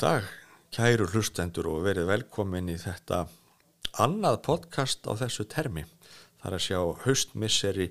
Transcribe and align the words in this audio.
Dag, 0.00 0.24
kæru 0.72 1.04
hlustendur 1.12 1.66
og 1.68 1.82
verið 1.84 2.06
velkomin 2.08 2.70
í 2.72 2.76
þetta 2.80 3.26
annað 4.00 4.38
podcast 4.46 5.04
á 5.04 5.12
þessu 5.20 5.44
termi. 5.44 5.82
Það 6.40 6.46
er 6.48 6.54
að 6.56 6.62
sjá 6.64 6.78
haustmisseri 7.02 7.86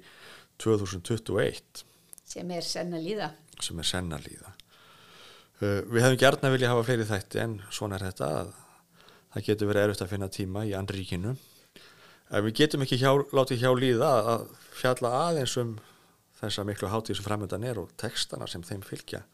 2021 0.58 1.84
sem 2.26 2.54
er 2.56 2.66
senn 2.66 2.96
að 2.98 3.06
líða. 3.12 3.28
sem 3.62 3.78
er 3.84 3.90
senna 3.92 4.18
líða. 4.24 4.56
Uh, 5.62 5.86
við 5.86 6.02
hefum 6.08 6.18
gerna 6.24 6.52
vilja 6.56 6.72
hafa 6.74 6.88
fleiri 6.88 7.06
þætti 7.12 7.44
en 7.44 7.56
svona 7.70 8.00
er 8.00 8.08
þetta 8.08 8.32
að 8.40 8.52
það 9.36 9.46
getur 9.52 9.70
verið 9.70 9.86
erfitt 9.86 10.04
að 10.08 10.12
finna 10.16 10.32
tíma 10.40 10.66
í 10.66 10.74
andríkinu. 10.82 11.36
En 12.34 12.46
við 12.48 12.58
getum 12.64 12.88
ekki 12.88 12.98
hjá, 13.04 13.14
látið 13.30 13.68
hjá 13.68 13.70
líða 13.78 14.10
að 14.34 14.50
fjalla 14.82 15.14
aðeins 15.28 15.60
um 15.62 15.78
þessa 16.42 16.66
miklu 16.66 16.90
hátíð 16.90 17.22
sem 17.22 17.30
framöndan 17.30 17.70
er 17.70 17.84
og 17.86 17.94
textana 18.02 18.50
sem 18.50 18.66
þeim 18.66 18.82
fylgja. 18.82 19.28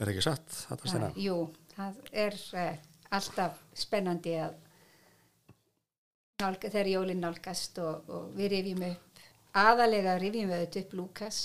Er 0.00 0.08
ekki 0.08 0.22
satt? 0.24 0.48
Þetta 0.68 0.92
Það, 0.94 1.18
jú, 1.20 1.34
það 1.74 2.00
er 2.24 2.36
uh, 2.58 2.74
alltaf 3.16 3.62
spennandi 3.76 4.34
að 4.40 4.58
nálga, 6.40 6.70
þegar 6.70 6.92
jólinn 6.94 7.24
nálgast 7.24 7.80
og, 7.82 8.10
og 8.10 8.30
við 8.36 8.54
rifjum 8.54 8.84
upp, 8.90 9.24
aðalega 9.60 10.16
rifjum 10.20 10.52
við 10.52 10.80
upp 10.82 10.96
Lukas 10.98 11.40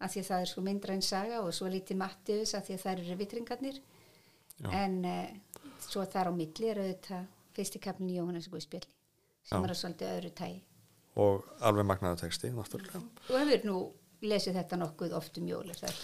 af 0.00 0.14
því 0.14 0.22
að 0.22 0.28
það 0.30 0.44
er 0.44 0.50
svo 0.52 0.64
myndræn 0.64 1.04
saga 1.04 1.42
og 1.44 1.52
svo 1.54 1.68
lítið 1.68 2.00
Mattius 2.00 2.54
af 2.56 2.66
því 2.66 2.76
að 2.76 2.82
það 2.84 2.92
eru 2.94 3.08
rivitringarnir 3.10 3.80
Já. 4.60 4.70
en 4.80 4.96
uh, 5.04 5.68
svo 5.84 6.04
þar 6.08 6.30
á 6.30 6.32
milli 6.36 6.72
er 6.72 6.80
auðvitað 6.80 7.28
fyrsti 7.56 7.82
kapnin 7.82 8.16
Jóhannes 8.16 8.48
Guðspjalli 8.52 8.90
sem 9.44 9.58
Já. 9.58 9.64
er 9.64 9.74
að 9.74 9.80
svolítið 9.80 10.12
öðru 10.16 10.34
tægi. 10.40 10.60
Og 11.20 11.48
alveg 11.66 11.88
magnaða 11.88 12.20
texti, 12.22 12.52
náttúrulega. 12.54 13.00
Þú 13.26 13.40
hefur 13.40 13.64
nú 13.66 13.78
lesið 14.30 14.60
þetta 14.60 14.78
nokkuð 14.78 15.16
oft 15.16 15.40
um 15.40 15.48
jól, 15.48 15.64
er? 15.72 15.96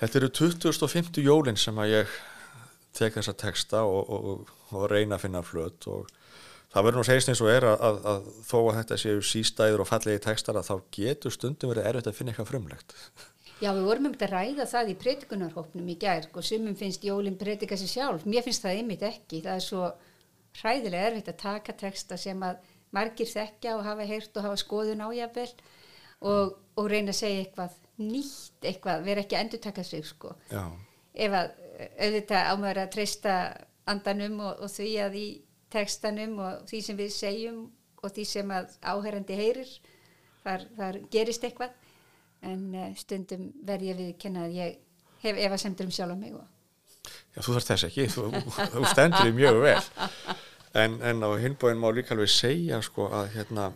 Þetta 0.00 0.20
eru 0.20 0.30
2050 0.38 1.24
jólin 1.24 1.58
sem 1.58 1.78
að 1.80 1.90
ég 1.94 2.14
tek 2.94 3.16
þessa 3.18 3.34
texta 3.38 3.84
og, 3.88 4.10
og, 4.10 4.52
og, 4.70 4.86
reyna 4.90 5.18
að 5.18 5.26
finna 5.26 5.42
flöt 5.46 5.88
og 5.90 6.08
það 6.72 6.86
verður 6.86 7.00
nú 7.00 7.06
segist 7.08 7.30
eins 7.32 7.42
og 7.44 7.50
er 7.52 7.68
að, 7.68 7.84
að, 7.88 8.00
að 8.12 8.32
þó 8.48 8.58
að 8.62 8.78
þetta 8.80 8.98
séu 9.02 9.22
sístæður 9.30 9.84
og 9.84 9.90
fallegi 9.90 10.24
textar 10.24 10.58
að 10.58 10.68
þá 10.70 10.74
getur 10.98 11.34
stundum 11.34 11.72
verið 11.72 11.88
erfitt 11.90 12.10
að 12.10 12.18
finna 12.18 12.34
eitthvað 12.34 12.50
frumlegt. 12.52 12.96
Já, 13.62 13.70
við 13.70 13.84
vorum 13.86 14.08
um 14.08 14.14
þetta 14.14 14.26
að 14.26 14.34
ræða 14.34 14.66
það 14.70 14.90
í 14.90 14.96
predikunarhópnum 15.02 15.90
í 15.92 15.98
gær 16.02 16.26
og 16.32 16.46
sumum 16.46 16.74
finnst 16.78 17.06
jólinn 17.06 17.38
predika 17.38 17.78
sér 17.78 17.92
sjálf. 17.92 18.26
Mér 18.26 18.44
finnst 18.46 18.64
það 18.64 18.80
einmitt 18.80 19.04
ekki. 19.06 19.44
Það 19.44 19.54
er 19.54 19.64
svo 19.64 19.90
hræðilega 20.58 21.10
erfitt 21.10 21.30
að 21.30 21.38
taka 21.44 21.76
texta 21.78 22.18
sem 22.20 22.42
að 22.44 22.58
margir 22.94 23.30
þekkja 23.30 23.76
og 23.78 23.86
hafa 23.86 24.06
heyrt 24.08 24.36
og 24.38 24.46
hafa 24.48 24.58
skoðun 24.60 25.02
á 25.02 25.08
jafnvel 25.14 25.48
og, 26.24 26.58
og 26.78 26.90
reyna 26.90 27.14
að 27.14 27.20
segja 27.20 27.44
eitthvað 27.44 27.78
nýtt, 28.02 28.58
eitthvað, 28.66 29.06
vera 29.06 29.22
ekki 29.22 29.38
að 29.38 29.46
endurtaka 29.46 29.86
sig 29.86 30.04
sko. 30.08 30.34
Já, 30.50 30.66
Ef 31.14 31.34
að 31.38 31.52
auðvitað 31.98 32.50
ámöður 32.52 32.82
að 32.84 32.92
treysta 32.94 33.34
andanum 33.90 34.38
og, 34.40 34.62
og 34.64 34.72
því 34.72 34.90
að 35.04 35.18
í 35.20 35.26
textanum 35.74 36.38
og 36.44 36.64
því 36.70 36.80
sem 36.86 36.98
við 36.98 37.12
segjum 37.14 37.60
og 38.04 38.12
því 38.14 38.24
sem 38.28 38.54
að 38.54 38.74
áherandi 38.84 39.38
heyrir, 39.38 39.70
þar, 40.44 40.66
þar 40.76 41.00
gerist 41.12 41.44
eitthvað 41.46 41.74
en 42.44 42.64
uh, 42.76 42.90
stundum 43.00 43.48
verð 43.64 43.90
ég 43.90 44.00
við 44.00 44.10
kenna 44.20 44.48
að 44.48 44.58
ég 44.58 44.82
hef 45.24 45.40
efasemdur 45.46 45.88
um 45.88 45.94
sjálf 45.94 46.14
á 46.14 46.18
mig 46.20 46.34
og 46.36 46.44
Já 47.34 47.42
þú 47.42 47.56
þarf 47.56 47.68
þess 47.68 47.86
ekki, 47.88 48.04
þú, 48.12 48.24
þú 48.72 48.82
stendur 48.92 49.26
því 49.26 49.32
mjög 49.36 49.56
vel. 49.64 49.80
En, 50.78 50.96
en 51.06 51.26
á 51.26 51.30
hinbóin 51.42 51.80
má 51.82 51.88
líka 51.94 52.14
alveg 52.14 52.30
segja 52.30 52.80
sko 52.82 53.08
að 53.14 53.32
hérna, 53.34 53.68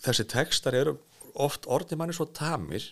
þessi 0.00 0.26
textar 0.32 0.76
eru 0.76 0.96
oft 1.40 1.68
orðið 1.70 2.00
manni 2.00 2.16
svo 2.16 2.26
tamir 2.36 2.90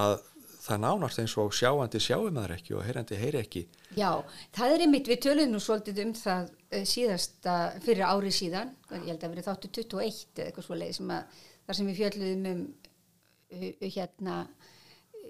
að 0.00 0.18
það 0.66 0.80
nánast 0.82 1.20
eins 1.22 1.34
og 1.38 1.52
sjáandi 1.54 2.00
sjáum 2.02 2.34
maður 2.36 2.54
ekki 2.56 2.74
og 2.76 2.84
heyrandi 2.86 3.18
heyri 3.20 3.38
ekki. 3.44 3.62
Já, 3.96 4.10
það 4.56 4.74
er 4.76 4.84
einmitt, 4.86 5.10
við 5.10 5.20
töluðum 5.26 5.52
nú 5.54 5.60
svolítið 5.62 6.00
um 6.04 6.14
það 6.18 6.50
uh, 6.50 6.82
síðasta 6.92 7.54
fyrir 7.84 8.04
ári 8.10 8.32
síðan, 8.34 8.72
ég 8.92 9.06
held 9.12 9.22
að 9.28 9.34
verið 9.36 9.48
þáttu 9.50 9.70
21 9.78 10.24
eða 10.36 10.48
eitthvað 10.50 10.66
svo 10.68 10.78
leið 10.80 10.96
sem 10.98 11.12
að 11.16 11.38
þar 11.66 11.78
sem 11.80 11.90
við 11.92 12.00
fjöldluðum 12.02 12.50
um 12.52 12.64
uh, 12.66 13.88
hérna 13.96 14.36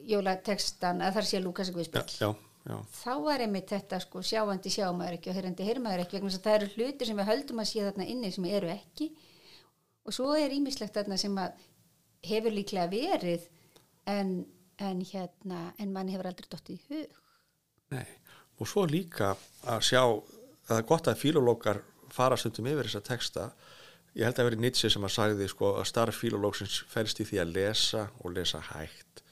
jólatekstan 0.06 1.00
að 1.04 1.16
þar 1.18 1.28
sé 1.30 1.40
Lukas 1.42 1.70
Já, 1.70 1.74
Guðspill. 1.76 2.16
já, 2.20 2.28
já. 2.70 2.76
Þá 3.00 3.12
var 3.24 3.44
einmitt 3.44 3.70
þetta 3.72 4.00
sko 4.04 4.22
sjáandi 4.24 4.72
sjámaður 4.72 5.16
ekki 5.18 5.32
og 5.32 5.38
heyrandi 5.38 5.66
heyrmaður 5.66 6.04
ekki 6.04 6.18
vegna 6.18 6.30
þess 6.32 6.40
að 6.42 6.48
það 6.48 6.58
eru 6.60 6.68
hlutir 6.76 7.10
sem 7.10 7.20
við 7.22 7.30
höldum 7.30 7.62
að 7.62 7.70
sé 7.70 7.86
þarna 7.86 8.08
inni 8.12 8.32
sem 8.34 8.48
eru 8.50 8.70
ekki 8.72 9.08
og 10.06 10.14
svo 10.14 10.34
er 10.38 10.54
ímislegt 10.54 10.94
þarna 10.98 11.18
sem 11.18 11.40
að 11.42 11.64
hefur 12.26 12.54
líklega 12.54 12.90
verið 12.92 13.48
en, 14.10 14.30
en 14.82 15.02
hérna 15.04 15.60
en 15.78 15.92
manni 15.92 16.14
hefur 16.14 16.30
aldrei 16.30 16.48
dottið 16.50 16.76
í 16.76 16.80
hug. 16.90 17.20
Nei, 17.94 18.06
og 18.58 18.68
svo 18.68 18.86
líka 18.88 19.34
að 19.68 19.84
sjá, 19.88 20.02
það 20.68 20.80
er 20.80 20.88
gott 20.90 21.10
að 21.10 21.20
fílólókar 21.22 21.82
fara 22.12 22.38
stundum 22.40 22.68
yfir 22.70 22.88
þessa 22.88 23.04
texta. 23.06 23.50
Ég 24.16 24.24
held 24.24 24.40
að 24.40 24.50
veri 24.50 24.60
Nietzsche 24.64 24.90
sem 24.92 25.04
að 25.04 25.14
sagði 25.16 25.48
sko, 25.52 25.74
að 25.80 25.88
starf 25.90 26.20
fílólóksins 26.22 26.80
fælst 26.90 27.20
í 27.20 27.28
því 27.28 27.42
að 27.42 27.54
lesa 27.58 28.06
og 28.22 28.36
lesa 28.36 28.62
hægt. 28.72 29.25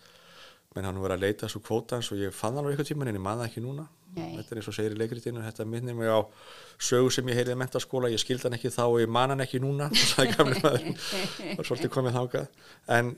Menn 0.75 0.89
hann 0.89 1.03
verið 1.03 1.17
að 1.17 1.25
leita 1.27 1.51
svo 1.51 1.61
kvótans 1.63 2.11
og 2.13 2.19
ég 2.19 2.35
fann 2.35 2.57
hann 2.57 2.67
á 2.67 2.71
eitthvað 2.71 2.91
tíman 2.91 3.11
en 3.11 3.19
ég 3.19 3.23
man 3.23 3.39
það 3.41 3.49
ekki 3.51 3.63
núna. 3.65 3.87
Nei. 4.15 4.37
Þetta 4.37 4.53
er 4.53 4.61
eins 4.61 4.69
og 4.71 4.77
segir 4.77 4.95
í 4.95 4.99
leikritinu, 4.99 5.43
þetta 5.43 5.65
minnir 5.67 5.97
mig 5.99 6.11
á 6.11 6.23
sögu 6.79 7.11
sem 7.15 7.31
ég 7.31 7.39
heyrði 7.41 7.57
í 7.57 7.59
mentaskóla, 7.59 8.11
ég 8.13 8.23
skildi 8.23 8.47
hann 8.47 8.57
ekki 8.59 8.71
þá 8.75 8.85
og 8.85 9.01
ég 9.03 9.11
man 9.11 9.33
hann 9.35 9.43
ekki 9.43 9.59
núna, 9.63 9.89
og 11.59 11.67
svolítið 11.67 11.91
komið 11.95 12.19
þákað. 12.21 12.61
En 12.95 13.11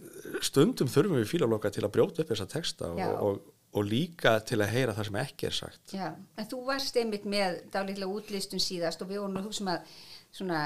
stundum 0.45 0.89
þurfum 0.93 1.21
við 1.21 1.28
fílólóka 1.34 1.72
til 1.75 1.84
að 1.84 1.93
brjóta 1.99 2.25
upp 2.25 2.33
þessa 2.33 2.49
texta 2.49 2.89
og, 2.95 3.21
og, 3.28 3.53
og 3.77 3.89
líka 3.89 4.39
til 4.49 4.62
að 4.62 4.72
heyra 4.72 4.97
það 4.97 5.11
sem 5.11 5.21
ekki 5.27 5.50
er 5.50 5.59
sagt. 5.61 5.84
Já, 5.93 6.09
en 6.16 6.49
þú 6.49 6.62
varst 6.71 6.97
einmitt 6.97 7.28
með 7.28 7.61
dálítið 7.77 8.09
útlistun 8.09 8.62
síðast 8.62 9.05
og 9.05 9.12
við 9.12 9.21
vorum 9.25 9.41
að 9.43 9.50
hugsa 9.50 9.66
um 9.66 9.72
að 9.75 9.99
svona, 10.36 10.60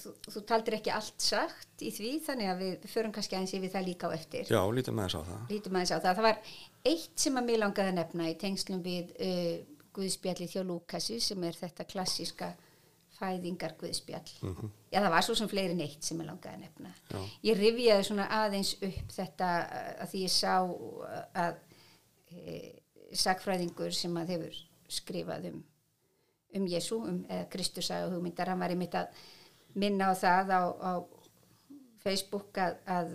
þú, 0.00 0.12
þú 0.32 0.42
taldir 0.48 0.76
ekki 0.78 0.92
allt 0.94 1.24
sagt 1.24 1.84
í 1.84 1.90
því 1.92 2.12
þannig 2.24 2.50
að 2.52 2.62
við 2.64 2.86
förum 2.92 3.12
kannski 3.14 3.36
aðeins 3.36 3.54
yfir 3.58 3.72
það 3.74 3.86
líka 3.88 4.08
á 4.08 4.16
eftir. 4.16 4.48
Já, 4.48 4.60
lítið 4.76 4.96
með 4.96 5.06
þess 5.08 5.20
á 5.20 5.22
það. 5.28 5.44
Lítum 5.50 5.76
aðeins 5.76 5.92
á 5.92 5.98
það. 5.98 6.08
Það 6.08 6.26
var 6.28 6.40
eitt 6.92 7.24
sem 7.24 7.38
að 7.40 7.50
mér 7.50 7.62
langaði 7.64 7.92
að 7.92 7.98
nefna 8.00 8.30
í 8.30 8.34
tengslum 8.40 8.82
við 8.86 9.14
uh, 9.26 9.54
Guðspjalli 9.96 10.48
þjó 10.50 10.60
Lúkasi 10.68 11.20
sem 11.22 11.46
er 11.48 11.58
þetta 11.58 11.88
klassíska 11.90 12.50
fæðingar 13.20 13.74
Guðspjall. 13.80 14.30
Já, 14.88 15.00
það 15.02 15.10
var 15.12 15.26
svo 15.26 15.36
sem 15.36 15.50
fleiri 15.50 15.76
neitt 15.76 16.06
sem 16.06 16.20
ég 16.22 16.28
langaði 16.28 16.56
að 16.56 16.62
nefna. 16.64 16.92
Já. 17.10 17.18
Ég 17.50 17.58
rifjaði 17.58 18.06
svona 18.08 18.28
aðeins 18.38 18.70
upp 18.78 19.16
þetta 19.16 19.50
að 20.00 20.12
því 20.14 20.22
ég 20.24 20.32
sá 20.32 20.54
að 21.42 21.58
e, 22.30 22.54
sagfræðingur 23.20 23.92
sem 23.96 24.16
að 24.16 24.32
hefur 24.36 24.62
skrifað 24.90 25.50
um 25.50 25.60
um 26.56 26.66
Jésu, 26.68 27.00
um 27.04 27.22
eða 27.28 27.48
Kristus 27.52 27.90
og 27.94 28.14
hugmyndar, 28.16 28.50
hann 28.52 28.62
var 28.62 28.74
einmitt 28.74 28.96
að 28.98 29.24
minna 29.78 30.10
á 30.10 30.14
það 30.18 30.54
á, 30.54 30.62
á 30.82 30.92
Facebook 32.02 32.58
að, 32.58 32.78
að 32.90 33.12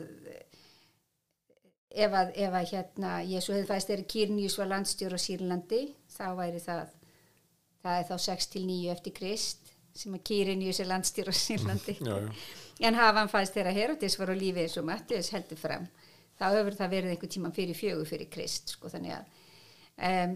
ef 1.96 2.16
að, 2.16 2.32
ef 2.36 2.58
að 2.60 2.70
hérna 2.72 3.16
Jésu 3.28 3.56
hefði 3.56 3.70
fæst 3.70 3.92
þeirri 3.92 4.08
Kýrnjus 4.14 4.58
var 4.60 4.72
landstjór 4.72 5.16
á 5.16 5.20
Sýrlandi, 5.20 5.82
þá 6.12 6.28
væri 6.40 6.62
það 6.64 6.94
það 7.86 8.00
er 8.00 8.08
þá 8.10 8.16
6 8.26 8.52
til 8.54 8.66
9 8.68 8.94
eftir 8.96 9.16
Krist 9.16 9.74
sem 9.96 10.16
að 10.18 10.26
Kýrnjus 10.30 10.82
er 10.84 10.90
landstjór 10.92 11.32
á 11.32 11.36
Sýrlandi 11.36 11.98
Já, 12.08 12.16
já. 12.26 12.32
en 12.88 13.00
hafa 13.00 13.22
hann 13.22 13.32
fæst 13.32 13.56
þeirra 13.56 13.76
Herodis 13.76 14.18
var 14.20 14.34
á 14.34 14.36
lífi 14.36 14.66
eins 14.66 14.78
og 14.82 14.88
Mattius 14.90 15.32
heldur 15.36 15.60
fram 15.60 15.88
þá 16.36 16.46
hefur 16.50 16.76
það 16.76 16.96
verið 16.98 17.14
einhver 17.14 17.32
tíman 17.32 17.56
fyrir 17.56 17.78
fjögur 17.78 18.10
fyrir 18.10 18.32
Krist 18.32 18.76
sko 18.76 18.92
þannig 18.92 19.16
að 19.16 19.30
um, 20.10 20.36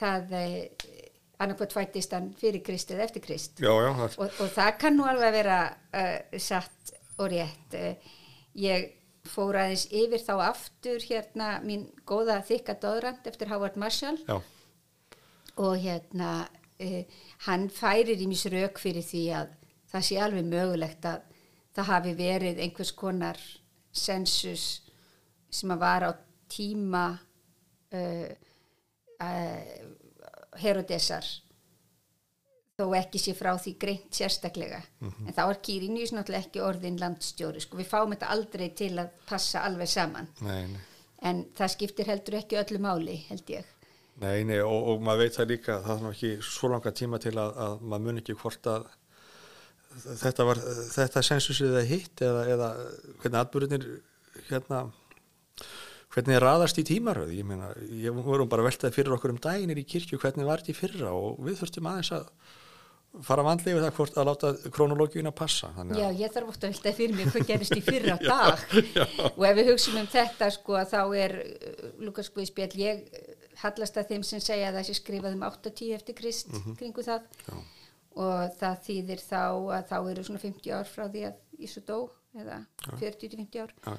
það 0.00 0.36
eh, 0.38 1.08
annarkvæmt 1.40 1.74
fættist 1.74 2.14
hann 2.14 2.30
fyrir 2.38 2.62
Krist 2.64 2.92
eða 2.92 3.06
eftir 3.08 3.24
Krist. 3.24 3.60
Já, 3.60 3.72
já, 3.72 3.90
það, 3.96 4.16
og, 4.20 4.40
og 4.44 4.54
það 4.54 4.70
kann 4.82 4.98
nú 4.98 5.06
alveg 5.08 5.28
að 5.30 5.36
vera 5.38 5.58
uh, 5.70 6.40
satt 6.40 6.94
og 7.20 7.30
rétt. 7.32 7.76
Uh, 7.76 8.16
ég 8.60 8.90
fór 9.30 9.58
aðeins 9.60 9.86
yfir 9.92 10.22
þá 10.24 10.34
aftur 10.48 11.04
hérna 11.04 11.52
mín 11.64 11.88
góða 12.08 12.40
þykka 12.48 12.76
döðrand 12.82 13.28
eftir 13.30 13.52
Howard 13.52 13.76
Marshall. 13.80 14.20
Já, 14.28 14.40
og 15.60 15.76
hérna 15.80 16.48
uh, 16.80 17.02
hann 17.46 17.68
færir 17.72 18.20
í 18.20 18.28
mis 18.30 18.46
rauk 18.52 18.80
fyrir 18.80 19.04
því 19.04 19.24
að 19.40 19.56
það 19.90 20.06
sé 20.06 20.20
alveg 20.22 20.46
mögulegt 20.48 21.08
að 21.08 21.26
það 21.76 21.90
hafi 21.92 22.14
verið 22.18 22.60
einhvers 22.64 22.92
konar 22.96 23.40
sensus 23.92 24.66
sem 25.50 25.72
að 25.72 25.82
var 25.82 26.06
á 26.06 26.12
tíma 26.50 27.04
uh, 27.94 28.30
Herodesar 30.58 31.26
þó 32.80 32.94
ekki 32.96 33.20
sé 33.20 33.34
frá 33.36 33.50
því 33.60 33.74
greint 33.80 34.16
sérstaklega. 34.16 34.80
En 35.04 35.34
þá 35.36 35.42
er 35.46 35.58
Kýrinjus 35.66 36.14
náttúrulega 36.16 36.46
ekki 36.46 36.62
orðin 36.64 37.00
landstjóri 37.00 37.60
sko. 37.62 37.78
Við 37.80 37.90
fáum 37.90 38.14
þetta 38.14 38.30
aldrei 38.34 38.70
til 38.76 38.94
að 39.02 39.12
passa 39.28 39.64
alveg 39.68 39.90
saman. 39.90 40.30
Nei, 40.46 40.64
nei. 40.70 40.80
en 41.28 41.44
það 41.56 41.74
skiptir 41.74 42.08
heldur 42.08 42.38
ekki 42.40 42.60
öllu 42.60 42.80
máli 42.82 43.18
held 43.28 43.52
ég. 43.52 43.68
Nei, 44.20 44.44
nei, 44.44 44.58
og, 44.60 44.88
og 44.92 45.04
maður 45.04 45.26
veit 45.26 45.36
það 45.36 45.52
líka, 45.54 45.76
það 45.84 45.94
er 45.94 46.02
nú 46.04 46.14
ekki 46.14 46.32
svo 46.44 46.68
langa 46.72 46.92
tíma 46.92 47.20
til 47.22 47.36
að, 47.40 47.60
að 47.64 47.84
maður 47.88 48.06
mun 48.06 48.20
ekki 48.20 48.36
hvort 48.40 48.66
að 48.68 48.88
þetta 50.20 50.46
var, 50.46 50.60
þetta 50.94 51.22
sensusið 51.26 51.70
eða 51.72 51.86
hitt 51.88 52.22
eða, 52.24 52.42
eða 52.54 52.68
hvernig 53.22 53.38
atbyrðinir 53.40 53.86
hérna 54.50 54.82
hvernig 56.14 56.36
er 56.38 56.42
raðast 56.44 56.80
í 56.80 56.86
tímaröð? 56.88 57.34
Ég 57.36 57.46
meina, 57.46 57.68
ég 58.02 58.16
vorum 58.24 58.48
bara 58.50 58.64
veltað 58.66 58.96
fyrir 58.96 59.14
okkur 59.16 59.34
um 59.36 59.42
daginir 59.42 59.78
í 59.78 59.86
kirkju, 59.86 60.18
hvernig 60.22 60.48
var 60.48 60.62
þetta 60.64 60.74
í 60.74 60.80
fyrra? 60.80 61.12
Og 61.14 61.38
við 61.46 61.60
þurftum 61.62 61.88
aðeins 61.90 62.12
að 62.16 62.28
fara 63.26 63.42
vandlega 63.42 63.74
við 63.74 63.84
það 63.88 63.96
hvort 63.96 64.18
að 64.20 64.28
láta 64.28 64.50
krónológíuna 64.74 65.32
passa. 65.34 65.72
Þannig 65.74 65.98
Já, 65.98 66.06
að, 66.06 66.20
ég 66.20 66.34
þarf 66.34 66.50
ofta 66.52 66.68
að 66.68 66.74
velta 66.76 66.92
fyrir 66.94 67.16
mér 67.18 67.30
hvað 67.34 67.46
gerist 67.48 67.74
í 67.74 67.82
fyrra 67.82 68.16
dag. 68.30 68.60
og 69.34 69.44
ef 69.48 69.56
við 69.58 69.70
hugsim 69.72 69.98
um 69.98 70.10
þetta 70.12 70.50
sko 70.54 70.76
að 70.78 70.92
þá 70.92 71.00
er 71.24 71.34
uh, 71.40 71.88
Lukas 72.06 72.30
Guðspjall 72.34 72.70
ég 72.78 73.00
uh, 73.08 73.32
hallast 73.64 73.98
að 73.98 74.12
þeim 74.12 74.26
sem 74.28 74.42
segja 74.44 74.68
að 74.70 74.78
það 74.78 74.86
sé 74.90 74.96
skrifað 75.00 75.34
um 75.36 75.42
8-10 75.48 75.96
eftir 75.98 76.18
Krist 76.20 76.54
kringu 76.78 77.02
það. 77.06 77.26
Já. 77.48 77.56
og 78.20 78.54
það 78.60 78.78
þýðir 78.86 79.24
þá 79.26 79.42
að 79.42 79.90
þá 79.90 79.96
eru 80.12 80.26
svona 80.30 80.44
50 80.46 80.76
ár 80.78 80.88
frá 80.94 81.04
því 81.10 81.26
að 81.32 81.66
Ísu 81.66 81.82
dó 81.84 81.98
eða 82.38 82.60
40-50 83.02 83.58
ár. 83.66 83.74
Já. 83.84 83.98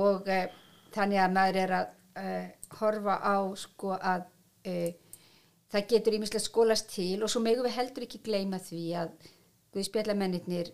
og 0.00 0.24
uh, 0.32 0.48
þannig 0.94 1.22
að 1.22 1.34
maður 1.36 1.60
er 1.62 1.74
að 1.78 1.90
uh, 2.22 2.46
horfa 2.80 3.18
á 3.20 3.36
sko 3.58 3.94
að 3.96 4.26
uh, 4.68 4.90
það 5.72 5.88
getur 5.92 6.16
ímislega 6.18 6.44
skólast 6.44 6.90
til 6.94 7.22
og 7.22 7.32
svo 7.32 7.42
megum 7.44 7.66
við 7.68 7.76
heldur 7.76 8.06
ekki 8.08 8.24
gleyma 8.24 8.60
því 8.62 8.84
að 9.02 9.28
Guðspjallamennir 9.74 10.72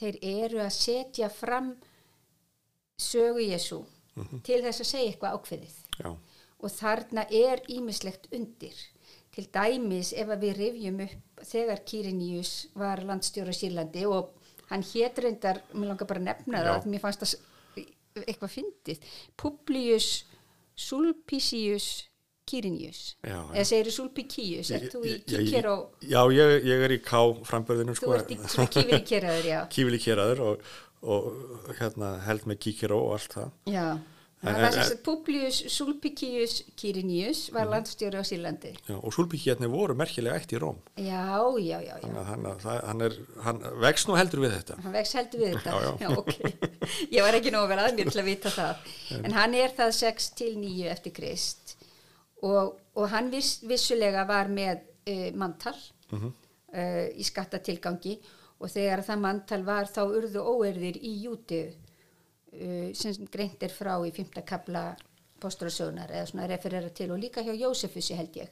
þeir 0.00 0.16
eru 0.26 0.62
að 0.64 0.72
setja 0.74 1.28
fram 1.30 1.74
sögu 3.00 3.44
Jésu 3.44 3.84
til 4.44 4.58
þess 4.64 4.82
að 4.82 4.88
segja 4.88 5.12
eitthvað 5.12 5.36
ákveðið. 5.38 5.76
Já, 6.00 6.10
og 6.60 6.72
þarna 6.74 7.24
er 7.32 7.62
ímislegt 7.72 8.26
undir. 8.36 8.74
Til 9.30 9.46
dæmis 9.54 10.10
ef 10.18 10.32
að 10.34 10.44
við 10.44 10.56
rifjum 10.58 11.00
upp 11.06 11.44
þegar 11.46 11.84
Kyrinius 11.86 12.54
var 12.76 13.02
landstjóra 13.06 13.54
í 13.54 13.58
Sýrlandi 13.60 14.02
og 14.10 14.34
hann 14.72 14.82
hét 14.86 15.18
reyndar, 15.22 15.62
mér 15.72 15.92
langar 15.92 16.10
bara 16.10 16.20
að 16.20 16.28
nefna 16.28 16.58
það 16.58 16.68
Já. 16.68 16.74
að 16.74 16.88
mér 16.90 17.04
fannst 17.04 17.22
það 17.24 17.36
eitthvað 18.16 18.54
fyndið. 18.58 19.02
Publius 19.40 20.10
Sulpicius 20.80 21.88
Kyrinius 22.50 23.00
eða 23.22 23.64
segir 23.68 23.92
Sulpicius, 23.94 24.70
ert 24.74 24.88
þú 24.94 25.02
í 25.06 25.10
ég- 25.12 25.24
Kíkeró 25.28 25.74
já 26.02 26.22
ég, 26.34 26.64
ég 26.66 26.84
er 26.86 26.94
í 26.96 27.00
K 27.04 27.20
frambörðinu 27.46 27.94
þú 27.94 28.00
sko, 28.00 28.14
ert 28.16 28.30
í 28.34 28.38
svona 28.50 28.72
kífirikeraður, 28.74 29.44
já. 29.52 29.60
Kífili 29.74 30.00
keraður 30.02 30.40
og, 30.48 30.64
og 31.02 31.76
hérna, 31.78 32.14
held 32.26 32.48
með 32.50 32.58
kíkiró 32.64 32.98
og 33.06 33.12
allt 33.18 33.36
það. 33.36 33.52
Já 33.70 33.86
Það 34.40 34.56
var 34.62 34.72
þess 34.72 34.92
að 34.94 35.00
Publius 35.04 35.56
Sulpicius 35.68 36.52
Kyrinius 36.80 37.40
var 37.52 37.66
Mhm. 37.66 37.72
landstjóri 37.74 38.16
á 38.16 38.24
Sýrlandi. 38.24 38.70
Já, 38.88 38.94
og 38.96 39.12
súlbíkjarnir 39.12 39.68
voru 39.68 39.94
merkilega 39.94 40.34
eitt 40.38 40.52
í 40.52 40.58
Róm. 40.58 40.78
Já, 40.96 41.26
já, 41.60 41.80
já, 41.84 41.98
já. 42.00 42.00
Þannig 42.00 42.16
að 42.16 42.24
hann, 42.24 42.44
það- 42.64 42.84
hann, 42.86 43.00
er, 43.02 43.12
hann 43.44 43.58
vex 43.80 44.06
nú 44.06 44.16
heldur 44.16 44.40
við 44.40 44.54
þetta. 44.56 44.80
Hann 44.82 44.92
vex 44.92 45.12
heldur 45.12 45.40
við 45.40 45.54
þetta. 45.58 45.70
Já, 45.70 45.98
já. 46.00 46.16
ok, 46.20 46.32
ég 47.12 47.20
var 47.22 47.34
ekki 47.34 47.50
nógu 47.52 47.68
vel 47.68 47.78
að 47.84 47.94
mér 47.98 48.10
til 48.10 48.22
að 48.22 48.24
vita 48.24 48.48
það. 48.48 48.76
En 49.24 49.32
hann 49.32 49.54
er 49.54 49.68
það 49.76 49.92
6 49.92 50.30
til 50.34 50.56
9 50.56 50.88
eftir 50.88 51.12
Krist. 51.12 51.76
Og, 52.42 52.78
og 52.96 53.08
hann 53.10 53.30
viss, 53.30 53.58
vissulega 53.60 54.26
var 54.26 54.48
með 54.48 54.80
uh, 55.06 55.30
mantal 55.36 55.74
Mhm. 56.12 56.32
uh, 56.72 57.08
í 57.12 57.22
skattatilgangi. 57.28 58.18
Og 58.60 58.68
þegar 58.68 59.04
það 59.04 59.20
mantal 59.20 59.62
var 59.64 59.84
þá 59.84 60.00
urðu 60.08 60.40
óerðir 60.44 60.96
í 61.02 61.12
júti 61.24 61.74
uh, 62.54 62.90
sem 62.96 63.30
greint 63.32 63.62
er 63.62 63.74
frá 63.74 63.94
í 64.06 64.12
5. 64.16 64.42
kapla 64.46 64.90
posturasögnar 65.40 66.12
eða 66.12 66.28
svona 66.28 66.48
referera 66.50 66.90
til 66.92 67.10
og 67.14 67.22
líka 67.22 67.44
hjá 67.44 67.54
Jósefussi 67.56 68.16
held 68.18 68.36
ég. 68.42 68.50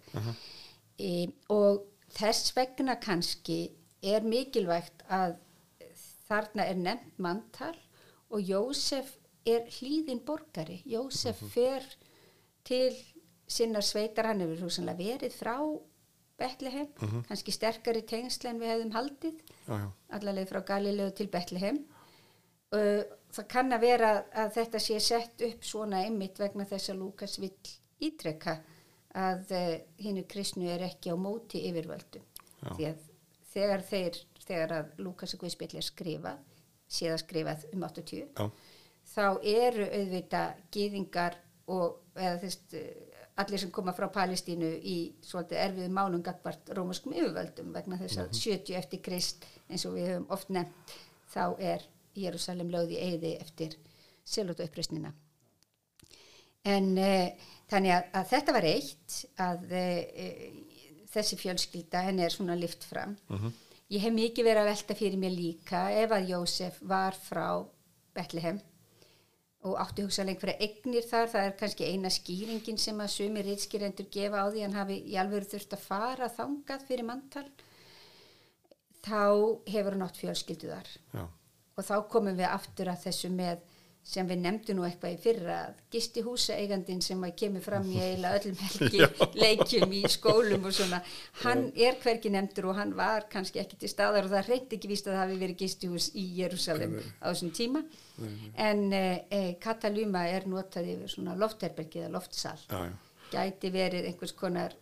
E, 0.98 1.28
og 1.52 1.84
þess 2.16 2.54
vegna 2.56 2.96
kannski 3.00 3.58
er 4.00 4.24
mikilvægt 4.24 5.04
að 5.12 5.36
þarna 6.28 6.64
er 6.68 6.80
nefnt 6.80 7.20
mantal 7.20 7.74
og 8.32 8.40
Jósef 8.40 9.14
er 9.48 9.68
hlýðin 9.78 10.24
borgari. 10.26 10.80
Jósef 10.88 11.40
fer 11.52 11.84
til 12.68 12.96
sinnar 13.48 13.84
sveitar, 13.84 14.28
hann 14.28 14.42
hefur 14.44 14.66
hugsanlega 14.66 14.98
verið 14.98 15.36
frá 15.36 15.56
Betlehem, 16.38 16.90
kannski 17.26 17.50
sterkari 17.50 18.04
tengsl 18.06 18.46
en 18.46 18.60
við 18.60 18.70
hefðum 18.70 18.92
haldið 18.94 19.38
allarleið 20.14 20.50
frá 20.52 20.60
Galilegu 20.68 21.14
til 21.18 21.30
Betlehem. 21.32 21.80
Uh, 22.68 23.00
það 23.34 23.48
kann 23.52 23.76
að 23.76 23.84
vera 23.84 24.10
að 24.44 24.54
þetta 24.56 24.82
sé 24.82 24.98
sett 25.02 25.44
upp 25.48 25.66
svona 25.66 26.02
einmitt 26.06 26.40
vegna 26.40 26.66
þess 26.68 26.92
að 26.92 27.00
Lúkas 27.02 27.38
vill 27.42 27.54
ítrekka 28.04 28.58
að 29.18 29.52
uh, 29.56 29.74
hinnu 30.02 30.24
kristnu 30.30 30.68
er 30.70 30.84
ekki 30.86 31.12
á 31.12 31.16
móti 31.18 31.64
yfirvöldum. 31.68 32.24
Já. 32.58 32.70
því 32.74 32.88
að 32.88 33.04
þegar 33.52 33.84
þeir 33.88 34.22
þegar 34.48 34.74
að 34.78 35.02
Lúkas 35.04 35.34
og 35.34 35.42
Guðspjall 35.42 35.78
er 35.78 35.86
skrifað 35.86 36.40
séða 36.88 37.18
skrifað 37.20 37.66
um 37.74 37.84
80 37.84 38.22
já, 38.24 38.46
þá 39.12 39.26
eru 39.44 39.86
auðvitað 39.86 40.62
gýðingar 40.74 41.36
og 41.68 42.16
eða 42.16 42.38
þess 42.42 42.78
allir 43.38 43.62
sem 43.62 43.70
koma 43.74 43.94
frá 43.94 44.08
Palestínu 44.10 44.70
í 44.82 44.96
svolítið 45.22 45.60
erfiðu 45.62 45.90
málum 45.94 46.24
gagvart 46.26 46.72
rómaskum 46.74 47.14
yfirvöldum 47.14 47.70
vegna 47.76 48.00
þess 48.00 48.22
að 48.24 48.32
70 48.40 48.80
eftir 48.80 49.02
Krist 49.04 49.46
eins 49.68 49.84
og 49.86 49.94
við 49.98 50.10
höfum 50.12 50.26
oft 50.34 50.50
nefnt 50.54 50.96
þá 51.30 51.44
er 51.60 51.84
Jérúsalem 52.24 52.70
lögð 52.72 52.96
í 52.96 53.00
eigði 53.06 53.32
eftir 53.42 53.78
selóta 54.28 54.66
uppröstnina 54.66 55.14
en 56.68 56.90
uh, 56.98 57.48
þannig 57.70 57.94
að, 57.94 58.08
að 58.20 58.28
þetta 58.32 58.56
var 58.56 58.68
eitt 58.68 59.18
að 59.44 59.74
uh, 59.78 60.44
þessi 61.12 61.38
fjölskylda 61.40 62.04
henni 62.08 62.24
er 62.26 62.34
svona 62.34 62.56
lift 62.58 62.84
fram. 62.84 63.16
Ég 63.88 64.02
hef 64.04 64.12
mikið 64.12 64.44
verið 64.44 64.62
að 64.62 64.68
velta 64.68 64.96
fyrir 64.98 65.20
mér 65.20 65.32
líka 65.32 65.86
ef 65.96 66.12
að 66.12 66.32
Jósef 66.34 66.82
var 66.84 67.16
frá 67.16 67.46
Betlehem 68.12 68.58
og 69.66 69.78
átti 69.80 70.04
hugsaðlega 70.04 70.36
einhverja 70.36 70.66
eignir 70.66 71.06
þar, 71.08 71.30
það 71.32 71.46
er 71.46 71.54
kannski 71.58 71.88
eina 71.88 72.10
skýringin 72.12 72.78
sem 72.78 73.00
að 73.00 73.14
sumi 73.14 73.42
reitskýrendur 73.46 74.06
gefa 74.12 74.44
á 74.44 74.46
því 74.52 74.66
hann 74.66 74.76
hafi 74.76 74.98
í 75.08 75.16
alveg 75.18 75.48
þurft 75.50 75.74
að 75.74 75.86
fara 75.86 76.28
þangað 76.36 76.84
fyrir 76.90 77.08
manntal 77.08 77.46
þá 79.08 79.24
hefur 79.72 79.96
hann 79.96 80.06
átt 80.06 80.20
fjölskyldu 80.20 80.70
þar. 80.70 80.92
Já, 81.16 81.24
og 81.78 81.86
þá 81.86 81.96
komum 82.10 82.38
við 82.38 82.50
aftur 82.50 82.90
að 82.90 83.04
þessu 83.06 83.30
með 83.32 83.66
sem 84.08 84.28
við 84.28 84.38
nefndum 84.40 84.78
nú 84.78 84.84
eitthvað 84.86 85.14
í 85.14 85.18
fyrra 85.20 85.56
að 85.66 85.80
gisti 85.92 86.22
húsaeigandin 86.24 87.02
sem 87.04 87.24
að 87.26 87.34
kemur 87.42 87.64
fram 87.64 87.88
í 87.92 87.98
eiginlega 88.00 88.38
öllum 88.38 88.60
helgi 88.64 89.08
leikjum 89.36 89.92
í 89.98 90.00
skólum 90.08 90.64
og 90.64 90.76
svona. 90.78 91.00
Hann 91.42 91.66
er 91.76 91.98
hverki 92.00 92.32
nefndur 92.32 92.70
og 92.70 92.78
hann 92.78 92.94
var 92.96 93.26
kannski 93.32 93.60
ekki 93.60 93.76
til 93.82 93.90
staðar 93.92 94.24
og 94.24 94.32
það 94.32 94.48
reyndi 94.48 94.78
ekki 94.78 94.90
víst 94.94 95.10
að 95.10 95.18
það 95.18 95.22
hafi 95.24 95.38
verið 95.42 95.60
gistihús 95.64 96.08
í 96.16 96.24
Jérúsalem 96.38 96.96
á 97.20 97.26
þessum 97.28 97.52
tíma. 97.58 97.84
En 98.56 98.82
eh, 98.96 99.26
eh, 99.28 99.50
Kataluma 99.60 100.24
er 100.32 100.48
notað 100.48 100.88
yfir 100.94 101.12
svona 101.12 101.36
loftherbergi 101.38 102.06
eða 102.06 102.14
loftsal. 102.16 102.56
Já, 102.64 102.88
já. 102.88 102.96
gæti 103.34 103.74
verið 103.76 104.08
einhvers 104.08 104.32
konar 104.32 104.72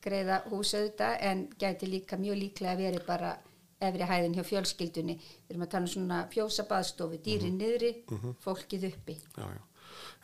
greiða 0.00 0.40
hús 0.48 0.72
auðvitað 0.72 1.20
en 1.28 1.44
gæti 1.60 1.88
líka 1.90 2.16
mjög 2.16 2.40
líklega 2.46 2.80
verið 2.80 3.04
bara 3.04 3.36
efri 3.80 4.08
hæðin 4.10 4.36
hjá 4.36 4.44
fjölskyldunni 4.46 5.16
við 5.16 5.54
erum 5.54 5.66
að 5.66 5.72
tala 5.74 5.88
um 5.88 5.92
svona 5.94 6.20
fjósa 6.32 6.66
baðstofu 6.68 7.20
dýrin 7.24 7.58
niðri, 7.60 7.94
fólkið 8.44 8.88
uppi 8.92 9.16
já, 9.16 9.44
já. 9.44 9.60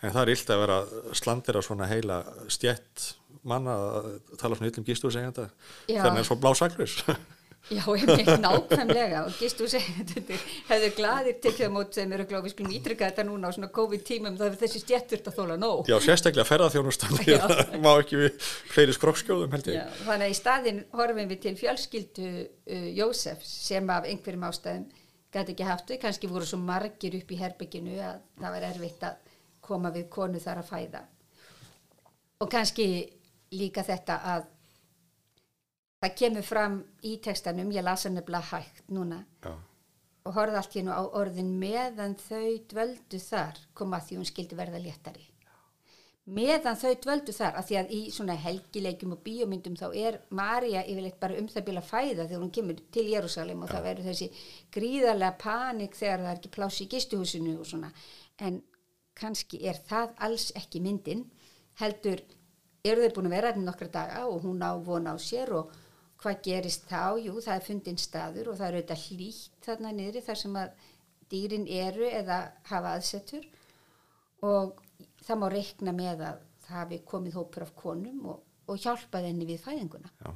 En 0.05 0.13
það 0.13 0.23
er 0.23 0.31
illt 0.35 0.51
að 0.53 0.61
vera 0.61 0.81
slandir 1.17 1.57
á 1.57 1.63
svona 1.65 1.87
heila 1.89 2.19
stjett 2.53 3.07
manna 3.47 3.77
að 3.79 4.09
tala 4.41 4.59
svona 4.59 4.71
illum 4.71 4.87
gístúrsegjanda 4.87 5.49
Já. 5.89 6.03
þannig 6.03 6.21
að 6.23 6.29
svo 6.29 6.37
blásaklus. 6.43 6.99
já, 7.71 7.83
einmitt 7.93 8.31
nákvæmlega. 8.43 9.23
Og 9.27 9.39
gistu 9.41 9.69
segjandur 9.71 10.43
hefur 10.69 10.93
gladir 10.97 11.39
tekið 11.43 11.69
á 11.69 11.71
mót 11.75 11.97
þeim 11.97 12.15
eru 12.17 12.27
gláfi 12.31 12.53
skulum 12.53 12.75
ítrykka 12.77 13.11
þetta 13.11 13.25
núna 13.27 13.51
á 13.51 13.55
svona 13.57 13.71
COVID-tímum 13.75 14.37
það 14.39 14.51
er 14.51 14.59
þessi 14.63 14.83
stjettur 14.85 15.25
að 15.27 15.39
þóla 15.41 15.57
nóg. 15.61 15.91
Já, 15.91 15.97
sérstaklega 16.05 16.49
ferðarþjónustan, 16.49 17.17
það 17.23 17.79
má 17.83 17.91
ekki 17.95 18.21
við 18.23 18.39
fleiri 18.75 18.97
skrokkskjóðum 18.97 19.57
held 19.57 19.73
ég. 19.73 19.81
Já, 19.81 19.87
þannig 20.07 20.29
að 20.29 20.35
í 20.35 20.39
staðin 20.41 20.85
horfum 20.97 21.33
við 21.33 21.43
til 21.47 21.57
fjölskyldu 21.63 22.31
uh, 22.31 22.89
Jósef 23.01 23.45
sem 23.47 23.93
af 23.93 24.09
einhverjum 24.11 24.49
ástæðum 24.51 24.87
gæti 25.35 25.53
ekki 25.57 25.69
haft 25.69 25.91
þau, 25.91 25.99
kannski 26.07 26.31
voru 26.31 26.47
svo 26.49 26.59
margir 26.63 27.19
upp 27.19 27.33
í 27.35 27.41
herbygginu 27.41 27.99
að 28.01 28.21
það 28.41 28.57
var 28.57 28.69
erfitt 28.71 29.07
að 29.11 29.33
koma 29.67 29.91
við 29.93 30.09
konu 30.13 30.41
þar 30.41 30.63
að 30.63 30.71
fæða. 30.71 31.03
Og 32.41 32.51
kannski 32.53 32.87
líka 33.57 33.83
þetta 33.87 34.21
að 34.33 34.53
það 36.07 36.19
kemur 36.23 36.47
fram 36.47 36.83
í 37.05 37.17
textanum, 37.23 37.73
ég 37.75 37.85
lasa 37.85 38.11
nefnilega 38.11 38.51
hægt 38.55 38.93
núna. 38.95 39.25
Já, 39.45 39.55
og 40.27 40.35
horfði 40.35 40.61
allt 40.61 40.77
hennu 40.81 40.93
á 40.95 41.03
orðin 41.21 41.55
meðan 41.61 42.17
þau 42.19 42.59
dvöldu 42.71 43.19
þar 43.23 43.59
koma 43.79 44.03
því 44.03 44.21
hún 44.21 44.29
skildi 44.29 44.59
verða 44.59 44.83
léttari. 44.83 45.25
Meðan 46.37 46.75
þau 46.75 46.95
dvöldu 47.05 47.35
þar 47.37 47.61
af 47.61 47.69
því 47.69 47.77
að 47.79 47.93
í 47.95 48.01
svona 48.11 48.35
helgileikjum 48.43 49.13
og 49.15 49.21
bíómyndum 49.23 49.77
þá 49.79 49.85
er 49.95 50.17
Marja 50.35 50.83
yfirleitt 50.83 51.21
bara 51.23 51.37
um 51.39 51.47
það 51.53 51.67
bila 51.69 51.83
fæða 51.87 52.25
þegar 52.25 52.43
hún 52.43 52.55
kemur 52.57 52.81
til 52.97 53.05
Jérúsalem 53.13 53.63
og 53.63 53.71
það 53.71 53.87
verður 53.87 54.09
þessi 54.11 54.29
gríðarlega 54.75 55.39
panik 55.39 55.95
þegar 55.95 56.25
það 56.25 56.33
er 56.33 56.41
ekki 56.41 56.55
pláss 56.57 56.83
í 56.83 56.89
gistuhúsinu 56.97 57.55
og 57.61 57.71
svona. 57.71 57.93
En 58.43 58.59
kannski 59.15 59.63
er 59.71 59.79
það 59.87 60.19
alls 60.27 60.49
ekki 60.59 60.83
myndin 60.83 61.23
heldur 61.79 62.25
eru 62.83 63.07
þeir 63.07 63.15
búin 63.15 63.31
að 63.31 63.37
vera 63.37 63.55
þetta 63.55 63.69
nokkra 63.69 63.93
daga 63.95 64.27
og 64.27 64.43
hún 64.43 64.67
á 64.67 64.75
vona 64.83 65.15
á 65.15 65.17
sér 65.23 65.55
og 65.55 65.71
hvað 66.23 66.41
gerist 66.47 66.89
þá? 66.91 67.19
Jú, 67.23 67.37
það 67.45 67.55
er 67.55 67.67
fundin 67.67 68.01
staður 68.01 68.53
og 68.53 68.59
það 68.61 68.69
eru 68.69 68.83
þetta 68.83 68.99
hlýtt 69.05 69.69
þarna 69.69 69.93
niðri 69.97 70.25
þar 70.27 70.41
sem 70.43 70.59
að 70.63 70.89
dýrin 71.33 71.67
eru 71.67 72.09
eða 72.09 72.41
hafa 72.71 72.97
aðsetur. 72.97 73.47
Og 74.47 74.81
það 75.27 75.41
má 75.43 75.47
reikna 75.53 75.95
með 75.97 76.27
að 76.31 76.43
það 76.67 76.81
hafi 76.81 77.01
komið 77.13 77.39
hópur 77.41 77.67
af 77.67 77.75
konum 77.79 78.27
og, 78.33 78.43
og 78.67 78.81
hjálpað 78.83 79.29
henni 79.31 79.49
við 79.49 79.63
fæðinguna. 79.65 80.13
Já, 80.23 80.33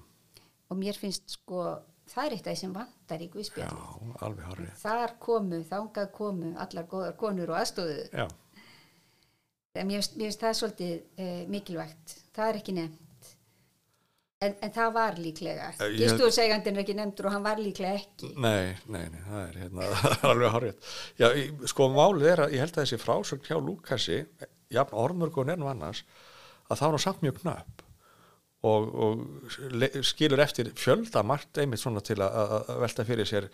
og 0.71 0.79
mér 0.79 0.99
finnst 0.99 1.35
sko 1.35 1.65
það 2.11 2.27
er 2.27 2.37
eitt 2.37 2.47
af 2.47 2.55
því 2.55 2.61
sem 2.61 2.75
vantar 2.75 3.23
í 3.23 3.27
já, 3.27 3.33
Guðspjallið 3.35 4.23
alveg 4.27 4.47
hárið 4.49 4.71
þar 4.81 5.15
komu, 5.23 5.61
þangað 5.67 6.09
komu 6.17 6.53
allar 6.65 6.89
góðar 6.91 7.17
konur 7.19 7.53
og 7.53 7.61
aðstóðu 7.61 7.99
já, 8.09 8.27
mér 9.75 10.01
finnst, 10.01 10.17
mér 10.17 10.27
finnst 10.29 10.45
það 10.45 10.57
svolítið 10.61 10.95
uh, 10.97 11.43
mikilvægt. 11.55 12.17
Það 12.37 12.51
er 12.51 12.61
ekki 12.61 12.77
nefnt 12.79 13.10
en, 14.41 14.55
en 14.65 14.73
það 14.73 14.93
var 14.97 15.19
líklega. 15.21 15.67
Eh, 15.77 15.91
ég- 15.93 15.99
gistúðseigandinn 16.05 16.79
er 16.79 16.83
ekki 16.85 16.95
nefndur 16.97 17.29
og 17.29 17.35
hann 17.37 17.45
var 17.45 17.59
líklega 17.61 17.99
ekki. 18.01 18.31
Nei, 18.41 18.73
nei, 18.89 19.03
nei, 19.13 19.21
það 19.27 19.43
er 19.49 19.59
hérna 19.65 19.91
það 20.01 20.25
alveg 20.31 20.55
hárið 20.55 20.95
já, 21.21 21.29
sko 21.75 21.89
málið 21.93 22.31
er 22.33 22.43
að 22.47 22.55
ég 22.57 22.65
held 22.65 22.73
að 22.79 22.83
þessi 22.87 23.01
frásögn 23.03 23.45
hjá 23.51 23.59
Lúkasi 23.61 24.19
jafn 24.73 24.97
orðmörg 25.05 25.39
og 25.43 25.49
nefnum 25.51 25.71
annars 25.75 26.05
að 26.71 26.79
það 26.81 26.87
var 26.87 26.97
nú 26.97 27.03
samt 27.05 27.23
mjög 27.27 27.39
knöpp 27.43 27.85
og, 28.71 28.91
og 29.05 30.03
skilur 30.05 30.43
eftir 30.45 30.69
fjölda 30.77 31.23
margt 31.27 31.59
einmitt 31.63 31.81
svona 31.81 32.03
til 32.05 32.19
að, 32.25 32.69
velta 32.83 33.05
fyrir 33.09 33.29
sér 33.29 33.47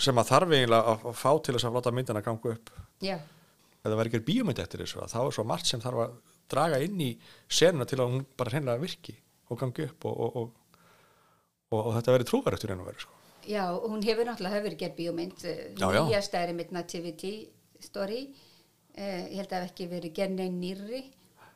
sem 0.00 0.16
að 0.20 0.30
þarf 0.34 0.52
eiginlega 0.56 0.94
að 0.96 1.10
fá 1.16 1.30
til 1.44 1.54
þess 1.56 1.68
að 1.68 1.76
láta 1.78 1.92
myndina 1.96 2.22
ganga 2.24 2.52
upp. 2.56 2.72
Já, 3.04 3.16
ef 3.16 3.84
það 3.86 3.98
væri 4.00 4.10
ekki 4.12 4.24
bíómynd 4.26 4.60
eftir 4.64 4.82
þessu 4.84 5.00
að 5.04 5.12
þá 5.14 5.20
er 5.26 5.36
svo 5.36 5.44
margt 5.48 5.68
sem 5.70 5.80
þarf 5.84 6.02
að 6.06 6.16
draga 6.52 6.80
inn 6.84 7.00
í 7.04 7.10
senuna 7.48 7.86
til 7.88 8.00
að 8.02 8.10
hún 8.12 8.26
bara 8.36 8.52
hreinlega 8.52 8.82
virki 8.82 9.14
og 9.50 9.58
gangi 9.60 9.86
upp 9.90 10.04
og, 10.10 10.20
og, 10.20 10.36
og, 10.36 10.80
og, 11.70 11.80
og 11.86 11.94
þetta 11.98 12.16
verið 12.16 12.30
trúverið 12.32 12.64
til 12.64 12.70
einu 12.74 12.84
verið 12.88 13.04
sko. 13.06 13.12
já, 13.46 13.62
og 13.70 13.88
hún 13.92 14.02
hefur 14.06 14.26
náttúrulega 14.26 14.58
hefur 14.60 14.76
gerð 14.80 14.96
bíómynd 14.98 15.46
já. 15.46 16.02
nýjast 16.02 16.34
er 16.34 16.52
mitt 16.52 16.72
nativity 16.74 17.34
story 17.80 18.22
uh, 18.98 19.24
ég 19.30 19.36
held 19.40 19.52
að 19.52 19.60
hafi 19.62 19.70
ekki 19.72 19.88
verið 19.92 20.14
gerð 20.20 20.36
neinn 20.40 20.60
nýrri 20.62 21.02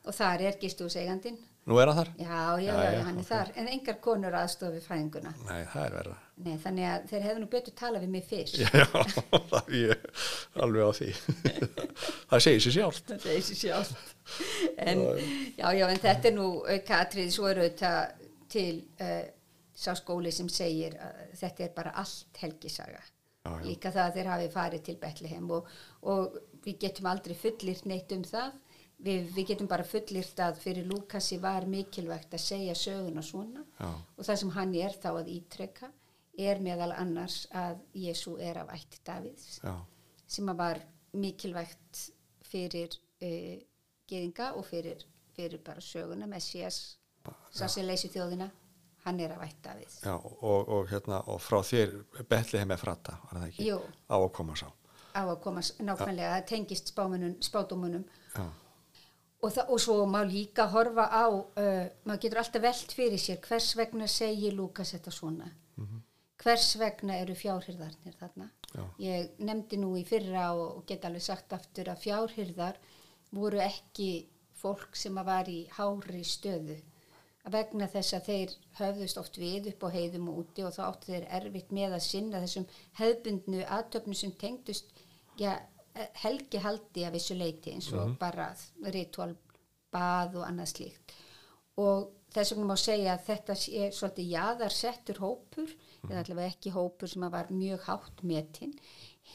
og 0.05 0.13
þar 0.17 0.41
er 0.49 0.59
gistúðseigandinn 0.61 1.39
Nú 1.69 1.77
er 1.77 1.91
það 1.91 1.97
þar? 1.99 2.07
já, 2.17 2.37
já, 2.57 2.71
Já, 2.71 2.73
já, 2.73 2.91
já, 2.95 3.01
hann 3.05 3.17
er 3.17 3.21
ok. 3.21 3.27
þar 3.27 3.49
en 3.61 3.67
engar 3.69 3.97
konur 4.01 4.33
aðstofi 4.39 4.79
fæðinguna 4.81 5.33
Nei, 5.45 5.59
það 5.69 5.83
er 5.85 5.93
verða. 5.99 6.15
Nei, 6.41 6.55
þannig 6.63 6.87
að 6.89 7.03
þeir 7.11 7.25
hefðu 7.27 7.41
nú 7.43 7.49
betur 7.51 7.75
talað 7.77 8.05
við 8.05 8.13
mig 8.15 8.23
fyrst 8.29 8.57
Já, 8.61 8.85
það 9.51 9.59
er 9.61 9.75
ég 9.77 10.07
alveg 10.65 10.87
á 10.87 10.91
því. 10.97 11.09
það 12.31 12.43
segir 12.47 12.63
sér 12.65 12.75
sjálf. 12.77 13.01
þetta 13.11 13.29
er 13.29 13.35
þessi 13.37 13.57
sjálf 13.59 13.91
en, 14.81 15.03
já, 15.59 15.67
já, 15.77 15.85
en 15.91 16.01
þetta 16.07 16.31
er 16.31 16.35
nú 16.37 16.47
auka 16.65 16.99
atrið, 17.05 17.29
svo 17.35 17.49
er 17.51 17.61
auðvitað 17.61 18.27
til 18.51 18.73
uh, 19.03 19.21
sá 19.81 19.93
skóli 19.97 20.31
sem 20.35 20.49
segir 20.51 20.97
að 21.01 21.21
þetta 21.43 21.67
er 21.67 21.75
bara 21.77 21.93
allt 22.01 22.41
helgisaga 22.43 22.99
Já, 23.41 23.55
já. 23.57 23.61
líka 23.65 23.89
það 23.93 24.03
að 24.07 24.17
þeir 24.17 24.27
hafi 24.29 24.49
farið 24.53 24.83
til 24.85 24.97
Betlehem 25.01 25.47
og, 25.55 25.69
og 26.13 26.35
við 26.65 26.75
getum 26.83 27.07
aldrei 27.09 27.33
fullirt 27.37 27.87
neitt 27.89 28.11
um 28.13 28.21
það 28.27 28.51
við, 29.01 29.31
við 29.33 29.47
getum 29.53 29.69
bara 29.71 29.85
fullirt 29.87 30.41
að 30.45 30.59
fyrir 30.61 30.85
Lúkasi 30.89 31.39
var 31.41 31.65
mikilvægt 31.69 32.35
að 32.37 32.43
segja 32.43 32.75
söguna 32.77 33.23
svona 33.25 33.63
Já. 33.79 33.89
og 33.89 34.27
það 34.27 34.39
sem 34.43 34.53
hann 34.57 34.75
er 34.77 34.93
þá 35.01 35.09
að 35.15 35.31
ítrekka 35.39 35.89
er 36.37 36.61
meðal 36.63 36.93
annars 36.95 37.45
að 37.51 37.81
Jésu 37.97 38.37
er 38.39 38.61
af 38.63 38.71
ætt 38.75 38.99
Davids 39.05 39.59
Já, 39.63 39.75
sem 40.27 40.47
var 40.57 40.79
mikilvægt 41.13 42.07
fyrir 42.47 42.95
uh, 43.23 43.57
geðinga 44.07 44.53
og 44.59 44.65
fyrir, 44.65 45.03
fyrir 45.35 45.61
bara 45.63 45.83
söguna 45.83 46.27
Messias, 46.27 46.97
sá 47.51 47.67
sem 47.67 47.85
leysi 47.87 48.09
þjóðina 48.11 48.49
hann 49.05 49.19
er 49.19 49.33
að 49.33 49.41
vætta 49.41 49.75
við 49.79 49.95
já 50.05 50.13
og, 50.13 50.59
og, 50.61 50.89
hérna, 50.91 51.21
og 51.31 51.41
frá 51.41 51.59
þér 51.65 51.95
Betlehem 52.29 52.73
er 52.73 52.81
frata, 52.81 53.17
var 53.27 53.41
það 53.41 53.47
ekki? 53.49 53.67
Jú. 53.71 53.79
Á 54.07 54.15
að 54.17 54.31
koma 54.37 54.57
sá. 54.59 54.67
á 55.11 55.21
að 55.25 55.37
koma 55.43 55.61
nákvæmlega, 55.61 56.35
það 56.35 56.49
tengist 56.51 56.93
Já, 58.31 58.45
og, 59.41 59.49
það, 59.51 59.65
og 59.73 59.79
svo 59.81 60.05
má 60.07 60.21
líka 60.23 60.67
horfa 60.71 61.07
á 61.11 61.25
uh, 61.27 61.87
maður 62.05 62.21
getur 62.23 62.39
alltaf 62.43 62.63
velt 62.63 62.93
fyrir 62.95 63.19
sér 63.19 63.41
hvers 63.43 63.73
vegna 63.75 64.07
segir 64.07 64.53
Lúkas 64.55 64.93
þetta 64.95 65.11
svona 65.11 65.49
hvers 66.41 66.71
vegna 66.79 67.19
eru 67.21 67.35
fjárhyrðarnir 67.37 68.17
þarna? 68.19 68.49
Já. 68.71 68.83
ég 69.03 69.39
nefndi 69.43 69.77
nú 69.81 69.91
í 69.99 70.05
fyrra 70.07 70.51
og, 70.55 70.77
og 70.79 70.85
get 70.87 71.03
alveg 71.05 71.25
sagt 71.25 71.53
aftur 71.53 71.91
að 71.91 72.05
fjárhyrðar 72.05 72.79
voru 73.35 73.59
ekki 73.63 74.11
fólk 74.61 74.95
sem 74.95 75.17
að 75.19 75.27
var 75.27 75.51
í 75.51 75.59
hári 75.75 76.23
stöðu. 76.27 76.77
Að 77.41 77.55
vegna 77.57 77.87
þess 77.89 78.13
að 78.13 78.27
þeir 78.29 78.55
höfðust 78.77 79.19
oft 79.19 79.37
við 79.41 79.71
upp 79.71 79.85
á 79.89 79.95
heiðum 79.95 80.29
og 80.29 80.41
úti 80.43 80.65
og 80.65 80.75
þá 80.75 80.81
áttu 80.85 81.11
þeir 81.11 81.27
erfitt 81.39 81.71
með 81.73 81.95
að 81.97 82.03
sinna 82.05 82.41
þessum 82.43 82.67
hefðbundnu 82.99 83.63
aðtöfnu 83.77 84.17
sem 84.17 84.33
tengdust 84.43 84.91
já, 85.41 85.55
helgi 86.21 86.61
haldi 86.61 87.05
af 87.07 87.15
þessu 87.17 87.37
leiti 87.39 87.73
eins 87.73 87.89
og 87.97 88.13
bara 88.21 88.51
ritual 88.93 89.33
bað 89.91 90.37
og 90.39 90.45
annað 90.47 90.75
slíkt. 90.75 91.15
Og 91.81 92.11
þess 92.31 92.53
vegna 92.53 92.69
má 92.69 92.77
segja 92.79 93.15
að 93.15 93.25
þetta 93.31 93.57
sé 93.57 93.89
svolítið 93.97 94.31
jaðarsettur 94.35 95.23
hópur 95.23 95.73
eða 96.09 96.23
allavega 96.23 96.51
ekki 96.53 96.73
hópur 96.75 97.11
sem 97.11 97.25
var 97.33 97.51
mjög 97.53 97.87
hátt 97.87 98.21
metinn. 98.27 98.73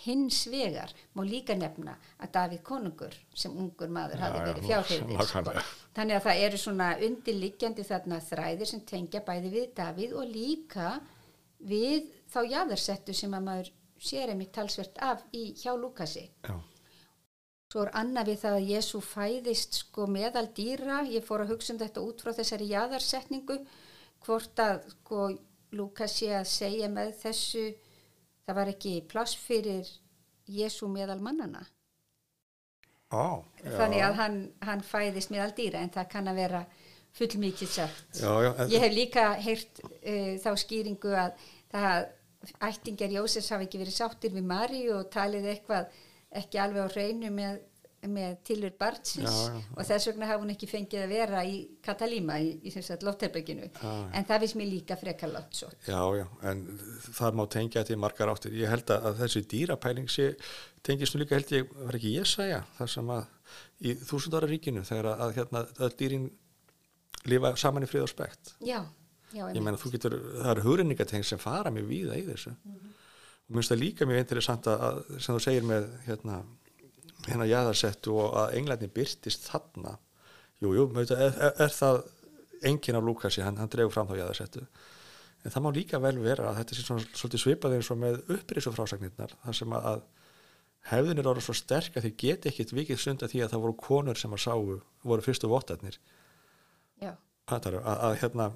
Hins 0.03 0.43
vegar 0.51 0.93
má 1.15 1.23
líka 1.25 1.55
nefna 1.57 1.95
að 2.21 2.33
Davíð 2.35 2.63
konungur 2.67 3.15
sem 3.35 3.55
ungur 3.57 3.89
maður 3.89 4.23
hafi 4.25 4.43
verið 4.45 4.67
fjárhyrðir 4.69 5.21
nákvæmlega. 5.21 5.63
þannig 5.97 6.17
að 6.19 6.27
það 6.27 6.43
eru 6.47 6.61
svona 6.61 6.89
undirliggjandi 7.09 7.87
þarna 7.87 8.21
þræðir 8.29 8.71
sem 8.73 8.85
tengja 8.93 9.23
bæði 9.25 9.53
við 9.55 9.67
Davíð 9.79 10.17
og 10.21 10.31
líka 10.35 11.01
við 11.59 12.11
þá 12.29 12.41
jaðarsettu 12.51 13.15
sem 13.17 13.35
að 13.39 13.47
maður 13.49 13.73
sér 14.11 14.35
einmitt 14.35 14.53
talsvert 14.53 14.99
af 15.01 15.23
í 15.33 15.55
hjá 15.57 15.73
Lúkasi. 15.79 16.27
Já, 16.45 16.57
Svo 17.73 17.83
er 17.83 17.91
annað 17.99 18.29
við 18.31 18.39
það 18.43 18.57
að 18.57 18.69
Jésu 18.71 18.99
fæðist 19.03 19.79
sko 19.81 20.05
meðal 20.07 20.47
dýra, 20.55 21.01
ég 21.11 21.25
fór 21.27 21.43
að 21.43 21.55
hugsa 21.55 21.73
um 21.75 21.81
þetta 21.81 22.05
út 22.05 22.23
frá 22.23 22.31
þessari 22.37 22.69
jaðarsetningu, 22.71 23.57
hvort 24.27 24.63
að 24.63 24.85
sko 24.93 25.27
Lúkas 25.75 26.19
sé 26.21 26.31
að 26.37 26.47
segja 26.51 26.89
með 26.93 27.15
þessu, 27.23 27.65
það 28.47 28.59
var 28.61 28.73
ekki 28.73 28.93
pláss 29.11 29.35
fyrir 29.39 29.89
Jésu 30.47 30.89
meðal 30.91 31.19
mannana. 31.23 31.65
Já. 33.11 33.43
Þannig 33.63 34.03
að 34.03 34.19
hann, 34.21 34.39
hann 34.67 34.83
fæðist 34.83 35.31
meðal 35.35 35.53
dýra 35.57 35.83
en 35.83 35.93
það 35.95 36.09
kann 36.13 36.31
að 36.31 36.41
vera 36.43 36.63
fullmikið 37.17 37.71
sagt. 37.71 38.19
Já, 38.19 38.31
já, 38.45 38.51
en, 38.53 38.73
Ég 38.73 38.83
hef 38.83 38.95
líka 38.95 39.27
heyrt 39.41 39.81
uh, 39.85 40.35
þá 40.43 40.51
skýringu 40.61 41.15
að 41.17 41.47
það 41.73 42.09
ættingjar 42.69 43.15
Jósefs 43.17 43.53
hafi 43.55 43.67
ekki 43.67 43.81
verið 43.81 43.97
sáttir 43.97 44.35
við 44.35 44.47
Mari 44.47 44.83
og 44.95 45.09
talið 45.15 45.49
eitthvað 45.55 45.89
ekki 46.37 46.61
alveg 46.61 46.87
á 46.87 46.95
hreinu 46.95 47.31
með, 47.35 47.61
með 48.13 48.37
tilur 48.49 48.73
barnsins 48.81 49.27
Já, 49.29 49.53
já. 49.55 49.63
og 49.77 49.89
þess 49.89 50.09
vegna 50.11 50.29
hafa 50.31 50.43
hún 50.45 50.53
ekki 50.55 50.69
fengið 50.71 51.03
að 51.05 51.13
vera 51.15 51.43
í 51.47 51.57
Katalíma 51.87 52.39
í, 52.43 52.51
í 52.67 52.73
lofterbygginu 53.07 53.69
Já, 53.71 53.83
já. 53.83 54.07
en 54.19 54.29
það 54.29 54.45
finnst 54.45 54.59
mér 54.61 54.71
líka 54.73 54.97
frekar 55.01 55.33
látt 55.33 55.55
svo. 55.61 55.69
já, 55.87 56.01
já, 56.21 56.27
en 56.51 56.65
það 57.21 57.39
má 57.41 57.45
tengja 57.57 57.83
þetta 57.83 57.97
í 57.97 58.01
margar 58.07 58.33
áttir. 58.33 58.57
Ég 58.61 58.71
held 58.73 58.91
að, 58.95 59.07
að 59.11 59.21
þessi 59.25 59.45
dýrapæling 59.53 60.11
sé, 60.13 60.29
tengist 60.87 61.15
nú 61.17 61.23
líka 61.23 61.39
held 61.39 61.53
ég, 61.57 61.71
var 61.87 61.99
ekki 62.01 62.15
ég 62.17 62.27
sæja, 62.31 62.63
það 62.79 62.93
sem 62.97 63.15
að 63.17 63.25
í 63.87 63.95
þúsundara 64.07 64.49
ríkinu 64.51 64.85
þegar 64.87 65.11
að, 65.13 65.25
að 65.27 65.35
hérna 65.41 65.65
öll 65.87 65.95
dýrin 66.01 66.29
lifa 67.27 67.55
saman 67.59 67.85
í 67.87 67.89
frið 67.91 68.05
og 68.07 68.13
spekt. 68.13 68.53
Já, 68.65 68.81
já, 69.35 69.47
Ég 69.53 69.63
meina, 69.63 69.79
þú 69.81 69.91
getur, 69.97 70.15
það 70.43 70.51
eru 70.55 70.65
hugrenningateng 70.69 71.25
sem 71.27 71.41
fara 71.43 71.73
mjög 71.75 71.89
víða 71.91 72.19
í 72.21 72.25
þessu. 72.29 72.53
Og 73.47 73.55
mér 73.55 73.61
finnst 73.63 73.73
það 73.75 73.81
líka 73.83 74.07
mjög 74.09 74.23
interessant 74.25 74.69
að, 74.71 74.85
að 74.89 75.01
sem 75.23 75.37
þú 75.37 75.43
segir 75.45 75.67
með 75.67 75.89
hérna, 76.07 76.39
hérna 77.27 77.47
jaðarsettu 77.49 78.15
og 78.17 78.37
að 78.43 78.59
englarnir 78.61 78.93
byrtist 78.95 79.49
þarna. 79.49 79.97
Jú, 80.63 80.73
jú, 80.77 80.85
er, 81.03 81.41
er, 81.53 81.73
það 81.73 82.03
enginn 82.67 82.99
af 82.99 83.07
Lúkasi, 83.07 83.43
hann, 83.45 83.59
hann 83.61 83.73
dregur 83.73 83.95
fram 83.95 84.09
þá 84.11 84.21
jaðarsettu. 84.21 84.65
En 85.45 85.55
það 85.55 85.65
má 85.65 85.71
líka 85.77 86.01
vel 86.03 86.17
vera 86.23 86.51
að 86.51 86.61
þetta 86.61 86.77
sé 86.77 86.85
svona, 86.85 87.09
svolítið 87.15 87.43
svipað 87.43 87.77
eins 87.77 87.91
og 87.93 88.01
með 88.03 88.21
upprisu 88.35 88.73
frásagnirnar, 88.75 89.35
þar 89.45 89.59
sem 89.61 89.75
að, 89.79 90.05
hefðin 90.91 91.21
er 91.23 91.29
orðið 91.31 91.49
svo 91.49 91.57
sterk 91.59 91.99
að 91.99 92.07
þeir 92.07 92.17
geti 92.23 92.51
ekkit 92.51 92.75
vikið 92.75 93.03
sunda 93.03 93.29
því 93.31 93.43
að 93.45 93.53
það 93.55 93.65
voru 93.65 93.77
konur 93.83 94.19
sem 94.21 94.35
að 94.35 94.43
sáu, 94.45 94.79
voru 95.07 95.25
fyrstu 95.25 95.51
vottarnir 95.51 95.99
að, 97.03 97.67
að, 97.67 97.79
að 97.93 98.19
hérna 98.23 98.49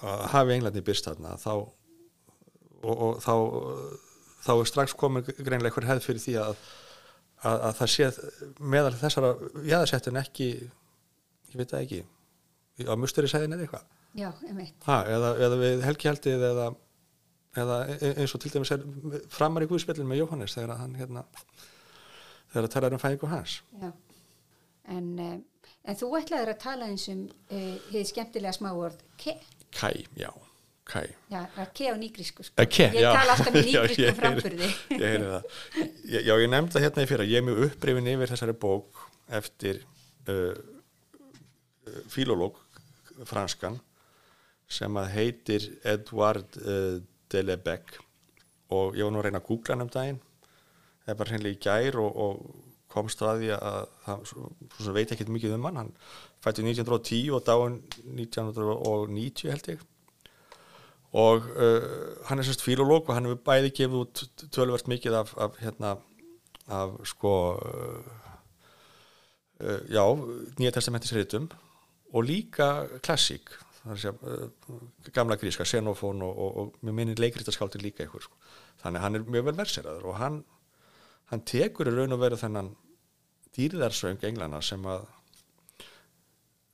að 0.00 0.24
hafi 0.32 0.54
englarnir 0.56 0.86
byrst 0.86 1.06
þarna 1.06 1.36
þá 1.40 1.52
og, 1.54 2.94
og 2.94 3.18
þá 3.22 3.34
þá 4.40 4.52
er 4.54 4.70
strax 4.70 4.94
komin 4.96 5.26
greinlega 5.26 5.68
einhver 5.70 5.88
hefð 5.90 6.06
fyrir 6.06 6.22
því 6.24 6.36
að, 6.40 6.62
að, 7.46 7.56
að 7.56 7.74
það 7.78 7.90
sé 7.94 8.10
meðal 8.60 8.92
þessara 9.00 9.32
jæðarsettin 9.64 10.20
ekki 10.20 10.48
ég 11.50 11.56
veit 11.58 11.72
það 11.72 11.84
ekki 11.84 12.00
á 12.86 12.94
musteri 12.98 13.30
sæðin 13.30 13.56
eða 13.56 13.66
eitthvað? 13.66 13.88
Já, 14.18 14.30
ha, 14.86 14.96
eða, 15.06 15.34
eða 15.46 15.58
við 15.60 15.84
helgihaldið 15.86 16.44
eða, 16.48 16.66
eða 17.62 17.76
e- 17.94 18.14
eins 18.22 18.34
og 18.34 18.42
til 18.42 18.50
dæmis 18.54 18.72
er 18.74 18.82
framar 19.30 19.62
í 19.62 19.68
Guðspillin 19.70 20.08
með 20.10 20.24
Jóhannes 20.24 20.56
þegar 20.56 20.80
hann 20.80 20.96
hérna 20.98 21.24
þegar 22.50 22.66
að 22.66 22.72
tala 22.74 22.90
um 22.96 23.02
fæðingu 23.02 23.30
hans. 23.30 23.60
Já, 23.78 23.90
en, 24.96 25.10
uh, 25.22 25.68
en 25.86 26.00
þú 26.00 26.10
ætlaðir 26.18 26.54
að 26.56 26.62
tala 26.64 26.90
eins 26.90 27.06
um 27.12 27.22
uh, 27.30 27.76
hið 27.92 28.08
skemmtilega 28.10 28.56
smáord 28.58 29.04
ke, 29.20 29.36
Kæ, 29.70 29.92
já, 30.18 30.32
Kæ 30.90 31.02
já, 31.30 31.40
ke 31.76 31.86
á 31.86 31.94
nýgrísku 32.00 32.42
sko. 32.46 32.54
Ekki, 32.64 32.82
ég 32.90 33.04
já. 33.04 33.10
tala 33.14 33.36
alltaf 33.36 33.52
með 33.54 33.68
Já, 33.76 33.82
nýgrísku 33.84 34.02
heyri- 34.02 34.16
framburði. 34.18 34.70
Ég 34.96 35.04
heyri 35.06 35.28
það. 35.30 35.44
Já, 36.16 36.32
ég 36.42 36.48
nefndi 36.50 36.74
það 36.76 36.84
hérna 36.86 37.04
í 37.04 37.10
fyrra, 37.12 37.26
ég 37.30 37.38
er 37.42 37.46
mjög 37.46 37.60
upprifin 37.68 38.10
yfir 38.14 38.32
þessari 38.34 38.54
bók 38.64 39.04
eftir 39.40 39.78
uh, 40.30 40.56
filológ 42.10 42.58
franskan 43.28 43.78
sem 44.70 44.98
að 45.00 45.12
heitir 45.16 45.68
Edouard 45.90 46.58
uh, 46.62 46.98
Delebec 47.30 47.96
og 48.70 48.98
ég 48.98 49.06
var 49.06 49.14
nú 49.14 49.20
að 49.22 49.26
reyna 49.28 49.40
að 49.42 49.48
googla 49.50 49.74
hann 49.74 49.84
um 49.86 49.90
daginn. 49.94 50.20
Það 51.04 51.12
er 51.14 51.18
bara 51.18 51.32
hreinlega 51.34 51.56
í 51.56 51.62
gær 51.64 51.96
og, 52.02 52.18
og 52.22 52.66
komst 52.90 53.22
að 53.26 53.40
því 53.44 53.48
að 53.56 53.78
það 54.04 54.90
veit 54.94 55.14
ekki 55.14 55.26
mikið 55.30 55.56
um 55.56 55.66
hann. 55.68 55.80
Hann 55.84 55.92
fætti 56.42 56.64
1910 56.66 57.30
og 57.34 57.42
dáin 57.46 57.80
1990 58.18 59.50
held 59.54 59.70
ég 59.74 59.82
og 61.12 61.42
uh, 61.58 61.82
hann 62.28 62.38
er 62.38 62.46
sérst 62.46 62.62
filológ 62.62 63.08
og 63.08 63.16
hann 63.16 63.26
hefur 63.26 63.42
bæði 63.48 63.72
gefið 63.74 64.02
út 64.04 64.22
tölvert 64.54 64.90
mikið 64.90 65.16
af, 65.18 65.34
af 65.38 65.58
hérna 65.58 65.96
af 66.70 66.94
sko 67.04 67.32
uh, 67.58 68.04
uh, 69.60 69.80
já, 69.90 70.04
nýja 70.60 70.70
testamentisritum 70.76 71.50
og 72.12 72.24
líka 72.24 72.86
klassík 73.02 73.50
uh, 73.84 74.50
gamla 75.12 75.36
gríska, 75.36 75.64
xenofón 75.64 76.22
og, 76.22 76.38
og, 76.38 76.56
og 76.56 76.74
mér 76.82 76.92
minnir 76.92 77.18
leikritaskaldur 77.18 77.82
líka 77.82 78.06
ykkur 78.06 78.22
sko. 78.22 78.36
þannig 78.82 79.00
hann 79.00 79.14
er 79.14 79.26
mjög 79.26 79.50
vel 79.50 79.56
verseraður 79.56 80.06
og 80.12 80.16
hann, 80.16 80.44
hann 81.32 81.42
tekur 81.42 81.90
í 81.90 81.96
raun 81.96 82.14
og 82.14 82.22
veru 82.22 82.38
þennan 82.38 82.76
dýrðarsöng 83.56 84.22
englana 84.22 84.62
sem 84.62 84.86
að 84.86 85.08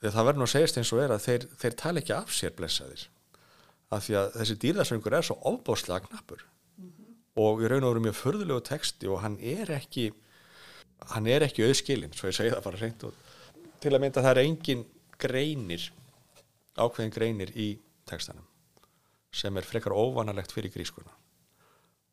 það 0.05 0.25
verður 0.27 0.39
nú 0.39 0.47
að 0.47 0.53
segjast 0.53 0.77
eins 0.77 0.93
og 0.93 1.01
er 1.03 1.13
að 1.15 1.25
þeir, 1.25 1.47
þeir 1.57 1.77
tala 1.81 2.03
ekki 2.03 2.15
af 2.15 2.35
sér 2.37 2.53
blessaðir 2.57 3.09
af 3.95 4.07
því 4.07 4.19
að 4.21 4.31
þessi 4.41 4.57
dýrðarsöngur 4.63 5.17
er 5.17 5.27
svo 5.27 5.37
ofbáslega 5.51 6.07
knappur. 6.09 6.45
Mm 6.77 6.89
-hmm. 6.91 7.13
og 7.37 7.63
í 7.63 7.69
raun 7.69 7.85
og 7.85 7.95
veru 7.95 8.05
mjög 8.07 8.19
förðulegu 8.23 8.63
texti 8.65 9.07
og 9.07 9.21
hann 9.21 9.39
er 9.41 9.71
ekki 9.71 10.13
hann 11.13 11.27
er 11.27 11.43
ekki 11.43 11.65
auðskilin, 11.67 12.13
svo 12.13 12.29
ég 12.29 12.35
segi 12.35 12.51
það 12.51 12.65
bara 12.65 12.81
reynd 12.81 13.05
og 13.05 13.15
til 13.81 13.95
að 13.95 14.01
mynda 14.01 14.23
það 14.23 14.37
er 14.37 14.45
engin 14.45 14.87
greinir 15.19 15.93
ákveðin 16.77 17.13
greinir 17.13 17.51
í 17.57 17.79
textanum 18.07 18.47
sem 19.33 19.57
er 19.57 19.63
frekar 19.63 19.93
óvanalegt 19.93 20.53
fyrir 20.53 20.73
grískuna 20.73 21.13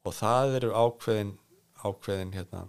og 0.03 0.13
það 0.13 0.55
eru 0.55 0.71
ákveðin 0.75 1.37
ákveðin 1.83 2.33
hérna 2.33 2.67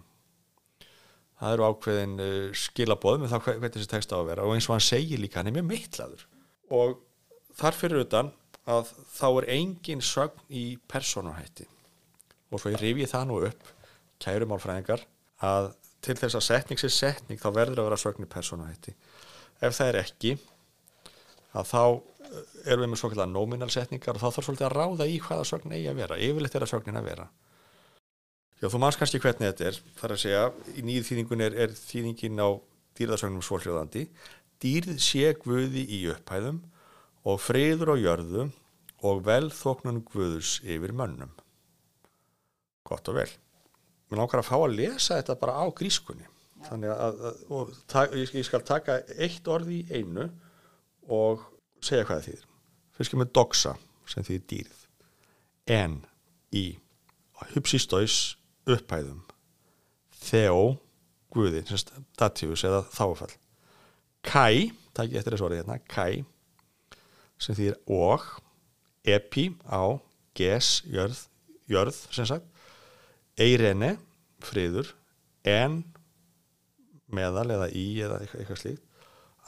það 1.39 1.55
eru 1.55 1.67
ákveðin 1.69 2.15
uh, 2.23 2.55
skilabóð 2.55 3.21
með 3.21 3.33
það 3.33 3.43
hvernig 3.47 3.75
þessi 3.75 3.91
texta 3.91 4.15
á 4.15 4.19
að 4.21 4.29
vera. 4.31 4.45
Og 4.47 4.55
eins 4.55 4.69
og 4.69 4.75
hann 4.75 4.85
segir 4.85 5.21
líka 5.21 5.41
hann 5.41 5.51
er 5.51 5.57
mjög 5.57 5.67
mittlaður 5.71 6.25
og 6.75 6.95
þar 7.59 7.77
fyrir 7.77 8.05
utan 8.05 8.31
að 8.65 8.91
þá 9.13 9.27
er 9.29 9.49
engin 9.57 10.01
sögn 10.03 10.41
í 10.49 10.65
persónuhætti. 10.89 11.67
Og 12.51 12.61
svo 12.61 12.73
ég 12.73 12.81
rifi 12.81 13.07
það 13.09 13.27
nú 13.29 13.39
upp 13.49 13.71
kærumálfræðingar 14.23 15.05
að 15.45 15.71
til 16.05 16.17
þess 16.19 16.37
að 16.37 16.45
setning 16.47 16.81
sé 16.81 16.89
setning 16.93 17.41
þá 17.41 17.49
verður 17.53 17.83
að 17.83 17.89
vera 17.89 18.01
sögn 18.01 18.25
í 18.25 18.29
persónuhætti. 18.31 18.93
Ef 19.61 19.77
það 19.77 19.91
er 19.91 20.01
ekki 20.01 20.35
að 21.55 21.71
þá 21.71 21.81
erum 22.65 22.85
við 22.85 22.91
með 22.91 23.01
svo 23.01 23.09
kallar 23.11 23.31
nominal 23.31 23.71
setningar 23.73 24.17
og 24.17 24.21
þá 24.21 24.27
þarf 24.27 24.47
svolítið 24.47 24.67
að 24.67 24.75
ráða 24.75 25.09
í 25.09 25.17
hvaða 25.23 25.49
sögn 25.49 25.75
eigi 25.75 25.89
að 25.91 25.99
vera 26.01 26.21
yfirleitt 26.21 26.57
er 26.57 26.65
að 26.65 26.71
sögnin 26.73 26.99
að 26.99 27.09
vera. 27.09 27.27
Já, 28.61 28.69
þú 28.71 28.79
manns 28.81 28.97
kannski 28.99 29.21
hvernig 29.21 29.51
þetta 29.51 29.67
er. 29.69 29.79
Þar 29.99 30.13
að 30.15 30.21
segja, 30.21 30.43
í 30.73 30.85
nýðu 30.85 31.07
þýðingun 31.09 31.45
er, 31.45 31.57
er 31.65 31.75
þýðingin 31.75 32.41
á 32.41 32.49
dýrðarsögnum 32.95 33.43
svóljóðandi 33.43 34.05
dýrð 34.63 34.99
sé 35.03 35.33
guði 35.41 35.83
í 35.91 36.05
upphæðum 36.13 36.61
og 37.25 37.41
friður 37.41 37.93
á 37.93 37.95
jörðu 37.97 38.45
og 39.05 39.25
velþóknun 39.25 40.03
guðus 40.07 40.59
yfir 40.63 40.93
mönnum. 40.95 41.33
Gott 42.85 43.09
og 43.09 43.19
vel. 43.19 43.29
Mér 44.09 44.21
langar 44.21 44.41
að 44.41 44.49
fá 44.49 44.55
að 44.59 44.77
lesa 44.77 45.19
þetta 45.19 45.37
bara 45.41 45.57
á 45.61 45.65
grískunni. 45.73 46.27
Já. 46.55 46.69
þannig 46.69 46.91
að, 46.93 47.23
að 47.99 48.15
ég, 48.15 48.29
ég 48.39 48.45
skal 48.47 48.61
taka 48.65 49.01
eitt 49.21 49.47
orð 49.51 49.73
í 49.75 49.81
einu 49.91 50.29
og 51.11 51.43
segja 51.83 52.05
hvað 52.07 52.21
það 52.21 52.27
þýðir. 52.29 52.45
Fyrst 52.95 53.13
kemur 53.13 53.31
doxa 53.35 53.75
sem 54.09 54.25
þýðir 54.25 54.45
dýrð. 54.51 54.81
En 55.75 55.97
í 56.55 56.65
hupsistóis 57.53 58.19
upphæðum. 58.65 59.25
Þeó 60.25 60.77
guði, 61.35 61.65
datífus 62.17 62.63
eða 62.65 62.85
þáfall 62.95 63.33
kæ, 64.25 64.71
takk 64.95 65.13
ég 65.13 65.19
eftir 65.19 65.35
þessu 65.35 65.47
orðið 65.47 65.61
hérna 65.61 65.77
kæ 65.85 66.23
sem 67.45 67.57
þýðir 67.57 67.77
og 67.93 68.25
epi 69.05 69.51
á 69.69 70.01
ges, 70.37 70.81
jörð, 70.89 71.19
jörð 71.69 71.97
sem 72.09 72.27
sagt 72.27 72.47
eirene, 73.39 73.95
friður 74.45 74.91
en 75.45 75.83
meðal 77.13 77.47
eða 77.55 77.69
í 77.75 77.85
eða 78.03 78.19
eitthvað, 78.23 78.59
slíkt 78.61 78.83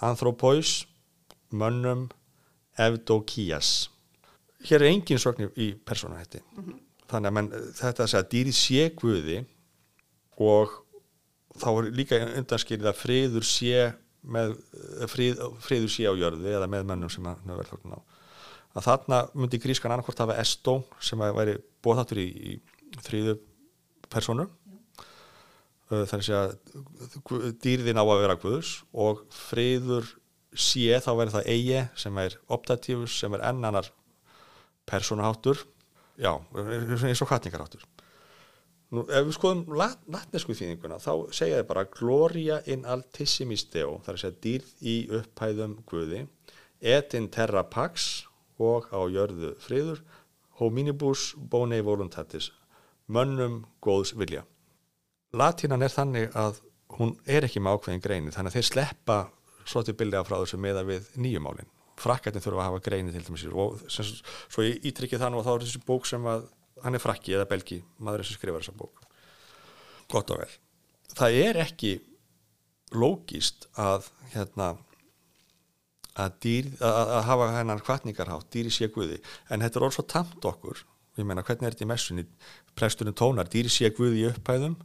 anthropóis, 0.05 0.86
mönnum 1.49 2.07
evdokías 2.77 3.89
hér 4.67 4.83
er 4.83 4.91
engin 4.91 5.21
sögn 5.21 5.49
í 5.55 5.71
persónahætti 5.86 6.41
mm 6.41 6.63
-hmm. 6.63 6.81
þannig 7.10 7.29
að 7.29 7.33
menn, 7.38 7.51
þetta 7.79 8.03
að 8.03 8.12
segja 8.12 8.29
dýri 8.31 8.53
sé 8.53 8.89
guði 8.95 9.39
og 10.38 10.75
þá 11.57 11.69
er 11.71 11.91
líka 11.91 12.19
undanskilið 12.38 12.91
að 12.91 13.01
friður 13.01 13.45
sé 13.45 13.93
með 14.27 14.55
frið, 15.11 15.41
friður 15.63 15.91
sé 15.93 16.07
á 16.07 16.13
jörði 16.17 16.53
eða 16.57 16.69
með 16.71 16.87
mönnum 16.91 17.11
sem 17.13 17.27
að 17.29 17.43
verður 17.47 17.71
þokkun 17.73 17.97
á. 17.97 17.99
Að 18.77 18.87
þarna 18.87 19.19
myndi 19.33 19.59
grískan 19.63 19.93
annarkort 19.93 20.21
hafa 20.21 20.37
estó 20.41 20.79
sem 21.01 21.21
væri 21.21 21.57
bóðhattur 21.85 22.21
í, 22.21 22.27
í 22.27 23.01
þrýðu 23.07 23.37
personu 24.11 24.47
þar 25.87 26.23
sé 26.25 26.35
að 26.35 26.55
dýrðin 27.63 27.99
á 27.99 28.03
að 28.03 28.21
vera 28.25 28.39
guðs 28.41 28.71
og 28.91 29.23
friður 29.31 30.09
sé 30.57 30.99
þá 31.03 31.11
verður 31.13 31.35
það 31.37 31.51
eigi 31.53 31.83
sem 32.03 32.19
er 32.23 32.35
optatífus 32.51 33.15
sem 33.21 33.35
er 33.37 33.45
ennanar 33.49 33.89
personaháttur 34.87 35.61
já, 36.19 36.33
eins 36.33 37.21
og 37.23 37.29
hvatningarháttur 37.31 37.85
Nú, 38.88 39.04
ef 39.04 39.26
við 39.28 39.34
skoðum 39.36 39.73
lat, 39.76 40.00
latnesku 40.08 40.56
þýðinguna 40.56 41.02
þá 41.04 41.12
segja 41.36 41.60
þið 41.60 41.65
bara 41.67 41.88
gloria 41.91 42.62
in 42.71 42.86
altissimis 42.88 43.65
deo 43.73 43.97
þar 44.06 44.13
er 44.13 44.19
að 44.19 44.21
segja 44.21 44.38
dýrð 44.45 44.69
í 44.80 44.95
upphæðum 45.17 45.73
guði 45.89 46.21
et 46.80 47.15
in 47.17 47.28
terra 47.34 47.65
pax 47.67 48.28
og 48.63 48.88
á 48.95 49.04
jörðu 49.12 49.56
friður 49.60 50.00
hominibus 50.62 51.34
bone 51.36 51.82
voluntatis 51.84 52.52
mönnum 53.12 53.65
góðs 53.84 54.13
vilja. 54.15 54.45
Latinan 55.36 55.84
er 55.84 55.91
þannig 55.91 56.32
að 56.36 56.62
hún 56.97 57.17
er 57.28 57.43
ekki 57.43 57.60
með 57.60 57.78
ákveðin 57.78 58.04
greini 58.04 58.32
þannig 58.32 58.54
að 58.54 58.60
þeir 58.60 58.69
sleppa 58.71 59.17
svolítið 59.67 60.00
bilja 60.00 60.23
frá 60.23 60.38
þessu 60.39 60.60
meða 60.63 60.86
við 60.88 61.12
nýjumálin 61.19 61.73
frakkættin 61.97 62.43
þurfa 62.43 62.62
að 62.62 62.69
hafa 62.69 62.84
greini 62.86 63.13
til 63.13 63.23
dæmis 63.26 63.45
og 63.52 63.82
svo 63.89 64.63
ég 64.63 64.86
ítrykkið 64.86 65.23
þannig 65.23 65.41
að 65.41 65.47
þá 65.47 65.54
er 65.54 65.65
þessi 65.65 65.84
bók 65.88 66.08
sem 66.08 66.28
að 66.30 66.45
hann 66.83 66.97
er 66.97 67.03
frakki 67.03 67.35
eða 67.35 67.47
belgi 67.49 67.81
maður 68.03 68.27
sem 68.27 68.37
skrifar 68.37 68.63
þessa 68.63 68.77
bók. 68.77 69.03
Gott 70.11 70.31
og 70.33 70.41
vel. 70.43 70.51
Það 71.17 71.39
er 71.43 71.61
ekki 71.63 71.93
lógist 72.95 73.67
að 73.79 74.09
hérna 74.33 74.75
að, 76.17 76.37
dýr, 76.43 76.69
að, 76.81 76.99
að 77.17 77.25
hafa 77.29 77.47
hennar 77.57 77.83
kvartningarhátt 77.85 78.51
dýri 78.53 78.71
sé 78.73 78.89
guði, 78.93 79.19
en 79.51 79.63
þetta 79.63 79.79
er 79.79 79.87
orð 79.87 79.97
svo 79.97 80.05
tamt 80.09 80.47
okkur, 80.49 80.83
ég 81.19 81.27
meina 81.27 81.43
hvernig 81.45 81.67
er 81.67 81.75
þetta 81.75 81.85
í 81.85 81.91
messunni? 81.91 82.25
Presturinn 82.77 83.17
tónar, 83.17 83.49
dýri 83.51 83.71
sé 83.73 83.91
guði 83.93 84.23
í 84.23 84.29
upphæðum 84.31 84.77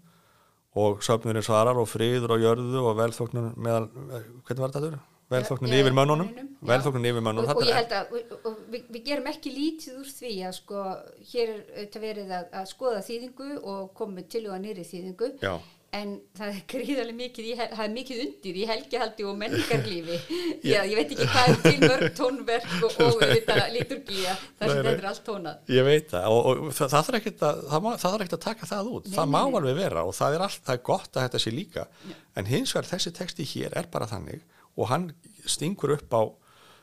og 0.82 1.02
söfnurinn 1.04 1.44
svarar 1.44 1.78
og 1.80 1.88
friður 1.90 2.36
og 2.36 2.44
jörðu 2.44 2.84
og 2.88 2.98
velþóknun 3.00 3.52
meðal, 3.60 3.88
hvernig 3.92 4.64
var 4.64 4.72
þetta 4.72 4.84
þurra? 4.86 5.02
Velþóknun 5.32 5.76
yfir 5.80 5.96
mönnunum. 5.96 6.32
Velþóknun 6.72 7.10
yfir 7.10 7.24
mönnunum 7.24 7.50
og, 7.52 7.60
og 7.62 7.68
ég 7.68 7.78
held 7.80 7.94
að 7.98 8.16
og, 8.16 8.34
og 8.46 8.64
við, 8.72 8.88
við 8.94 9.04
gerum 9.10 9.28
ekki 9.32 9.52
lítið 9.54 10.00
úr 10.02 10.10
því 10.14 10.32
að 10.48 10.56
sko 10.60 10.88
hér 11.32 11.52
er 11.52 11.62
þetta 11.82 12.02
verið 12.06 12.34
að, 12.38 12.50
að 12.62 12.66
skoða 12.72 13.04
þýðingu 13.06 13.52
og 13.62 13.86
komið 13.98 14.34
til 14.36 14.42
og 14.48 14.56
að 14.58 14.66
nýri 14.66 14.88
þýðingu. 14.88 15.36
Já. 15.42 15.54
en 15.92 16.12
það 16.38 16.50
er 16.50 16.60
gríðarlega 16.72 17.18
mikið 17.18 17.48
í, 17.50 17.54
það 17.60 17.82
er 17.84 17.90
mikið 17.92 18.20
undir 18.22 18.56
í 18.56 18.68
helgihaldi 18.70 19.26
og 19.28 19.34
menningarlífi. 19.42 20.20
Já, 20.72 20.78
ég 20.88 20.94
veit 20.96 21.12
ekki 21.12 21.26
hvað 21.34 21.50
er 21.50 21.58
til 21.66 21.74
mörg 21.82 22.14
tónverk 22.16 22.70
og, 22.78 22.96
og 23.08 23.20
þetta 23.26 23.58
liturgíja 23.74 24.38
þar 24.38 24.72
sem 24.72 24.78
þetta 24.78 24.94
er 24.94 25.10
allt 25.10 25.24
tónað. 25.26 25.60
Ég 25.74 25.88
veit 25.90 26.08
það. 26.14 26.38
Og 26.38 26.72
það 26.78 26.94
þarf 26.96 27.18
ekkert 27.20 27.44
að 27.50 27.60
það, 27.74 27.90
það 27.90 28.06
þarf 28.06 28.24
ekkert 28.24 28.38
að 28.38 28.46
taka 28.46 28.70
það 28.72 28.90
út, 28.94 29.10
nei, 29.10 29.18
það 29.18 29.34
má 29.34 29.40
alveg 29.42 29.78
vera 29.82 30.06
og 30.08 30.16
það 30.16 30.38
er, 30.38 30.46
allt, 30.48 30.64
það 30.64 30.78
er 30.78 30.82
gott 30.88 31.12
að 31.12 31.28
þetta 31.28 31.42
sé 31.44 31.54
líka. 31.58 31.86
En 32.32 32.48
hins 32.48 32.72
vegar 32.72 32.90
þessi 32.94 33.14
texti 33.20 33.48
hér 33.52 33.76
er 33.82 33.92
bara 33.92 34.08
þannig 34.08 34.40
og 34.76 34.88
hann 34.92 35.10
stingur 35.48 35.96
upp 35.96 36.16
á 36.16 36.22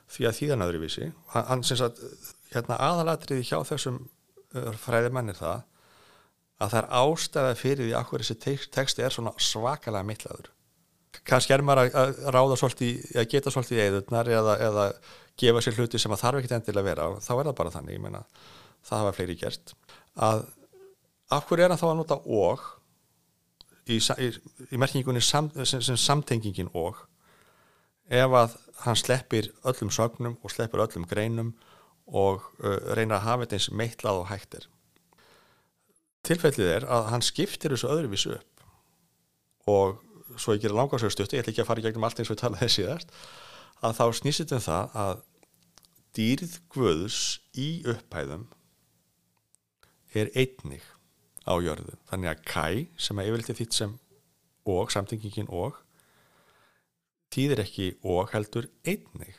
því 0.09 0.29
að 0.29 0.37
þýðan 0.39 0.65
öðru 0.67 0.83
vísi 0.83 1.09
hann, 1.33 1.47
hann 1.49 1.65
sem 1.65 1.79
sagt, 1.79 1.99
hérna 2.53 2.79
aðalatriði 2.89 3.47
hjá 3.49 3.59
þessum 3.67 3.99
uh, 4.55 4.71
fræðimennir 4.83 5.37
það 5.39 5.65
að 6.59 6.71
það 6.73 6.79
er 6.81 6.89
ástæða 7.01 7.51
fyrir 7.55 7.85
því 7.87 7.93
að 7.95 8.15
þessi 8.15 8.65
texti 8.73 9.05
er 9.05 9.15
svona 9.15 9.35
svakalega 9.39 10.07
mittlaður 10.07 10.49
kannski 11.25 11.53
er 11.55 11.63
maður 11.65 11.89
að 11.97 12.19
ráða 12.33 12.57
svolítið, 12.59 13.01
að 13.17 13.27
geta 13.31 13.53
svolítið 13.53 13.79
í 13.79 13.83
eðurnar 13.85 14.31
eða, 14.33 14.55
eða 14.65 14.85
gefa 15.39 15.63
sér 15.63 15.77
hluti 15.79 16.01
sem 16.01 16.13
að 16.13 16.23
þarf 16.23 16.41
ekkert 16.41 16.55
endilega 16.57 16.83
að 16.83 16.89
vera 16.89 17.07
og 17.09 17.21
þá 17.23 17.31
er 17.35 17.49
það 17.49 17.57
bara 17.59 17.73
þannig, 17.75 17.95
ég 17.95 18.03
meina 18.03 18.23
það 18.85 19.03
hafa 19.03 19.15
fleiri 19.17 19.37
gert. 19.39 19.73
Að 20.19 20.43
af 21.35 21.47
hverju 21.49 21.65
er 21.65 21.73
hann 21.73 21.81
þá 21.81 21.87
að 21.89 21.97
nota 21.99 22.19
og 22.25 22.65
í, 23.89 23.99
í, 23.99 24.29
í 24.69 24.81
merkingunni 24.81 25.23
sam, 25.23 25.49
sem, 25.63 25.83
sem 25.85 25.99
samtengingin 25.99 26.71
og 26.77 26.99
ef 28.09 28.35
að 28.41 28.57
hann 28.85 28.97
sleppir 28.97 29.51
öllum 29.67 29.91
sögnum 29.93 30.37
og 30.41 30.53
sleppir 30.53 30.81
öllum 30.85 31.07
greinum 31.09 31.53
og 32.09 32.41
uh, 32.63 32.77
reynar 32.97 33.19
að 33.19 33.25
hafa 33.27 33.45
þetta 33.45 33.59
eins 33.59 33.71
meitlað 33.81 34.21
og 34.23 34.29
hættir 34.31 34.69
tilfellið 36.27 36.71
er 36.75 36.87
að 36.89 37.09
hann 37.13 37.25
skiptir 37.25 37.73
þessu 37.73 37.91
öðruvísu 37.93 38.35
upp 38.35 39.69
og 39.69 39.99
svo 40.39 40.55
ég 40.55 40.63
gera 40.63 40.77
langarsögstutti, 40.77 41.37
ég 41.37 41.43
ætla 41.43 41.53
ekki 41.53 41.63
að 41.63 41.69
fara 41.69 41.81
í 41.81 41.85
gegnum 41.85 42.05
allt 42.07 42.21
eins 42.21 42.29
og 42.29 42.37
ég 42.37 42.41
talaði 42.43 42.69
síðast 42.73 43.13
að 43.85 43.97
þá 43.97 44.05
snýsist 44.19 44.53
um 44.55 44.63
það 44.63 44.95
að 45.03 45.21
dýrð 46.17 46.55
guðs 46.73 47.19
í 47.57 47.69
upphæðum 47.87 48.47
er 50.17 50.31
einnig 50.33 50.85
á 51.45 51.53
jörðu. 51.61 51.95
Þannig 52.09 52.31
að 52.31 52.43
kæ 52.49 52.65
sem 53.01 53.21
að 53.21 53.29
yfirleitt 53.29 53.51
er 53.53 53.59
þitt 53.59 53.77
sem 53.77 53.93
og, 54.69 54.89
samtingingin 54.93 55.49
og 55.53 55.79
týðir 57.39 57.63
ekki 57.63 57.93
og 58.03 58.33
heldur 58.35 58.67
einnig 58.83 59.37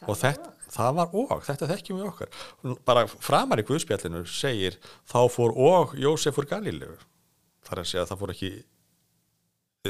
Það 0.00 0.08
og 0.08 0.16
var 0.16 0.20
þetta, 0.22 0.50
og. 0.50 0.72
það 0.74 0.90
var 0.96 1.14
og, 1.20 1.32
þetta 1.44 1.68
þekkjum 1.74 2.00
við 2.00 2.08
okkar 2.08 2.76
bara 2.88 3.04
framar 3.10 3.60
í 3.60 3.66
Guðspjallinu 3.68 4.22
segir 4.32 4.78
þá 5.08 5.20
fór 5.32 5.54
og 5.60 5.94
Jósefur 6.00 6.48
Galilegu 6.48 6.96
þar 7.68 7.82
að 7.82 7.90
segja 7.90 8.04
að 8.06 8.12
það 8.12 8.22
fór 8.22 8.34
ekki 8.34 8.50
eh, 8.56 8.64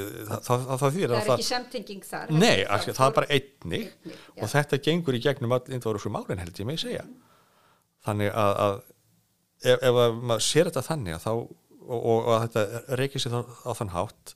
það, 0.00 0.40
það, 0.48 0.66
það, 0.66 0.76
það 0.80 1.00
er 1.20 1.34
ekki 1.36 1.46
samtenging 1.46 2.06
þar. 2.08 2.32
Nei, 2.34 2.58
alveg, 2.66 2.96
það 2.98 3.06
er 3.06 3.16
bara 3.20 3.30
já. 4.10 4.14
og 4.42 4.52
þetta 4.56 4.80
gengur 4.88 5.18
í 5.18 5.22
gegnum 5.28 5.54
all 5.54 5.62
indváru 5.70 6.02
málin 6.14 6.42
held 6.42 6.58
ég 6.58 6.68
með 6.68 6.80
að 6.80 6.86
segja 6.88 7.06
þannig 8.06 8.34
að, 8.34 8.54
að 8.66 8.78
ef, 9.62 9.76
ef 9.78 10.00
að 10.06 10.22
maður 10.24 10.46
sér 10.48 10.70
þetta 10.72 10.86
þannig 10.88 11.18
að 11.18 11.26
þá, 11.28 11.32
og, 11.36 12.00
og, 12.00 12.16
og 12.16 12.32
að 12.34 12.48
þetta 12.48 12.98
reykir 12.98 13.22
sér 13.22 13.38
á 13.38 13.72
þann 13.78 13.94
hátt 13.94 14.34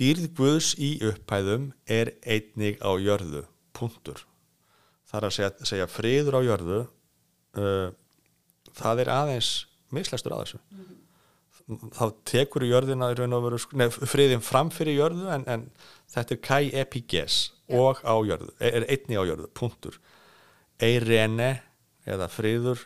dýrð 0.00 0.28
Guðs 0.36 0.72
í 0.80 0.94
upphæðum 1.04 1.70
er 1.90 2.14
einnig 2.24 2.80
á 2.80 2.90
jörðu 3.00 3.44
punktur. 3.76 4.22
Það 5.08 5.18
er 5.18 5.26
að 5.28 5.34
segja, 5.36 5.68
segja 5.68 5.88
friður 5.90 6.38
á 6.38 6.40
jörðu 6.46 6.80
uh, 6.82 7.88
það 8.78 9.04
er 9.04 9.12
aðeins 9.12 9.50
mislæstur 9.92 10.34
að 10.36 10.44
þessu. 10.44 10.62
Þá 11.94 12.04
tekur 12.28 12.66
jörðina 12.66 13.12
í 13.12 13.16
raun 13.16 13.36
og 13.36 13.44
veru, 13.46 13.58
nei, 13.78 13.88
friðin 13.92 14.44
fram 14.44 14.72
fyrir 14.74 14.98
jörðu 14.98 15.28
en, 15.32 15.44
en 15.46 15.66
þetta 16.10 16.34
er 16.34 16.40
kai 16.44 16.72
epiges 16.82 17.42
og 17.72 18.00
á 18.02 18.14
jörðu, 18.26 18.50
er 18.58 18.80
er 18.80 18.88
einnig 18.90 19.20
á 19.20 19.28
jörðu 19.28 19.50
punktur. 19.56 20.00
Eirene 20.82 21.52
eða 22.08 22.26
friður 22.32 22.80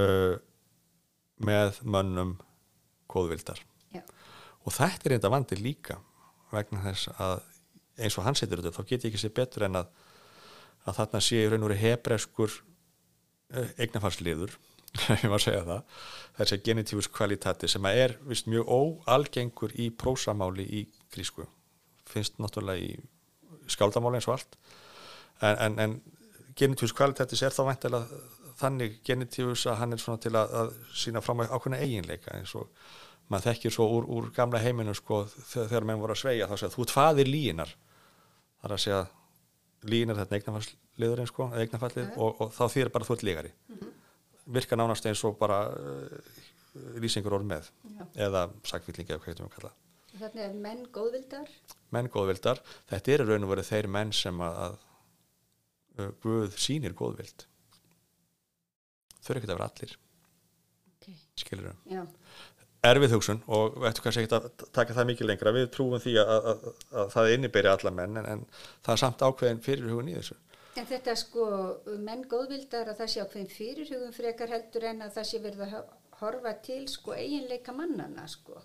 uh, 0.00 0.38
með 1.44 1.82
mönnum 1.84 2.38
góðvildar 3.10 3.60
Já. 3.60 3.69
Og 4.64 4.76
þetta 4.76 5.08
er 5.08 5.16
enda 5.16 5.32
vandi 5.32 5.58
líka 5.60 5.98
vegna 6.50 6.82
þess 6.84 7.12
að 7.16 7.40
eins 8.00 8.16
og 8.18 8.26
hann 8.26 8.38
setur 8.38 8.62
þetta 8.62 8.76
þá 8.76 8.88
get 8.88 9.04
ég 9.04 9.10
ekki 9.10 9.22
sér 9.22 9.36
betur 9.36 9.66
en 9.68 9.82
að 9.82 9.92
að 10.88 10.96
þarna 10.96 11.20
sé 11.24 11.40
raun 11.44 11.64
og 11.64 11.70
veru 11.70 11.80
hebreskur 11.80 12.56
eignafarsliður 13.80 14.56
ég 15.22 15.30
má 15.30 15.36
segja 15.42 15.62
það 15.66 15.98
þessi 16.38 16.60
genitivus 16.66 17.08
kvalitati 17.12 17.68
sem 17.70 17.86
að 17.86 18.02
er 18.04 18.16
vist, 18.26 18.48
mjög 18.50 18.70
óalgengur 18.70 19.74
í 19.78 19.90
prósamáli 19.94 20.66
í 20.80 20.84
grísku. 21.14 21.46
Finnst 22.10 22.40
náttúrulega 22.42 22.82
í 22.82 22.96
skáldamáli 23.70 24.18
eins 24.18 24.26
og 24.26 24.38
allt. 24.38 24.56
En, 25.46 25.58
en, 25.66 25.78
en 25.84 25.94
genitivus 26.58 26.94
kvalitatis 26.96 27.44
er 27.46 27.54
þá 27.54 27.62
væntilega 27.68 28.22
þannig 28.60 28.98
genitivus 29.06 29.66
að 29.70 29.78
hann 29.80 29.94
er 29.94 30.02
svona 30.02 30.20
til 30.20 30.34
að, 30.36 30.56
að 30.62 30.72
sína 31.02 31.22
fram 31.24 31.44
á 31.44 31.52
ákveðna 31.54 31.80
eiginleika 31.84 32.34
eins 32.36 32.52
og 32.58 32.72
maður 33.30 33.46
þekkir 33.50 33.74
svo 33.74 33.86
úr, 33.96 34.08
úr 34.10 34.28
gamla 34.34 34.60
heiminu 34.62 34.94
sko 34.98 35.22
þegar, 35.52 35.86
menn 35.86 36.02
voru 36.02 36.16
að 36.16 36.22
sveigja 36.24 36.48
þá 36.50 36.56
segja 36.56 36.74
þú 36.74 36.84
ert 36.86 36.94
faðir 36.96 37.30
líinar 37.30 37.74
þar 38.60 38.76
að 38.76 38.82
segja 38.84 39.02
líinar 39.90 40.18
þetta 40.20 40.38
eignafallsliðurinn 40.38 41.30
sko, 41.30 41.50
eignafallið 41.56 42.16
og, 42.16 42.42
og 42.44 42.54
þá 42.56 42.64
þýr 42.74 42.92
bara 42.94 43.08
þú 43.08 43.16
ert 43.16 43.26
lígari 43.28 43.52
virka 44.50 44.78
nánast 44.78 45.06
eins 45.06 45.22
og 45.28 45.38
bara 45.40 45.62
uh, 45.70 46.34
lýsingur 47.00 47.38
orð 47.38 47.46
með 47.52 47.70
Já. 47.70 48.02
eða 48.26 48.48
sagfyllingi 48.66 49.14
eða 49.14 49.22
hvað 49.22 49.34
getum 49.34 49.48
við 49.48 49.56
kalla 49.58 49.72
Þannig 50.18 50.42
að 50.42 50.56
menn 50.58 50.86
góðvildar. 50.92 51.50
menn 51.94 52.10
góðvildar, 52.10 52.60
þetta 52.90 53.12
eru 53.14 53.26
raun 53.28 53.46
og 53.46 53.52
verið 53.52 53.68
þeir 53.70 53.88
menn 53.94 54.12
sem 54.16 54.42
að, 54.42 54.58
að 54.66 54.76
uh, 56.00 56.10
Guð 56.24 56.56
sýnir 56.58 56.96
góðvild. 56.98 57.46
Þau 59.20 59.30
eru 59.30 59.40
ekkert 59.40 59.52
að 59.52 59.58
vera 59.60 59.68
allir. 59.70 59.94
Okay. 61.00 61.16
skilur 61.38 61.70
þau. 61.70 61.92
Erfið 62.86 63.12
hugsun 63.16 63.42
og 63.52 63.74
veistu 63.82 64.02
hvað 64.04 64.14
segið 64.16 64.34
að 64.38 64.46
taka 64.76 64.94
það 64.96 65.08
mikið 65.10 65.28
lengra 65.30 65.52
við 65.56 65.66
trúum 65.74 65.98
því 66.00 66.14
að, 66.22 66.30
að, 66.36 66.46
að, 66.52 66.84
að 67.02 67.10
það 67.14 67.32
inniberi 67.34 67.68
alla 67.72 67.90
menn 67.98 68.16
en, 68.22 68.28
en 68.34 68.44
það 68.86 68.92
er 68.94 69.02
samt 69.02 69.24
ákveðin 69.26 69.60
fyrirhugun 69.66 70.08
í 70.12 70.16
þessu 70.20 70.38
En 70.78 70.86
þetta 70.86 71.16
sko, 71.18 71.44
menn 72.06 72.20
góðvildar 72.30 72.92
að 72.92 73.00
það 73.02 73.08
sé 73.10 73.22
ákveðin 73.24 73.48
fyrirhugum 73.52 74.12
frekar 74.14 74.52
heldur 74.54 74.84
en 74.92 75.02
að 75.02 75.16
það 75.16 75.26
sé 75.32 75.40
verið 75.42 75.64
að 75.66 75.72
ho- 75.74 75.88
horfa 76.20 76.52
til 76.62 76.84
sko 76.88 77.16
eiginleika 77.18 77.72
mannana 77.74 78.26
sko. 78.30 78.60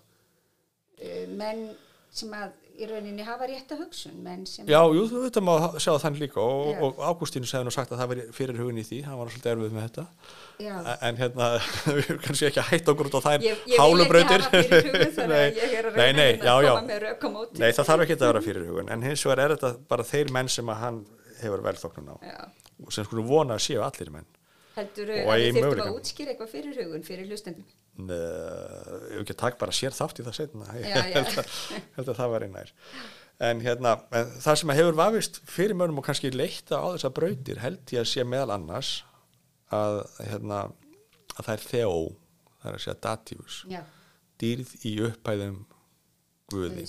Eh, 1.02 1.26
Menn 1.28 1.64
sem 2.14 2.32
að 2.36 2.54
í 2.76 2.86
rauninni 2.88 3.24
hafa 3.24 3.46
rétta 3.48 3.76
hugsun, 3.78 4.16
menn 4.24 4.44
sem... 4.48 4.66
Já, 4.68 4.78
jú, 4.92 5.04
veitum 5.08 5.48
að 5.52 5.78
sjá 5.80 5.94
þann 6.02 6.18
líka 6.20 6.42
og, 6.42 6.82
og 6.84 6.98
Ágústínus 7.08 7.52
hefði 7.56 7.68
nú 7.68 7.72
sagt 7.72 7.92
að 7.94 8.02
það 8.02 8.10
veri 8.12 8.24
fyrirhugun 8.36 8.80
í 8.80 8.84
því, 8.84 8.98
hann 9.06 9.20
var 9.20 9.30
svolítið 9.32 9.52
erfið 9.52 9.76
með 9.76 9.86
þetta 9.86 10.04
Já. 10.66 10.74
en 11.08 11.20
hérna, 11.20 11.48
við 11.96 12.02
erum 12.02 12.20
kannski 12.26 12.48
ekki 12.50 12.62
að 12.62 12.70
hætta 12.72 12.92
okkur 12.92 13.10
út 13.10 13.16
á 13.16 13.20
þær 13.26 13.46
að 13.46 13.88
að 15.16 15.32
nei, 15.32 15.46
reyna 15.96 16.18
nei, 16.20 16.28
hérna 16.28 16.44
já, 16.44 16.52
að 16.52 16.66
já. 16.68 16.74
Nei, 17.56 17.70
það 17.70 17.88
þarf 17.90 18.06
ekki 18.06 18.18
að 18.18 18.26
vera 18.26 18.44
fyrirhugun 18.50 18.92
en 18.92 19.06
hins 19.08 19.24
vegar 19.26 19.44
er 19.46 19.56
þetta 19.56 19.72
bara 19.88 20.08
þeir 20.12 20.32
menn 20.36 20.52
sem 20.52 20.72
að 20.72 20.82
hann 20.84 21.02
hefur 21.40 21.64
velþóknun 21.64 22.12
á 22.12 22.16
Já. 22.24 22.38
og 22.84 22.92
sem 22.92 23.08
skulum 23.08 23.28
vona 23.28 23.56
að 23.56 23.64
séu 23.70 23.82
allir 23.84 24.12
menn 24.12 24.28
Heldur 24.76 25.08
Og 25.22 25.30
að 25.32 25.40
í 25.40 25.44
við 25.48 25.62
þurftum 25.62 25.86
að 25.86 25.94
útskýra 25.96 26.32
eitthvað 26.34 26.50
fyrirhugun 26.52 27.04
fyrir 27.06 27.30
hlustendum? 27.30 27.68
Nei, 27.96 28.16
ef 28.16 29.22
ekki 29.22 29.32
að 29.32 29.40
taka 29.40 29.60
bara 29.62 29.72
sér 29.76 29.94
þátt 29.96 30.20
í 30.20 30.26
það 30.26 30.34
setna 30.36 30.66
ég 30.80 30.88
held, 31.14 31.38
að, 31.40 31.54
held 31.96 32.10
að 32.12 32.18
það 32.18 32.32
væri 32.34 32.48
nær. 32.52 32.72
En 33.46 33.60
hérna, 33.64 33.94
en 34.16 34.30
það 34.40 34.58
sem 34.60 34.72
hefur 34.78 34.96
vafist 34.96 35.40
fyrir 35.48 35.76
mörgum 35.76 36.00
og 36.00 36.06
kannski 36.08 36.30
leita 36.32 36.80
á 36.80 36.86
þessar 36.96 37.14
brautir 37.16 37.60
held 37.60 37.92
ég 37.92 38.04
að 38.04 38.10
sé 38.12 38.24
meðal 38.24 38.54
annars 38.56 38.92
að 39.74 40.02
hérna 40.24 40.60
að 41.36 41.48
það 41.48 41.52
er 41.56 41.64
þeó, 41.66 41.96
það 42.60 42.70
er 42.70 42.78
að 42.78 42.84
segja 42.84 42.98
datífus, 43.08 43.58
dýrð 44.40 44.72
í 44.88 44.94
upphæðum 45.08 45.58
guði, 46.52 46.86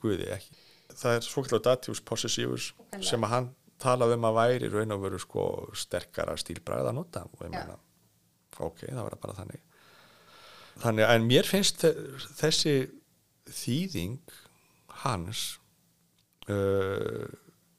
guði 0.00 0.30
ekki. 0.34 0.58
Það 0.98 1.14
er 1.18 1.26
svokallega 1.28 1.64
datífus 1.68 2.02
Nákvæmlega. 2.02 3.06
sem 3.06 3.26
að 3.26 3.34
hann 3.34 3.48
talaði 3.78 4.18
um 4.18 4.26
að 4.26 4.38
væri 4.40 4.70
raun 4.72 4.94
og 4.96 5.02
veru 5.04 5.20
sko 5.22 5.44
sterkara 5.78 6.34
stílbræða 6.40 6.94
nota. 6.96 7.22
Og 7.36 7.44
ég 7.46 7.52
meina 7.54 7.78
ok, 8.58 8.86
það 8.88 9.02
var 9.04 9.18
bara 9.22 9.36
þannig 9.38 9.67
þannig 10.82 11.08
að 11.10 11.24
mér 11.26 11.48
finnst 11.48 11.82
þe- 11.84 11.94
þessi 12.40 12.74
þýðing 13.48 14.18
hans 15.04 15.44
uh, 16.50 17.28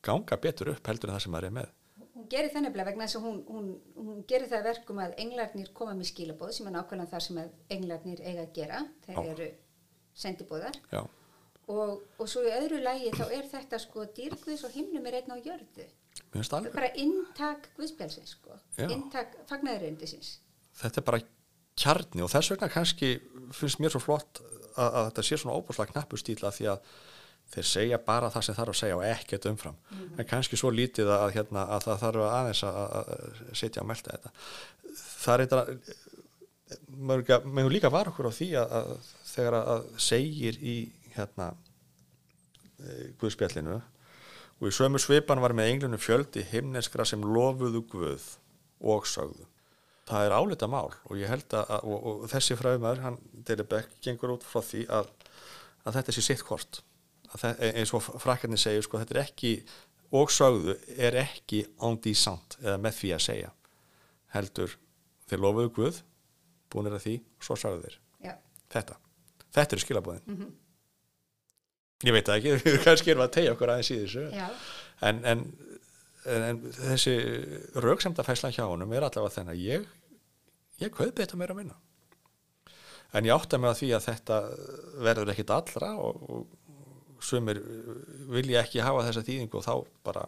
ganga 0.05 0.38
betur 0.41 0.71
upp 0.73 0.88
heldur 0.89 1.12
en 1.12 1.17
það 1.17 1.25
sem 1.27 1.35
maður 1.35 1.49
er 1.51 1.57
með 1.59 1.75
Hún 2.19 2.27
gerir 2.29 2.51
það 2.51 2.63
nefnilega 2.65 2.89
vegna 2.89 3.05
þess 3.07 3.17
að 3.17 3.23
hún, 3.25 3.38
hún, 3.47 3.67
hún 3.95 4.17
gerir 4.27 4.49
það 4.51 4.57
að 4.59 4.65
verkum 4.67 4.97
að 4.99 5.13
englarnir 5.23 5.69
koma 5.77 5.93
með 5.95 6.09
skilabóð 6.09 6.51
sem 6.57 6.67
er 6.67 6.73
nákvæmlega 6.75 7.12
það 7.13 7.23
sem 7.25 7.38
englarnir 7.71 8.19
eiga 8.27 8.43
að 8.43 8.49
gera. 8.57 8.79
Þeir 9.05 9.15
Já. 9.15 9.29
eru 9.31 9.47
sendibóðar 10.19 10.79
og, 10.99 11.93
og 12.19 12.27
svo 12.29 12.43
í 12.43 12.51
öðru 12.51 12.81
lægi 12.83 13.13
þá 13.15 13.23
er 13.38 13.47
þetta 13.53 13.79
sko 13.85 14.03
dýrguðs 14.19 14.65
og 14.67 14.75
himnum 14.75 15.07
er 15.09 15.17
einn 15.21 15.31
á 15.31 15.38
jörðu. 15.39 15.88
Það 16.35 16.67
er 16.67 16.75
bara 16.75 16.91
inntak 17.05 17.69
guðspjálsins 17.79 18.35
sko, 18.35 18.59
Já. 18.75 18.85
inntak 18.91 19.39
fagnæðurindisins. 19.49 20.33
þetta 20.83 20.99
er 21.01 21.07
bara 21.13 21.21
kjarni 21.80 22.26
og 22.26 22.32
þess 22.32 22.54
vegna 22.54 22.72
kannski 22.74 23.13
finnst 23.56 23.80
mér 23.82 23.94
svo 23.94 24.02
flott 24.04 24.42
að, 24.76 24.89
að 24.89 25.06
þetta 25.10 25.26
sé 25.28 25.39
svona 25.39 25.58
óbúslega 25.60 25.94
knappu 25.94 26.20
stíl 26.20 26.39
að 26.44 26.58
því 26.58 26.70
að 26.74 26.92
þeir 27.50 27.65
segja 27.65 27.98
bara 28.06 28.30
það 28.30 28.46
sem 28.46 28.58
þarf 28.60 28.74
að 28.74 28.80
segja 28.80 28.98
og 29.00 29.06
ekkert 29.08 29.48
umfram. 29.50 29.78
En 30.22 30.28
kannski 30.30 30.60
svo 30.60 30.70
lítið 30.74 31.10
að, 31.15 31.32
hérna, 31.34 31.63
að 31.74 31.88
það 31.88 32.04
þarf 32.04 32.26
aðeins 32.28 32.62
að, 32.68 32.78
að 33.00 33.39
setja 33.58 33.82
að 33.82 33.89
melta 33.89 34.18
þetta. 34.18 34.34
Það 35.10 35.34
er 35.34 35.46
eitthvað 35.46 35.72
maður 37.00 37.74
líka 37.74 37.92
var 37.94 38.12
okkur 38.12 38.30
á 38.30 38.34
því 38.34 38.50
að, 38.62 38.92
þegar 39.32 39.58
að, 39.60 39.88
segir 40.02 40.60
í 40.62 40.76
hérna 41.15 41.52
e, 42.78 43.10
Guðspjallinu 43.22 43.80
og 44.60 44.68
í 44.68 44.76
sömu 44.76 45.02
svipan 45.02 45.42
var 45.42 45.56
með 45.58 45.74
englunum 45.74 46.02
fjöldi 46.02 46.44
himneskra 46.52 47.08
sem 47.08 47.24
lofuðu 47.24 47.82
Guð 47.89 48.28
og 48.80 49.08
sögðu 49.10 49.48
það 50.10 50.26
er 50.26 50.36
álita 50.36 50.69
mál 50.72 50.89
og 50.89 51.15
ég 51.19 51.30
held 51.32 51.56
að, 51.58 51.74
að 51.76 51.88
og, 51.89 52.08
og 52.12 52.24
þessi 52.32 52.58
fræðumar, 52.60 53.02
hann 53.06 53.19
Delebek 53.48 53.91
gengur 54.06 54.36
út 54.36 54.45
frá 54.48 54.62
því 54.65 54.86
að, 55.00 55.12
að 55.86 56.00
þetta 56.00 56.15
sé 56.17 56.26
sitt 56.26 56.45
hvort. 56.48 56.82
Það, 57.30 57.63
eins 57.78 57.93
og 57.93 58.06
frakkarnir 58.24 58.62
segja 58.62 58.86
sko, 58.86 59.02
þetta 59.02 59.15
er 59.15 59.22
ekki, 59.24 59.52
og 60.17 60.32
sögðu 60.34 60.76
er 60.98 61.19
ekki 61.22 61.63
on 61.86 62.00
decent 62.02 62.58
eða 62.63 62.80
með 62.82 62.98
því 63.02 63.12
að 63.15 63.26
segja. 63.28 63.52
Heldur 64.34 64.74
þeir 65.30 65.43
lofuðu 65.45 65.74
Guð, 65.76 66.02
búinir 66.74 66.98
að 66.98 67.06
því 67.06 67.19
svo 67.45 67.58
sögðu 67.60 67.86
þeir. 67.86 68.00
Já. 68.26 68.34
þetta, 68.74 68.98
þetta 69.54 69.78
eru 69.78 69.86
skilabóðin 69.86 70.50
ég 72.08 72.15
veit 72.15 72.30
það 72.30 72.39
ekki, 72.39 72.76
kannski 72.86 73.12
erum 73.13 73.24
við 73.24 73.28
að 73.28 73.34
tegja 73.36 73.56
okkur 73.56 73.74
aðeins 73.74 73.91
í 73.91 73.98
þessu. 74.04 74.26
En, 75.10 75.22
en, 75.32 75.45
en, 76.26 76.45
en 76.52 76.62
þessi 76.78 77.15
rauksemda 77.84 78.26
fæslan 78.28 78.56
hjá 78.56 78.65
honum 78.67 78.93
er 78.95 79.08
allavega 79.08 79.36
þennan. 79.36 79.56
Að 79.56 79.65
ég, 79.65 79.88
ég 80.82 80.94
kaupi 80.96 81.22
þetta 81.22 81.39
meira 81.39 81.56
að 81.56 81.62
minna. 81.63 81.78
En 83.13 83.26
ég 83.26 83.34
átta 83.34 83.58
mig 83.58 83.72
að 83.72 83.80
því 83.80 83.89
að 83.98 84.06
þetta 84.06 84.36
verður 85.08 85.32
ekkit 85.34 85.54
allra 85.56 85.94
og, 85.98 86.28
og 86.30 87.24
sumir 87.26 87.60
vilja 88.30 88.62
ekki 88.62 88.84
hafa 88.86 89.08
þessa 89.08 89.26
þýðingu 89.26 89.60
og 89.60 89.65
þá 89.65 89.74
bara 90.06 90.28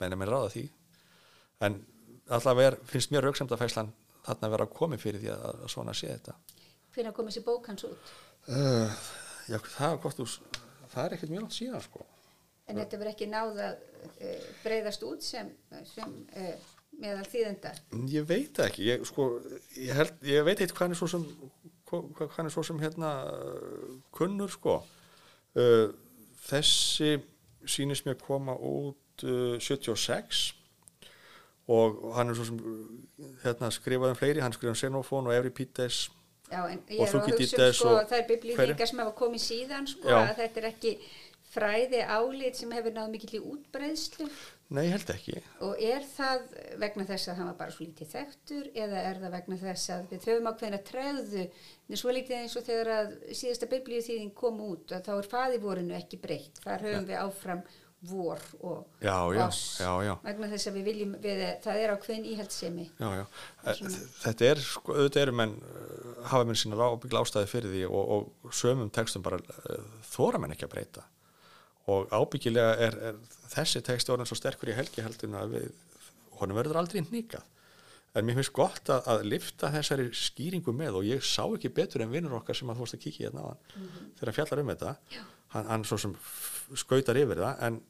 menna 0.00 0.18
mér 0.18 0.32
ráða 0.34 0.52
því. 0.54 0.64
En 1.66 1.80
allavega 2.32 2.78
finnst 2.88 3.12
mér 3.12 3.26
rauksemda 3.26 3.58
fæslan 3.60 3.92
þarna 4.24 4.52
vera 4.54 4.68
að 4.68 4.76
komi 4.78 4.98
fyrir 5.00 5.20
því 5.22 5.32
að, 5.34 5.44
að 5.50 5.72
svona 5.74 5.94
sé 5.96 6.12
þetta. 6.12 6.36
Hvernig 6.94 7.16
kom 7.16 7.28
þessi 7.28 7.42
bók 7.44 7.68
hans 7.68 7.86
út? 7.88 8.12
uh, 8.48 9.04
já, 9.50 9.58
það 9.58 10.06
úr 10.22 10.34
það 10.92 11.04
er 11.04 11.16
ekkert 11.16 11.32
mjög 11.32 11.44
langt 11.46 11.56
síðan 11.56 11.84
sko. 11.84 12.06
En 12.64 12.78
þetta 12.80 13.00
verður 13.00 13.12
ekki 13.12 13.28
náð 13.28 13.60
að 13.66 13.82
uh, 14.14 14.46
breyðast 14.62 15.04
út 15.08 15.26
sem, 15.26 15.50
sem 15.90 16.14
uh, 16.38 16.70
meðal 17.00 17.26
þýðenda. 17.28 17.74
Ég 18.12 18.26
veit 18.28 18.60
ekki, 18.64 18.88
ég, 18.88 19.04
sko, 19.08 19.28
ég, 19.76 19.92
held, 19.96 20.16
ég 20.28 20.46
veit 20.46 20.58
eitthvað 20.60 20.86
hann 20.86 20.96
er 20.96 21.00
svo 21.00 21.10
sem, 21.10 21.24
er 22.44 22.52
svo 22.54 22.64
sem 22.66 22.82
hérna 22.82 23.12
uh, 23.30 23.94
kunnur 24.14 24.52
sko. 24.52 24.80
Uh, 25.54 25.88
þessi 26.48 27.16
sýnist 27.70 28.06
mér 28.08 28.18
koma 28.20 28.56
út 28.58 29.24
uh, 29.24 29.56
76 29.62 30.44
og 31.72 32.10
hann 32.18 32.28
er 32.28 32.36
svo 32.36 32.48
sem 32.50 32.58
uh, 32.60 33.30
hérna, 33.44 33.70
skrifaði 33.72 34.16
um 34.16 34.20
fleiri, 34.20 34.42
hann 34.44 34.52
skrifaði 34.52 34.74
um 34.74 34.82
Xenophon 34.82 35.30
og 35.30 35.36
Euripides 35.36 36.08
Já, 36.50 36.66
en 36.68 36.82
Og 36.84 36.90
ég 36.92 37.00
er 37.00 37.14
að 37.16 37.30
hugsa 37.30 37.68
um 37.68 37.72
sko, 37.72 37.92
og 37.94 38.08
það 38.10 38.18
er 38.18 38.26
biblíðingar 38.28 38.90
sem 38.90 38.98
hafa 39.00 39.14
komið 39.16 39.42
síðan 39.46 39.86
sko, 39.88 40.10
Já. 40.10 40.18
að 40.20 40.34
þetta 40.42 40.60
er 40.60 40.66
ekki 40.68 40.92
fræði 41.54 42.02
álit 42.04 42.58
sem 42.58 42.74
hefur 42.74 42.94
náð 42.94 43.14
mikill 43.14 43.38
í 43.38 43.42
útbreiðslu 43.54 44.28
Nei, 44.72 44.86
ég 44.86 44.94
held 44.94 45.10
ekki. 45.12 45.34
Og 45.66 45.74
er 45.84 46.06
það 46.08 46.46
vegna 46.80 47.04
þess 47.10 47.28
að 47.28 47.36
hann 47.40 47.50
var 47.50 47.58
bara 47.58 47.74
svo 47.74 47.84
lítið 47.84 48.08
þekktur 48.14 48.70
eða 48.74 49.02
er 49.10 49.20
það 49.22 49.34
vegna 49.36 49.58
þess 49.60 49.90
að 49.94 50.06
við 50.14 50.26
höfum 50.30 50.50
ákveðina 50.50 50.80
tregðu 50.88 51.44
en 51.44 52.00
svo 52.00 52.14
lítið 52.16 52.36
eins 52.40 52.56
og 52.58 52.64
þegar 52.66 52.92
að 52.96 53.14
síðasta 53.36 53.68
biblíuþýðing 53.74 54.34
kom 54.40 54.60
út 54.64 54.96
að 54.96 55.04
þá 55.08 55.12
er 55.18 55.30
faðivorinu 55.36 55.98
ekki 56.00 56.20
breytt. 56.24 56.62
Þar 56.64 56.86
höfum 56.88 57.08
við 57.12 57.20
áfram 57.20 57.64
vor 58.04 58.40
og 58.60 59.00
Já, 59.00 59.14
oss 59.46 59.78
já, 59.80 59.88
já. 60.04 60.12
vegna 60.26 60.48
þess 60.52 60.68
að 60.68 60.74
við 60.76 60.88
viljum 60.90 61.12
við, 61.24 61.38
það 61.64 61.78
er 61.80 61.92
ákveðin 61.94 62.26
íhaldsemi 62.34 62.84
Já, 63.00 63.06
já, 63.16 63.22
Eh, 63.64 63.78
þetta 64.20 64.44
er, 64.50 64.60
sko, 64.60 64.92
auðvitað 64.92 65.22
eru 65.22 65.34
menn 65.40 65.54
hafa 66.28 66.44
menn 66.44 66.58
sína 66.60 66.76
ábyggla 66.84 67.22
ástæði 67.24 67.48
fyrir 67.48 67.72
því 67.72 67.84
og, 67.88 68.12
og 68.44 68.52
sömum 68.52 68.90
textum 68.92 69.24
bara 69.24 69.38
uh, 69.40 69.86
þóra 70.12 70.40
menn 70.42 70.52
ekki 70.52 70.68
að 70.68 70.74
breyta 70.74 71.06
og 71.90 72.12
ábyggilega 72.12 72.76
er, 72.86 73.00
er 73.10 73.18
þessi 73.52 73.82
texti 73.84 74.12
orðin 74.12 74.28
svo 74.28 74.38
sterkur 74.38 74.72
í 74.72 74.76
helgihaldinu 74.76 75.40
að 75.40 75.56
við, 75.58 75.66
honum 76.40 76.58
verður 76.58 76.80
aldrei 76.80 77.02
nýkað 77.04 77.44
en 78.14 78.26
mér 78.26 78.38
finnst 78.38 78.54
gott 78.54 78.90
að, 78.94 79.08
að 79.10 79.24
lifta 79.26 79.70
þessari 79.74 80.06
skýringu 80.14 80.74
með 80.76 81.00
og 81.00 81.08
ég 81.08 81.24
sá 81.26 81.42
ekki 81.48 81.72
betur 81.74 82.04
en 82.04 82.12
vinnur 82.12 82.36
okkar 82.38 82.56
sem 82.56 82.70
að 82.70 82.78
þú 82.78 82.84
varst 82.86 82.98
að 82.98 83.02
kíkja 83.04 83.28
hérna 83.28 83.42
á 83.42 83.46
hann 83.50 83.88
þegar 84.14 84.28
hann 84.30 84.36
fjallar 84.38 84.62
um 84.62 84.70
þetta. 84.70 84.92
Hann, 85.54 85.70
hann 85.70 85.86
svo 85.88 85.98
sem 86.02 86.14
skautar 86.78 87.18
yfir 87.18 87.42
það 87.42 87.64
en, 87.68 87.80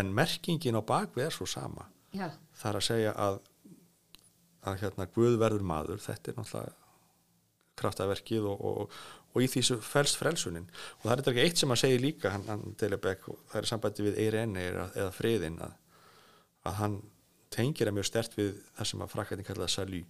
en 0.00 0.14
merkingin 0.16 0.80
á 0.80 0.82
bakvið 0.88 1.26
er 1.26 1.36
svo 1.36 1.48
sama. 1.48 1.84
Já, 2.16 2.30
það 2.56 2.70
er 2.70 2.80
að 2.80 2.86
segja 2.88 3.12
að 3.26 3.42
að 4.64 4.80
hérna 4.80 5.06
Guð 5.12 5.36
verður 5.40 5.66
maður 5.68 6.00
þetta 6.00 6.30
er 6.30 6.38
náttúrulega 6.38 6.72
kraftaverkið 7.74 8.46
og, 8.48 8.60
og, 8.64 8.98
og 9.34 9.42
í 9.42 9.48
því 9.50 9.62
sem 9.66 9.80
felst 9.82 10.18
frelsunin. 10.20 10.66
Og 11.00 11.06
það 11.06 11.12
er 11.12 11.22
þetta 11.22 11.32
ekki 11.32 11.44
eitt 11.44 11.62
sem 11.62 11.74
að 11.74 11.80
segja 11.82 12.02
líka 12.02 12.34
hann, 12.34 12.44
hann 12.50 12.76
Delebek, 12.80 13.26
það 13.50 13.60
er 13.60 13.70
sambandi 13.70 14.06
við 14.06 14.20
Eiren 14.22 14.58
eða, 14.60 15.08
friðin 15.14 15.58
að, 15.64 15.74
að 16.70 16.78
hann 16.80 17.00
tengir 17.54 17.90
að 17.90 17.98
mjög 17.98 18.10
stert 18.10 18.38
við 18.38 18.52
það 18.76 18.90
sem 18.90 19.02
að 19.04 19.14
frakættin 19.14 19.48
kallaði 19.48 19.74
salý 19.74 20.04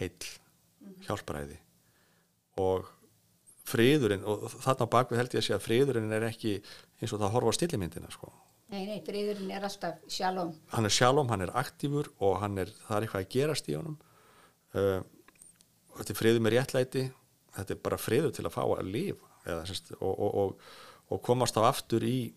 heill, 0.00 0.30
hjálparæði. 1.06 1.58
Og 2.60 2.88
friðurinn 3.70 4.24
og 4.26 4.48
þarna 4.64 4.88
bakvið 4.90 5.20
held 5.20 5.34
ég 5.34 5.42
að 5.42 5.46
segja 5.46 5.58
að 5.60 5.66
friðurinn 5.66 6.16
er 6.16 6.26
ekki 6.30 6.56
eins 7.00 7.12
og 7.12 7.20
það 7.20 7.34
horfa 7.36 7.52
á 7.52 7.58
stillimyndina 7.58 8.10
sko. 8.12 8.32
Nei, 8.70 8.84
nei, 8.86 8.98
friðurinn 9.04 9.50
er 9.52 9.64
alltaf 9.66 10.00
shalom. 10.10 10.52
Hann 10.72 10.86
er 10.86 10.94
sjálfum, 10.94 11.30
hann 11.32 11.44
er 11.44 11.52
aktífur 11.58 12.08
og 12.22 12.36
hann 12.40 12.60
er, 12.62 12.70
það 12.86 12.96
er 12.96 13.06
eitthvað 13.06 13.24
að 13.24 13.32
gerast 13.34 13.70
í 13.70 13.76
honum. 13.76 13.96
Uh, 14.70 15.00
þetta 15.98 16.14
er 16.14 16.20
friður 16.20 16.44
með 16.44 16.54
réttlæti 16.56 17.08
þetta 17.56 17.74
er 17.74 17.82
bara 17.84 18.00
friður 18.00 18.34
til 18.36 18.46
að 18.46 18.54
fá 18.54 18.62
að 18.64 18.90
lifa 18.90 19.30
eða, 19.46 19.64
sérst, 19.68 19.92
og, 19.98 20.12
og, 20.12 20.30
og, 20.42 20.70
og 21.10 21.22
komast 21.26 21.58
á 21.58 21.62
aftur 21.68 22.04
í 22.06 22.32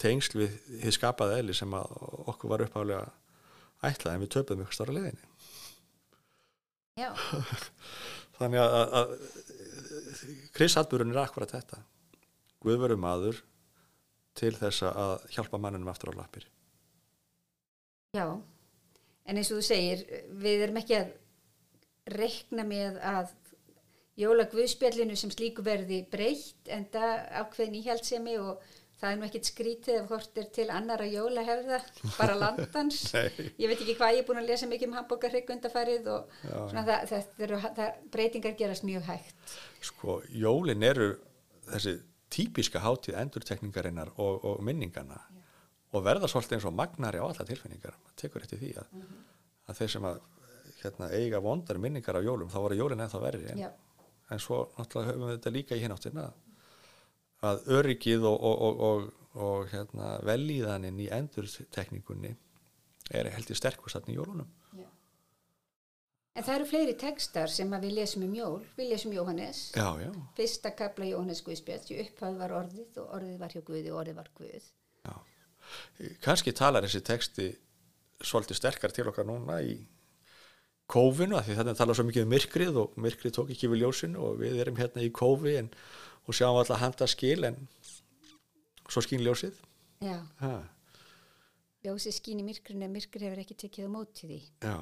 tengsl 0.00 0.40
við 0.42 0.56
þið 0.82 0.96
skapaði 0.96 1.38
eðli 1.40 1.56
sem 1.56 1.76
að 1.76 1.94
okkur 2.32 2.52
var 2.52 2.64
uppálega 2.66 3.04
ætlað 3.84 4.14
en 4.14 4.24
við 4.24 4.32
töpuðum 4.34 4.64
ykkur 4.64 4.78
stóra 4.78 4.96
leiðinni. 4.96 5.30
Já, 7.00 7.10
þannig 8.38 8.62
að, 8.62 8.76
að, 8.78 8.94
að 9.00 10.52
Chris 10.54 10.76
Atburun 10.78 11.12
er 11.14 11.22
akkurat 11.24 11.54
þetta. 11.54 11.80
Guðveru 12.64 12.96
maður 13.00 13.40
til 14.38 14.54
þess 14.56 14.86
að 14.88 15.26
hjálpa 15.34 15.60
mannunum 15.62 15.90
aftur 15.92 16.14
á 16.14 16.18
lappir. 16.18 16.46
Já. 18.14 18.26
En 19.24 19.40
eins 19.40 19.50
og 19.50 19.60
þú 19.60 19.66
segir, 19.66 20.04
við 20.38 20.66
erum 20.66 20.78
ekki 20.80 20.98
að 21.00 21.12
reikna 22.14 22.66
með 22.68 22.98
að 23.00 23.32
jóla 24.20 24.46
guðspjallinu 24.50 25.16
sem 25.18 25.32
slíku 25.32 25.64
verði 25.66 26.04
breytt 26.10 26.70
en 26.72 26.86
það 26.92 27.12
ákveðin 27.42 27.78
íhjaldsemi 27.80 28.38
og 28.42 28.62
það 29.00 29.10
er 29.10 29.18
nú 29.18 29.26
ekkit 29.26 29.48
skrítið 29.50 29.98
ef 29.98 30.12
hort 30.14 30.40
er 30.40 30.48
til 30.54 30.66
annara 30.72 31.06
jólahefða, 31.10 31.80
bara 32.14 32.36
landans. 32.38 33.00
Ég 33.60 33.68
veit 33.68 33.76
ekki 33.76 33.96
hvað 33.98 34.16
ég 34.16 34.22
er 34.22 34.28
búin 34.28 34.40
að 34.40 34.50
lesa 34.52 34.68
mikið 34.70 34.90
um 34.90 34.96
hambúrgarhrygg 35.00 35.52
undarfærið 35.56 36.10
og 36.14 36.34
Já. 36.40 36.56
svona 36.70 36.84
það, 36.88 37.06
það, 37.10 37.30
eru, 37.46 37.60
það, 37.78 38.02
breytingar 38.14 38.58
gerast 38.60 38.86
mjög 38.86 39.08
hægt. 39.10 39.56
Sko, 39.84 40.18
jólin 40.30 40.86
eru 40.86 41.10
þessi 41.68 41.96
típiska 42.34 42.82
hátíð 42.82 43.18
endurtekningarinnar 43.20 44.14
og, 44.16 44.44
og 44.46 44.62
minningana 44.66 45.20
og 45.94 46.02
verða 46.02 46.30
svolítið 46.30 46.58
eins 46.58 46.68
og 46.70 46.74
magnari 46.74 47.20
á 47.22 47.26
alla 47.26 47.46
tilfinningar. 47.46 47.98
Maður 48.02 48.20
tekur 48.24 48.46
eftir 48.46 48.62
því 48.62 48.72
að, 48.82 49.04
að 49.68 49.82
þeir 49.82 49.92
sem 49.94 50.08
að 50.08 50.22
hérna, 50.80 51.10
eiga 51.14 51.40
vondar 51.42 51.78
minningar 51.82 52.18
af 52.18 52.26
jólum 52.26 52.50
þá 52.50 52.58
voru 52.64 52.78
jólin 52.78 53.04
ennþá 53.04 53.20
verri 53.22 53.50
en, 53.52 53.66
Já. 53.66 53.70
En 54.32 54.40
svo 54.40 54.64
náttúrulega 54.78 55.12
höfum 55.12 55.26
við 55.28 55.36
þetta 55.36 55.52
líka 55.54 55.76
í 55.76 55.82
hináttina 55.84 56.24
að 57.44 57.66
öryggið 57.76 58.24
og, 58.24 58.36
og, 58.40 58.62
og, 58.66 58.82
og, 58.88 59.06
og 59.44 59.70
hérna, 59.72 60.14
velíðanin 60.24 61.00
í 61.04 61.10
endurtekningunni 61.12 62.32
er 63.12 63.28
held 63.34 63.50
ég 63.52 63.58
sterkust 63.58 63.98
þarna 63.98 64.14
í 64.14 64.16
jólunum. 64.16 64.52
Já. 64.78 64.86
En 66.34 66.46
það 66.46 66.54
eru 66.56 66.68
fleiri 66.70 66.94
textar 66.98 67.52
sem 67.52 67.74
við 67.76 67.92
lesum 67.98 68.24
um 68.26 68.32
jól, 68.34 68.62
við 68.78 68.88
lesum 68.94 69.12
Jóhannes, 69.14 69.66
Já, 69.76 69.90
já, 70.00 70.08
fyrsta 70.38 70.72
kapla 70.74 71.06
Jóhannes 71.06 71.44
Guðspjall, 71.46 71.84
í 71.92 72.00
upphaf 72.06 72.38
var 72.40 72.56
orðið 72.62 72.96
og 73.04 73.12
orðið 73.18 73.36
var 73.44 73.54
hjá 73.54 73.60
Guði 73.68 73.92
og 73.92 74.00
orðið 74.00 74.18
var 74.22 74.30
Guð. 74.40 74.70
já. 75.04 75.14
Kannski 76.24 76.52
talar 76.56 76.84
þessi 76.84 77.04
texti 77.04 77.50
svolítið 78.24 78.58
sterkar 78.58 78.92
til 78.94 79.06
okkar 79.10 79.28
núna 79.28 79.60
í 79.62 79.76
kófinu, 80.90 81.38
því 81.40 81.54
þetta 81.58 81.74
talar 81.78 81.96
svo 81.96 82.04
mikið 82.08 82.26
um 82.26 82.32
myrkrið 82.34 82.78
og 82.82 82.96
myrkrið 83.00 83.32
tók 83.38 83.52
ekki 83.54 83.70
við 83.72 83.82
ljósinu 83.84 84.20
og 84.20 84.40
við 84.42 84.58
erum 84.64 84.76
hérna 84.80 85.04
í 85.06 85.12
kófi 85.16 85.54
en, 85.60 85.70
og 86.28 86.36
sjáum 86.36 86.58
alltaf 86.60 86.82
handa 86.82 87.06
skil 87.08 87.44
en 87.48 87.56
svo 88.88 89.00
skín 89.04 89.22
ljósið 89.24 89.56
Já, 90.04 90.18
ha, 90.42 90.52
ljósið 91.86 92.18
skín 92.18 92.42
í 92.42 92.44
myrkrinu 92.44 92.84
en 92.84 92.92
myrkur 92.92 93.24
hefur 93.24 93.40
ekki 93.44 93.56
tekið 93.64 93.88
á 93.88 93.94
móti 93.94 94.28
því. 94.28 94.42
já, 94.66 94.76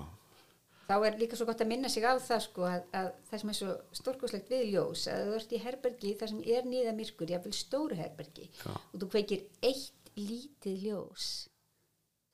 Þá 0.82 0.96
er 1.06 1.14
líka 1.20 1.36
svo 1.38 1.46
gott 1.46 1.60
að 1.62 1.68
minna 1.70 1.88
sig 1.88 2.02
á 2.04 2.12
það 2.20 2.40
sko 2.44 2.64
að, 2.68 2.82
að 2.98 3.06
það 3.30 3.40
sem 3.40 3.50
er 3.52 3.56
svo 3.56 3.74
stórkoslegt 3.96 4.50
við 4.50 4.64
ljós, 4.74 5.04
að 5.08 5.22
þú 5.28 5.36
ert 5.38 5.52
í 5.54 5.60
herbergi 5.62 6.10
þar 6.20 6.32
sem 6.32 6.42
er 6.56 6.66
nýða 6.68 6.92
myrkur, 6.98 7.30
jáfnvel 7.32 7.54
stóru 7.56 7.96
herbergi 7.96 8.48
Já. 8.58 8.74
og 8.74 8.98
þú 8.98 9.08
kveikir 9.14 9.44
eitt 9.62 10.10
lítið 10.18 10.82
ljós, 10.88 11.28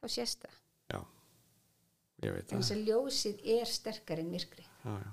þá 0.01 0.09
sést 0.17 0.43
það. 0.47 0.57
já 0.97 1.01
ég 2.25 2.35
veit 2.35 2.47
það. 2.49 2.59
þess 2.59 2.75
að 2.75 2.85
ljósið 2.89 3.43
er 3.59 3.73
sterkar 3.73 4.23
en 4.23 4.31
myrkri. 4.33 4.67
já, 4.85 4.95
já, 5.05 5.13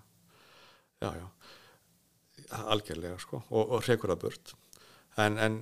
já, 1.06 1.10
já. 1.22 1.28
algjörlega 2.64 3.20
sko. 3.22 3.42
Og, 3.50 3.76
og 3.78 3.86
hrekur 3.86 4.14
það 4.14 4.24
burt. 4.26 4.56
En, 5.22 5.38
en 5.40 5.60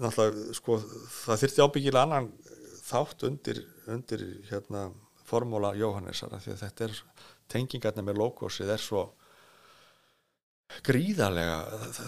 náttúrulega 0.00 0.56
sko 0.56 0.78
það 0.80 1.44
þyrfti 1.44 1.64
ábyggilega 1.66 2.04
annan 2.06 2.30
þátt 2.90 3.24
undir, 3.28 3.62
undir 3.90 4.26
hérna 4.50 4.88
formúla 5.28 5.74
Jóhannesar 5.78 6.32
af 6.34 6.44
því 6.44 6.54
að 6.54 6.62
þetta 6.64 6.86
er 6.86 7.00
tengingarnir 7.50 8.06
með 8.06 8.20
logosið 8.22 8.72
er 8.74 8.82
svo 8.82 9.04
gríðarlega 10.86 11.58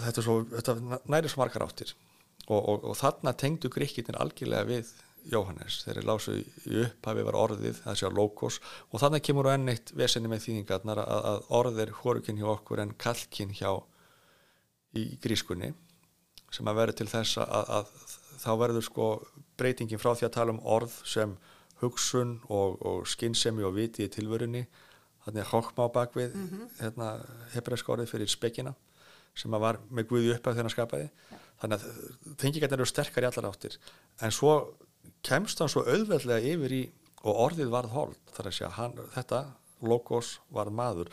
þetta, 0.07 0.23
svo, 0.23 0.37
þetta 0.51 0.75
næri 1.11 1.31
svo 1.31 1.43
margar 1.43 1.67
áttir. 1.67 1.93
Og, 2.49 2.59
og, 2.59 2.85
og 2.91 2.97
þarna 2.99 3.31
tengdu 3.39 3.71
gríkirnir 3.71 4.19
algjörlega 4.19 4.67
við 4.67 4.91
Jóhannes. 5.31 5.79
Þeir 5.85 5.97
eru 5.97 6.07
lásu 6.09 6.35
í 6.39 6.81
upphafi 6.83 7.25
var 7.27 7.37
orðið 7.39 7.79
það 7.83 7.97
sé 7.99 8.07
að 8.07 8.17
logos 8.19 8.59
og 8.91 9.01
þannig 9.03 9.25
kemur 9.27 9.49
á 9.49 9.55
enn 9.55 9.71
eitt 9.73 9.93
vesenni 9.95 10.31
með 10.31 10.45
þýðingarnar 10.47 11.01
að, 11.03 11.27
að 11.31 11.49
orð 11.59 11.81
er 11.83 11.95
hvorukinn 12.01 12.41
hjá 12.41 12.49
okkur 12.53 12.83
en 12.83 12.93
kallkinn 13.05 13.55
hjá 13.55 13.71
í 14.99 15.05
grískunni 15.23 15.73
sem 16.53 16.69
að 16.69 16.79
verður 16.81 16.99
til 17.01 17.09
þess 17.09 17.41
að, 17.41 17.73
að 17.79 17.91
þá 18.43 18.51
verður 18.61 18.87
sko 18.89 19.09
breytingin 19.57 20.01
frá 20.01 20.13
því 20.13 20.27
að 20.27 20.35
tala 20.37 20.55
um 20.55 20.63
orð 20.75 20.95
sem 21.07 21.35
hugsun 21.81 22.37
og, 22.47 22.79
og 22.85 23.07
skinnsemi 23.09 23.65
og 23.65 23.75
viti 23.77 24.05
í 24.05 24.11
tilvörunni 24.11 24.63
þannig 25.25 25.45
að 25.45 25.53
hokma 25.53 25.87
á 25.87 25.95
bakvið 25.95 26.35
mm 26.35 26.47
-hmm. 26.49 26.73
hérna, 26.79 27.09
hebræsk 27.55 27.89
orðið 27.89 28.11
fyrir 28.11 28.31
spekina 28.31 28.75
sem 29.35 29.53
að 29.55 29.63
var 29.65 29.79
með 29.89 30.07
Guði 30.09 30.33
upp 30.35 30.47
að 30.47 30.59
þennan 30.59 30.73
skapaði. 30.73 31.09
Þannig 31.61 31.79
að 31.79 32.35
þengingarnir 32.41 32.81
eru 32.81 32.89
sterkar 32.89 33.25
í 33.25 33.29
allar 33.29 33.49
áttir. 33.49 33.77
En 34.21 34.33
svo 34.35 34.53
kemst 35.25 35.61
hann 35.61 35.71
svo 35.71 35.85
auðveldlega 35.87 36.53
yfir 36.53 36.75
í 36.75 36.83
og 37.23 37.39
orðið 37.47 37.71
varð 37.71 37.93
hold 37.95 38.33
þar 38.35 38.49
að 38.49 38.57
segja 38.57 38.73
hann, 38.77 38.97
þetta 39.13 39.43
logos 39.83 40.37
var 40.53 40.71
maður. 40.73 41.11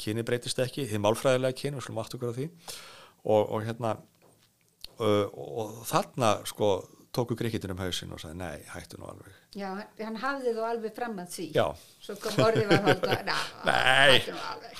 Kyni 0.00 0.24
breytist 0.26 0.58
ekki, 0.62 0.88
þið 0.90 1.02
málfræðilega 1.04 1.58
kyni 1.60 1.78
við 1.78 1.86
slumum 1.86 2.02
aftur 2.02 2.18
okkur 2.18 2.34
á 2.34 2.38
því. 2.38 2.48
Og, 3.24 3.40
og 3.40 3.64
hérna 3.64 3.94
uh, 4.98 5.26
og 5.30 5.78
þarna 5.88 6.34
sko 6.50 6.74
tóku 7.14 7.36
krikitin 7.38 7.70
um 7.70 7.78
hausin 7.78 8.10
og 8.10 8.18
sagði 8.18 8.40
nei, 8.40 8.64
hættu 8.72 8.98
nú 8.98 9.06
alveg. 9.06 9.34
Já, 9.54 9.68
hann 10.00 10.16
hafði 10.18 10.54
þú 10.56 10.64
alveg 10.66 10.96
fram 10.96 11.20
að 11.22 11.28
því. 11.36 11.44
Já. 11.54 11.66
Svo 12.02 12.16
kom 12.22 12.40
orðið 12.42 12.72
var 12.72 12.88
hálfa 12.88 13.36
Nei, 13.70 14.16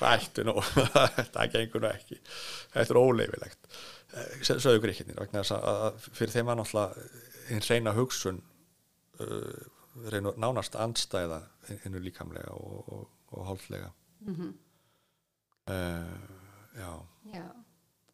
hættu 0.00 0.46
nú 0.48 0.56
þetta 1.20 1.46
gengur 1.52 1.84
nú 1.84 1.92
ekki. 1.92 2.18
Þetta 2.74 2.88
er 2.88 3.00
óleifilegt 3.00 3.76
Söðu 4.44 4.78
krikitin, 4.82 5.16
vegna 5.18 5.42
þess 5.42 5.56
að 5.56 6.10
fyrir 6.14 6.34
þeim 6.34 6.50
var 6.50 6.58
náttúrulega 6.60 7.06
hinn 7.48 7.64
reyna 7.70 7.92
hugsun 7.96 8.42
uh, 9.20 9.60
reyna 10.10 10.34
nánast 10.36 10.76
andstæða 10.76 11.42
hinnu 11.84 12.02
líkamlega 12.04 12.50
og, 12.50 12.88
og, 12.92 13.10
og 13.26 13.46
hálflega 13.46 13.90
mm 14.20 14.34
-hmm. 14.34 14.52
uh, 15.72 16.18
Já 16.74 17.06
Já 17.34 17.46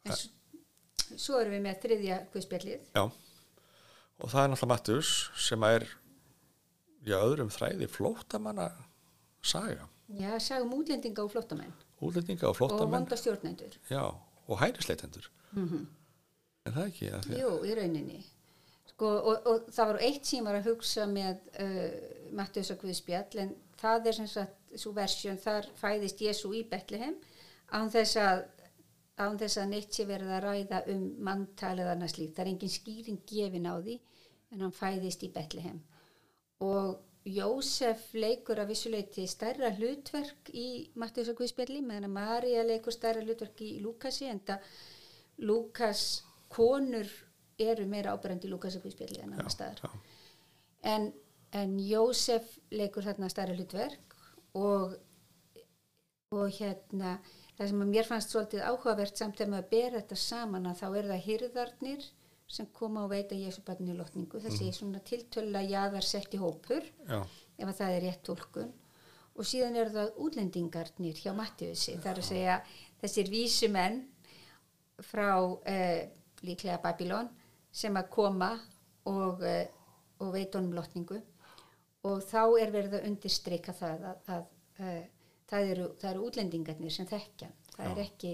En 0.03 1.17
svo, 1.17 1.39
erum 1.39 1.53
við 1.53 1.61
með 1.61 1.81
þriðja 1.83 2.17
guðspjallið 2.33 2.79
Já 2.95 3.11
og 4.21 4.29
það 4.29 4.43
er 4.43 4.49
náttúrulega 4.51 4.69
Mattus 4.69 5.11
sem 5.35 5.63
er 5.63 5.87
já, 7.05 7.17
öðrum 7.17 7.49
þræði 7.49 7.87
flótamanna 7.89 8.67
saga. 9.41 9.87
Já, 10.11 10.35
sagum 10.43 10.75
útlendinga 10.77 11.23
og 11.23 11.31
flótamenn. 11.33 11.73
Útlendinga 12.03 12.49
og 12.49 12.57
flótamenn. 12.59 12.85
Og 12.85 12.91
vandastjórnendur. 12.91 13.77
Já, 13.89 14.03
og 14.47 14.59
hærisleitendur. 14.59 15.29
Mm 15.51 15.67
-hmm. 15.69 15.85
En 16.65 16.73
það 16.73 16.85
ekki? 16.85 17.09
Að 17.09 17.39
Jú, 17.39 17.51
í 17.65 17.75
rauninni. 17.75 18.25
Sko, 19.01 19.11
og, 19.17 19.47
og 19.49 19.69
það 19.73 19.87
var 19.89 19.97
eitt 20.05 20.27
sem 20.29 20.45
var 20.45 20.59
að 20.59 20.67
hugsa 20.69 21.07
með 21.09 21.39
uh, 21.63 21.93
Mattus 22.37 22.69
og 22.69 22.83
Guðspjall, 22.83 23.39
en 23.41 23.53
það 23.81 24.09
er 24.11 24.17
sem 24.19 24.27
sagt, 24.29 24.59
svo 24.77 24.93
versjón, 24.93 25.39
þar 25.41 25.69
fæðist 25.79 26.21
Jésu 26.21 26.51
í 26.53 26.61
Betlehem, 26.69 27.15
án 27.73 27.89
þess 27.89 28.19
að 28.21 28.43
án 29.21 29.39
þess 29.41 29.57
að 29.57 29.71
neitt 29.71 29.95
sé 29.97 30.05
verið 30.09 30.31
að 30.35 30.45
ræða 30.45 30.83
um 30.93 31.01
manntalið 31.25 31.89
annars 31.91 32.15
líkt. 32.17 32.35
Það 32.37 32.43
er 32.43 32.51
engin 32.51 32.73
skýring 32.73 33.19
gefin 33.29 33.67
á 33.69 33.75
því 33.81 33.97
en 34.51 34.63
hann 34.65 34.75
fæðist 34.75 35.25
í 35.25 35.31
Betlehem 35.33 35.81
og 36.61 36.99
Jósef 37.21 38.07
leikur 38.17 38.57
að 38.61 38.71
vissuleiti 38.71 39.27
stærra 39.29 39.69
hlutverk 39.75 40.49
í 40.57 40.89
Mattiðs 40.97 41.29
og 41.33 41.41
Guðspjalli 41.41 41.83
meðan 41.85 42.07
að 42.09 42.15
Marja 42.15 42.63
leikur 42.65 42.95
stærra 42.95 43.21
hlutverk 43.21 43.61
í 43.61 43.75
Lúkasi 43.83 44.29
en 44.29 44.41
það 44.45 44.71
Lúkas 45.45 46.05
konur 46.49 47.09
eru 47.65 47.85
meira 47.89 48.15
ábærandi 48.15 48.49
í 48.49 48.57
Guðspjalli 48.57 49.21
en 49.21 49.35
annar 49.35 49.53
staðar. 49.53 49.99
en, 50.83 51.11
en 51.51 51.77
Jósef 51.79 52.57
leikur 52.71 53.05
þarna 53.05 53.29
stærra 53.29 53.55
hlutverk 53.57 54.17
og 54.57 54.97
og 56.31 56.47
hérna 56.55 57.17
það 57.57 57.69
sem 57.69 57.81
að 57.83 57.89
mér 57.91 58.07
fannst 58.07 58.31
svolítið 58.31 58.61
áhugavert 58.63 59.19
samt 59.19 59.39
þegar 59.39 59.49
maður 59.51 59.71
ber 59.73 59.95
þetta 59.97 60.17
saman 60.21 60.67
að 60.69 60.77
þá 60.79 60.85
er 60.87 61.09
það 61.09 61.25
hyrðarnir 61.25 62.05
sem 62.51 62.69
koma 62.75 63.03
og 63.05 63.11
veita 63.11 63.35
Jésubarni 63.35 63.95
lotningu. 63.95 64.39
Þessi 64.43 64.69
mm. 64.69 64.75
svona 64.75 65.01
tiltölla 65.07 65.61
jaðar 65.63 66.07
sett 66.07 66.33
í 66.35 66.39
hópur 66.39 66.87
Já. 67.07 67.19
ef 67.21 67.65
að 67.67 67.75
það 67.81 67.95
er 67.97 68.05
rétt 68.05 68.23
tólkun 68.27 68.71
og 69.31 69.47
síðan 69.47 69.77
eru 69.79 69.93
það 69.95 70.17
útlendingarnir 70.25 71.19
hjá 71.19 71.31
Mattiusi 71.35 71.97
þar 72.03 72.19
að 72.19 72.27
segja 72.27 72.57
þessir 73.03 73.31
vísumenn 73.31 74.01
frá 75.03 75.29
eh, 75.67 76.11
líklega 76.45 76.81
Babylon 76.83 77.31
sem 77.71 77.97
að 77.97 78.09
koma 78.13 78.51
og, 79.09 79.43
eh, 79.43 79.67
og 80.19 80.33
veita 80.35 80.59
honum 80.59 80.75
lotningu. 80.77 81.21
Og 82.07 82.23
þá 82.25 82.41
er 82.61 82.73
verið 82.73 82.97
að 82.97 83.07
undirstreika 83.09 83.73
það 83.77 84.07
að, 84.09 84.31
að, 84.35 84.47
að 84.79 84.87
eh, 84.87 85.03
það, 85.49 85.69
eru, 85.75 85.89
það 86.01 86.09
eru 86.11 86.25
útlendingarnir 86.27 86.95
sem 86.95 87.09
þekkja 87.09 87.51
það 87.75 87.85
Já. 87.85 87.91
er 87.91 88.03
ekki 88.05 88.33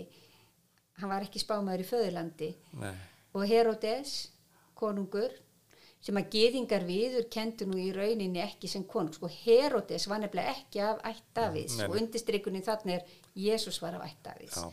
hann 0.97 1.12
var 1.12 1.26
ekki 1.26 1.41
spámaður 1.41 1.84
í 1.84 1.88
föðurlandi. 1.88 2.54
Nei. 2.82 2.93
Og 3.38 3.43
Herodes, 3.50 4.15
konungur 4.78 5.34
sem 6.02 6.17
að 6.19 6.30
geðingar 6.34 6.86
viður 6.88 7.26
kendur 7.34 7.69
nú 7.69 7.80
í 7.82 7.89
rauninni 7.93 8.41
ekki 8.43 8.69
sem 8.71 8.86
konung. 8.88 9.13
Sko 9.17 9.30
Herodes 9.30 10.08
var 10.10 10.21
nefnilega 10.23 10.54
ekki 10.54 10.82
af 10.86 11.02
ætt 11.10 11.26
Davids 11.36 11.80
og 11.86 11.97
undirstrykunni 12.00 12.62
þannig 12.65 13.00
er 13.00 13.17
Jésús 13.47 13.82
var 13.84 13.97
af 13.97 14.06
ætt 14.08 14.21
Davids 14.26 14.62
já. 14.62 14.69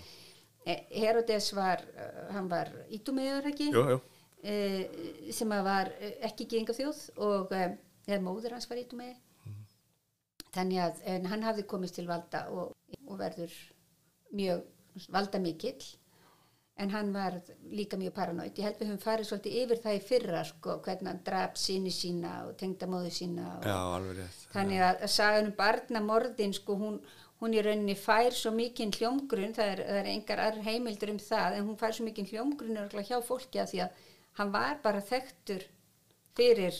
Eh, 0.64 0.84
Herodes 0.96 1.50
var 1.56 1.82
hann 2.32 2.48
var 2.48 2.70
ítumeður 2.92 3.50
ekki? 3.50 3.68
Jú, 3.74 3.84
jú. 3.94 3.98
E, 4.44 4.54
sem 5.32 5.48
var 5.48 5.88
ekki 6.20 6.44
geðingar 6.44 6.76
þjóð 6.76 6.98
og 7.24 7.52
eða 7.54 8.20
móður 8.20 8.52
hans 8.58 8.68
var 8.68 8.80
ítumeði 8.82 9.14
mm. 9.16 9.60
þannig 10.52 10.82
að 10.84 11.28
hann 11.32 11.46
hafði 11.46 11.64
komist 11.70 11.96
til 11.96 12.04
valda 12.10 12.42
og, 12.52 12.74
og 13.06 13.20
verður 13.22 13.54
mjög 14.36 14.66
valda 15.14 15.40
mikill 15.40 15.80
en 16.76 16.90
hann 16.90 17.12
var 17.14 17.36
líka 17.70 17.96
mjög 17.96 18.14
paranóitt 18.16 18.58
ég 18.58 18.66
held 18.66 18.80
við 18.80 18.88
höfum 18.90 19.02
farið 19.02 19.28
svolítið 19.28 19.58
yfir 19.62 19.82
það 19.84 19.96
í 19.96 20.04
fyrra 20.08 20.40
sko, 20.48 20.78
hvernig 20.82 21.10
hann 21.10 21.20
draf 21.26 21.58
síni 21.60 21.92
sína 21.94 22.32
og 22.48 22.56
tengdamóðu 22.58 23.12
sína 23.14 23.50
Já, 23.62 23.76
þannig 24.54 24.82
að, 24.82 25.04
að 25.06 25.12
sagan 25.14 25.50
um 25.50 25.58
barnamorðin 25.60 26.56
sko, 26.56 26.76
hún, 26.80 26.96
hún 27.42 27.54
í 27.54 27.62
rauninni 27.62 27.94
fær 27.98 28.34
svo 28.34 28.50
mikinn 28.56 28.94
hljómgrunn 28.94 29.54
það 29.54 29.70
er, 29.76 29.84
það 29.90 30.00
er 30.00 30.10
engar 30.16 30.58
heimildur 30.66 31.14
um 31.14 31.22
það 31.22 31.60
en 31.60 31.70
hún 31.70 31.78
fær 31.78 31.94
svo 31.94 32.08
mikinn 32.08 32.30
hljómgrunn 32.32 33.06
hjá 33.06 33.20
fólki 33.22 33.62
að 33.62 33.70
því 33.70 33.84
að 33.86 34.02
hann 34.38 34.52
var 34.54 34.80
bara 34.82 35.02
þekktur 35.04 35.64
fyrir 36.36 36.76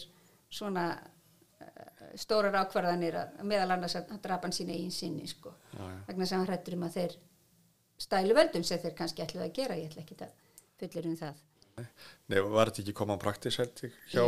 svona 0.55 0.89
uh, 0.95 2.11
stórar 2.19 2.57
ákvarðanir 2.65 3.19
að, 3.21 3.39
meðal 3.47 3.77
annars 3.77 3.97
að 4.01 4.15
drapa 4.23 4.49
hann 4.49 4.57
sína 4.57 4.77
í 4.77 4.91
sinni 4.95 5.29
sko, 5.31 5.55
vegna 6.09 6.27
sem 6.27 6.41
hann 6.41 6.49
hrættur 6.51 6.79
um 6.79 6.87
að 6.89 6.99
þeir 6.99 7.17
stælu 8.05 8.37
völdum 8.37 8.67
sem 8.67 8.83
þeir 8.83 8.97
kannski 8.99 9.25
ætluði 9.25 9.49
að 9.49 9.57
gera, 9.57 9.79
ég 9.79 9.91
ætla 9.91 10.05
ekki 10.05 10.19
að 10.27 10.39
fullir 10.83 11.11
um 11.11 11.17
það. 11.19 11.43
Nei, 12.31 12.39
var 12.55 12.71
þetta 12.71 12.83
ekki 12.85 12.95
komað 12.95 13.23
praktis 13.25 13.59
hjá, 13.59 14.25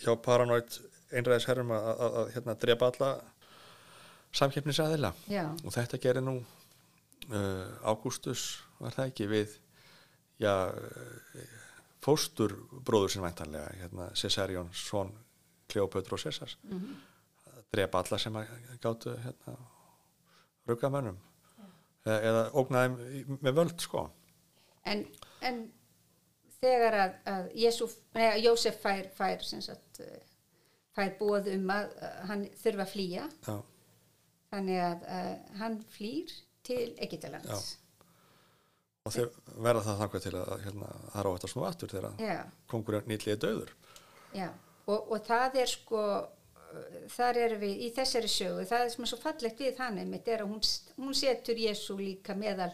hjá 0.00 0.12
Paranoid 0.24 0.78
einræðisherrum 1.10 1.72
að, 1.74 2.20
hérna, 2.34 2.54
drepa 2.60 2.88
alla 2.92 3.10
samkeppnisæðila 4.36 5.10
og 5.66 5.74
þetta 5.74 5.98
gerir 6.00 6.24
nú 6.24 6.36
uh, 6.38 7.88
Ágústus 7.90 8.62
var 8.78 8.94
það 8.94 9.10
ekki 9.10 9.26
við 9.30 9.56
já, 10.40 10.54
fóstur 12.04 12.54
bróður 12.86 13.14
sem 13.14 13.24
væntanlega 13.24 13.72
hérna, 13.80 14.10
Cesarion, 14.16 14.70
svon 14.72 15.12
Kleopötur 15.70 16.16
og 16.16 16.20
Cesars 16.20 16.56
mm 16.62 16.78
-hmm. 16.78 16.94
að 17.56 17.64
drepa 17.72 17.98
alla 17.98 18.18
sem 18.18 18.36
að 18.36 18.46
gáttu 18.80 19.16
hérna, 19.16 19.56
ruggamönnum 20.66 21.18
eða 22.04 22.50
ógnaði 22.56 23.24
með 23.40 23.54
völd 23.54 23.80
sko. 23.80 24.06
En, 24.88 25.04
en 25.40 25.72
þegar 26.60 26.96
að, 27.04 27.16
að 27.24 27.50
Jésúf, 27.54 27.96
neða, 28.14 28.36
Jósef 28.36 28.80
fær, 28.80 29.10
fær, 29.16 29.42
sagt, 29.42 30.00
fær 30.96 31.12
bóð 31.18 31.52
um 31.54 31.70
að, 31.70 31.92
að 32.00 32.24
hann 32.30 32.46
þurfa 32.62 32.86
að 32.86 32.92
flýja. 32.94 33.28
Já. 33.46 33.62
þannig 34.50 34.80
að, 34.82 35.04
að 35.06 35.58
hann 35.60 35.76
flýr 35.94 36.32
til 36.66 36.86
Egitalands 36.98 37.76
og 39.10 39.16
þeir 39.16 39.54
verða 39.66 39.86
það 39.88 40.02
þangað 40.04 40.26
til 40.26 40.34
að 40.40 40.52
hérna, 40.64 40.90
það 41.10 41.20
er 41.20 41.28
á 41.28 41.34
þetta 41.34 41.52
snú 41.52 41.64
aftur 41.66 41.94
þegar 41.94 42.44
kongurinn 42.70 43.10
nýtliði 43.10 43.40
döður 43.44 43.72
Já, 44.30 44.46
og, 44.86 45.10
og 45.10 45.24
það 45.26 45.56
er 45.64 45.70
sko 45.70 46.02
þar 47.10 47.38
erum 47.44 47.62
við 47.64 47.84
í 47.86 47.90
þessari 47.94 48.30
sögu. 48.30 48.66
Það 48.68 48.84
er 48.84 48.92
sem 48.94 49.04
er 49.04 49.10
svo 49.10 49.18
fallegt 49.20 49.62
við 49.62 49.80
hann 49.82 49.98
einmitt 50.02 50.28
er 50.30 50.44
að 50.44 50.52
hún, 50.52 50.62
hún 51.00 51.16
setur 51.18 51.58
Jésu 51.58 51.96
líka 51.98 52.36
meðal, 52.38 52.70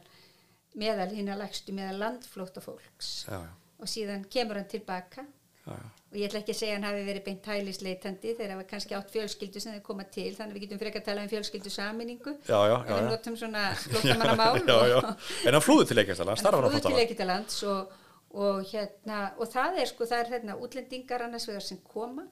meðal 0.76 1.08
hinn 1.14 1.32
að 1.32 1.42
lagstu 1.44 1.74
meðal 1.76 2.00
landflóta 2.02 2.62
fólks 2.64 3.12
já, 3.28 3.38
já. 3.40 3.48
og 3.80 3.90
síðan 3.90 4.26
kemur 4.32 4.60
hann 4.60 4.68
tilbaka 4.70 5.24
og 5.66 6.14
ég 6.14 6.28
ætla 6.28 6.40
ekki 6.40 6.54
að 6.54 6.58
segja 6.60 6.76
hann 6.76 6.86
hafi 6.86 7.02
verið 7.08 7.24
beint 7.26 7.48
hælisleitandi 7.50 8.34
þegar 8.36 8.52
það 8.52 8.60
var 8.60 8.68
kannski 8.70 8.96
átt 8.98 9.12
fjölskyldu 9.14 9.62
sem 9.62 9.74
þeir 9.74 9.84
koma 9.88 10.06
til 10.16 10.28
þannig 10.36 10.52
að 10.52 10.56
við 10.56 10.64
getum 10.66 10.80
frekar 10.82 11.02
að 11.02 11.08
tala 11.08 11.24
um 11.24 11.32
fjölskyldu 11.32 11.72
saminningu 11.74 12.34
en 12.46 12.86
við 12.92 13.08
notum 13.10 13.38
svona 13.40 13.64
flótamannamál 13.82 14.62
en 14.62 15.58
hann 15.58 15.64
flúði 15.64 15.90
til 15.90 15.98
Eikitalands 16.04 16.46
hann 16.46 16.58
flúði 16.60 16.82
til 16.86 17.02
Eikitalands 17.02 17.58
og, 17.66 17.92
og, 18.38 18.62
hérna, 18.70 19.20
og 19.36 19.50
það 19.50 19.82
er 19.82 19.90
sko 19.90 20.06
það 20.06 20.22
er 20.22 20.32
hérna 20.36 20.58
útlendingar 20.62 21.26
annars 21.26 21.48
vegar 21.50 21.66
sem 21.66 21.82
koma 21.82 22.28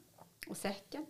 og 0.46 0.60
þekkja 0.60 1.02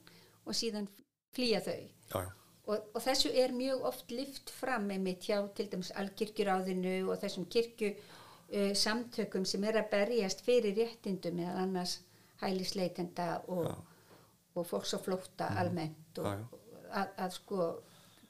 og 0.44 0.56
síðan 0.56 0.88
flýja 1.34 1.60
þau. 1.64 1.78
Já, 2.14 2.18
já. 2.22 2.32
Og, 2.64 2.84
og 2.96 3.02
þessu 3.04 3.28
er 3.36 3.52
mjög 3.52 3.82
oft 3.90 4.12
lift 4.14 4.50
fram 4.54 4.86
með 4.88 5.02
mitt 5.04 5.26
hjá 5.28 5.36
til 5.56 5.66
dæmis 5.68 5.90
alkirkjuráðinu 6.00 6.94
og 7.12 7.18
þessum 7.20 7.44
kirkju 7.52 7.90
uh, 7.92 8.70
samtökum 8.72 9.44
sem 9.48 9.64
er 9.68 9.82
að 9.82 9.90
berjast 9.92 10.40
fyrir 10.46 10.72
réttindum 10.78 11.42
eða 11.44 11.58
annars 11.66 11.98
hælisleitenda 12.44 13.28
og, 13.52 13.72
og 14.54 14.68
fólks 14.68 14.94
á 14.94 14.98
flótta 15.02 15.50
almennt 15.60 16.20
og 16.22 16.30
að, 16.94 17.10
að 17.18 17.34
sko 17.38 17.68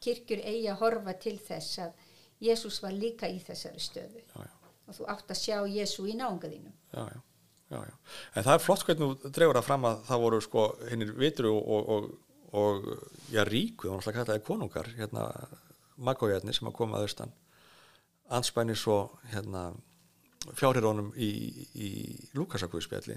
kirkjur 0.05 0.43
eigi 0.45 0.67
að 0.71 0.81
horfa 0.83 1.15
til 1.21 1.37
þess 1.41 1.85
að 1.85 2.03
Jésús 2.45 2.81
var 2.83 2.93
líka 2.93 3.29
í 3.31 3.39
þessari 3.41 3.81
stöðu. 3.81 4.21
Já, 4.35 4.43
já, 4.45 4.73
og 4.89 4.97
þú 4.99 5.07
átt 5.15 5.31
að 5.33 5.41
sjá 5.41 5.57
Jésú 5.71 6.09
í 6.11 6.17
náunga 6.19 6.51
þínum. 6.51 6.75
já, 6.93 7.05
já, 7.71 7.79
já. 7.79 7.95
En 8.35 8.47
það 8.47 8.55
er 8.55 8.65
flott 8.65 8.85
hvernig 8.85 9.23
þú 9.23 9.33
dregur 9.39 9.61
það 9.61 9.69
fram 9.69 9.89
að 9.89 10.03
það 10.09 10.25
voru 10.25 10.41
sko 10.45 10.67
hinnir 10.91 11.15
vitru 11.21 11.55
og, 11.55 11.71
og, 11.77 11.89
og, 11.95 12.11
og 12.61 12.91
já, 13.33 13.43
ríku, 13.49 13.89
var 13.89 14.03
náttúrulega 14.03 14.19
kallaði 14.21 14.45
konungar, 14.51 14.91
hérna, 14.99 15.29
magójarnir 15.97 16.57
sem 16.59 16.69
að 16.69 16.77
koma 16.81 16.99
að 16.99 17.09
austan, 17.09 17.35
anspænis 18.35 18.85
og 18.91 19.15
hérna, 19.33 19.69
fjárhirónum 20.53 21.15
í, 21.17 21.31
í 21.73 21.89
Lúkasakvöðspjalli. 22.37 23.17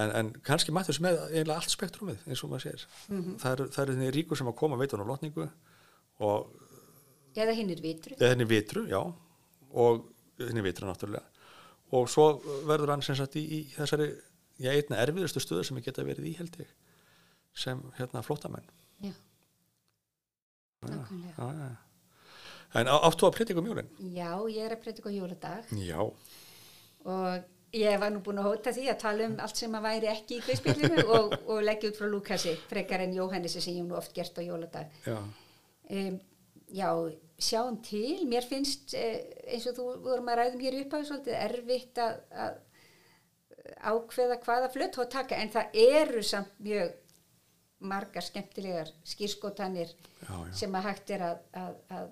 En, 0.00 0.08
en 0.16 0.30
kannski 0.46 0.72
mættus 0.72 1.00
með 1.04 1.18
eiginlega 1.28 1.58
allt 1.60 1.68
spektrumið, 1.74 2.22
eins 2.26 2.40
og 2.44 2.48
maður 2.52 2.62
sér. 2.64 2.84
Það 3.10 3.50
eru, 3.52 3.66
það 3.74 3.82
eru 3.82 3.96
þenni 3.98 4.12
ríku 4.16 4.36
sem 4.38 4.48
að 4.48 4.54
koma 4.56 4.78
veitun 4.80 5.02
og 5.04 5.10
lotningu 5.10 5.48
og 6.24 6.54
Eða 7.36 7.52
hinn 7.56 7.70
er 7.74 7.80
vitru. 7.84 8.14
eða 8.16 8.30
henni 8.32 8.46
vitru, 8.48 8.86
já. 8.88 9.00
Og 9.72 10.06
henni 10.40 10.62
vitru 10.64 10.88
náttúrulega. 10.88 11.24
Og 11.92 12.08
svo 12.08 12.26
verður 12.68 12.94
hann 12.94 13.02
sem 13.04 13.16
sagt 13.16 13.36
í, 13.36 13.42
í 13.44 13.60
þessari, 13.76 14.08
já, 14.64 14.70
einna 14.72 14.96
erfiðustu 15.04 15.40
stöðu 15.44 15.64
sem 15.68 15.76
ég 15.80 15.84
geta 15.90 16.04
verið 16.08 16.30
í 16.32 16.36
held 16.38 16.56
ég 16.62 16.72
sem 17.52 17.80
hérna 17.98 18.22
flótamenn 18.24 18.64
Já, 19.04 19.12
nákvæmlega. 20.88 21.34
já, 21.36 21.52
já. 21.52 21.76
en 22.80 22.86
á- 22.88 23.02
áttu 23.08 23.26
að 23.28 23.34
predika 23.36 23.60
um 23.60 23.66
jólin? 23.68 23.88
Já, 24.00 24.30
ég 24.48 24.64
er 24.64 24.72
að 24.76 24.80
predika 24.82 25.08
á 25.08 25.12
jóladag. 25.12 25.64
Já, 25.76 26.00
og 27.04 27.44
ég 27.72 27.98
var 28.00 28.12
nú 28.12 28.20
búin 28.24 28.40
að 28.42 28.48
hóta 28.50 28.72
því 28.76 28.88
að 28.92 28.98
tala 29.02 29.28
um 29.28 29.38
allt 29.40 29.56
sem 29.56 29.74
að 29.78 29.86
væri 29.86 30.10
ekki 30.12 30.38
í 30.38 30.42
kveðspillinu 30.46 31.04
og, 31.16 31.36
og 31.46 31.62
leggja 31.64 31.92
út 31.92 32.00
frá 32.00 32.08
Lúkasi 32.12 32.52
frekar 32.70 33.04
en 33.04 33.14
Jóhannesi 33.16 33.62
sem 33.64 33.74
ég 33.76 33.82
hef 33.82 33.88
nú 33.88 33.96
oft 33.98 34.12
gert 34.16 34.38
á 34.38 34.42
jóladag. 34.44 34.92
já, 35.06 35.16
Um, 35.92 36.14
já, 36.72 36.88
sjáum 37.42 37.76
til, 37.84 38.22
mér 38.30 38.46
finnst 38.48 38.94
eh, 38.96 39.18
eins 39.50 39.66
og 39.68 39.74
þú 39.76 39.86
vorum 40.04 40.28
að 40.30 40.38
ræðum 40.38 40.62
hér 40.62 40.76
upp 40.78 40.94
á 40.94 40.98
svolítið 41.04 41.34
erfitt 41.36 41.98
að, 42.00 42.14
að 42.44 42.54
ákveða 43.90 44.38
hvaða 44.46 44.70
flutt 44.72 44.98
og 45.02 45.10
taka 45.12 45.36
en 45.42 45.50
það 45.52 45.76
eru 45.82 46.22
samt 46.24 46.54
mjög 46.64 46.94
margar 47.82 48.24
skemmtilegar 48.24 48.92
skýrskotanir 49.10 49.90
Já, 50.22 50.30
já. 50.30 50.52
sem 50.62 50.78
að 50.78 50.86
hægt 50.86 51.12
er 51.18 51.26
að, 51.26 51.42
að, 51.64 51.76
að 51.98 52.08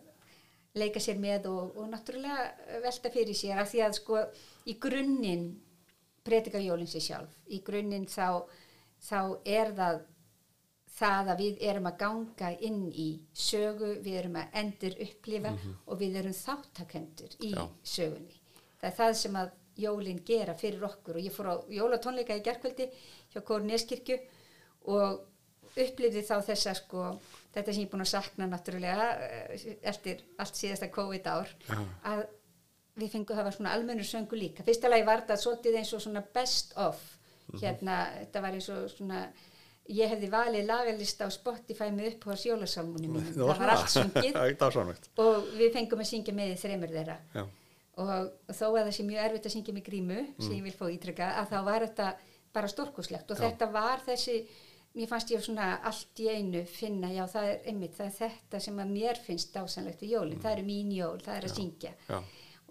leika 0.78 1.02
sér 1.02 1.18
með 1.18 1.48
og, 1.50 1.76
og 1.80 1.90
náttúrulega 1.90 2.78
velta 2.84 3.10
fyrir 3.10 3.36
sér 3.36 3.62
af 3.62 3.70
því 3.72 3.82
að 3.86 3.96
sko 3.98 4.22
í 4.70 4.76
grunninn 4.82 5.48
predika 6.26 6.60
jólinn 6.62 6.90
sér 6.90 7.06
sjálf 7.06 7.38
í 7.50 7.62
grunninn 7.66 8.06
þá, 8.10 8.44
þá 9.02 9.20
er 9.44 9.74
það 9.74 10.02
það 11.00 11.30
að 11.32 11.40
við 11.40 11.62
erum 11.70 11.88
að 11.88 11.96
ganga 12.02 12.50
inn 12.66 12.82
í 12.92 13.08
sögu, 13.32 13.94
við 14.04 14.18
erum 14.22 14.36
að 14.40 14.58
endur 14.62 14.98
upplifa 15.06 15.54
og 15.86 16.00
við 16.00 16.18
erum 16.20 16.36
þáttakendur 16.36 17.36
í 17.46 17.54
Já. 17.54 17.62
sögunni. 17.94 18.36
Það 18.80 18.90
er 18.90 18.96
það 18.98 19.14
sem 19.22 19.38
að 19.40 19.56
jólinn 19.80 20.22
gera 20.26 20.56
fyrir 20.58 20.84
okkur 20.84 21.16
og 21.16 21.24
ég 21.24 21.34
fór 21.34 21.50
á 21.52 21.54
jólatónleika 21.72 22.36
í 22.36 22.44
gerkvöldi 22.44 22.88
hjá 23.32 23.40
Kóru 23.46 23.68
Neskirkju 23.68 24.18
og 24.92 25.22
upplifði 25.70 26.24
þá 26.26 26.36
þessa 26.50 26.74
sko, 26.76 27.06
þetta 27.54 27.72
sem 27.72 27.82
ég 27.82 27.88
er 27.88 27.92
búin 27.92 28.04
að 28.04 28.12
sakna 28.12 28.48
náttúrulega 28.50 29.08
eh, 29.26 29.64
eftir 29.92 30.24
allt 30.40 30.58
síðasta 30.58 30.90
COVID 30.94 31.30
ár 31.30 31.54
Já. 31.68 31.78
að 32.12 32.24
við 33.00 33.14
fengum 33.14 33.36
að 33.36 33.42
hafa 33.42 33.54
svona 33.56 33.76
almennur 33.76 34.06
söngu 34.06 34.38
líka. 34.38 34.66
Fyrsta 34.66 34.90
lagi 34.90 35.06
var 35.08 35.22
þetta 35.22 35.38
svolítið 35.40 35.78
eins 35.80 35.94
og 35.96 36.04
svona 36.04 36.24
best 36.34 36.74
of. 36.80 37.00
Hérna, 37.60 38.02
þetta 38.18 38.42
var 38.44 38.58
eins 38.58 38.68
og 38.70 38.90
svona 38.92 39.22
ég 39.90 40.10
hefði 40.12 40.28
valið 40.30 40.68
lagalista 40.68 41.26
á 41.26 41.30
Spotify 41.34 41.88
með 41.94 42.12
upp 42.12 42.28
á 42.30 42.34
sjólasalmunum 42.38 43.16
mínum, 43.16 43.32
það 43.34 43.62
var 43.64 43.72
allt 43.74 43.90
sungið. 43.90 44.36
Og 45.24 45.48
við 45.58 45.72
fengum 45.74 46.04
að 46.04 46.10
syngja 46.12 46.34
með 46.36 46.52
þreymur 46.60 46.92
þeirra. 46.94 47.16
Já, 47.34 47.42
og, 48.00 48.10
þó 48.48 48.66
að 48.70 48.82
það 48.84 48.92
sé 48.96 49.06
mjög 49.08 49.22
erfitt 49.26 49.48
að 49.48 49.54
syngja 49.56 49.76
með 49.76 49.86
grímu 49.88 50.18
sem 50.38 50.56
ég 50.56 50.66
vil 50.68 50.76
fá 50.76 50.84
ítrykka 50.92 51.30
að 51.40 51.54
þá 51.54 51.58
var 51.66 51.86
þetta 51.86 52.10
bara 52.54 52.70
stórkuslegt 52.70 53.30
og 53.30 53.38
Já. 53.38 53.44
þetta 53.46 53.70
var 53.74 54.04
þessi 54.06 54.36
mér 54.98 55.10
fannst 55.10 55.30
ég 55.30 55.44
svona 55.44 55.68
allt 55.86 56.22
í 56.22 56.26
einu 56.32 56.64
finna 56.66 57.12
já 57.14 57.22
það 57.30 57.50
er 57.52 57.68
einmitt, 57.70 57.94
það 57.98 58.08
er 58.08 58.16
þetta 58.16 58.62
sem 58.64 58.80
að 58.82 58.96
mér 58.96 59.20
finnst 59.26 59.54
dásanlegt 59.54 60.02
við 60.02 60.16
jólin, 60.16 60.40
það 60.42 60.56
eru 60.56 60.66
mín 60.66 60.90
jól 60.96 61.20
það 61.22 61.36
er 61.36 61.46
að 61.46 61.54
syngja. 61.58 61.92
já, 62.08 62.18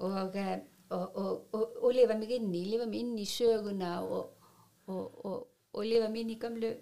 og, 0.10 0.36
eh, 0.36 0.58
og, 0.90 1.16
og, 1.22 1.32
og, 1.54 1.80
og 1.84 1.96
lifa 1.96 2.18
mig 2.20 2.36
inn 2.36 2.52
í 2.52 2.66
lifa 2.68 2.90
mig 2.90 3.06
inn 3.06 3.16
í 3.20 3.28
söguna 3.30 3.94
og, 4.04 4.52
og, 4.92 5.26
og, 5.30 5.48
og 5.74 5.88
lifa 5.88 6.12
mig 6.12 6.26
inn 6.26 6.36
í 6.36 6.40
gamlu 6.42 6.74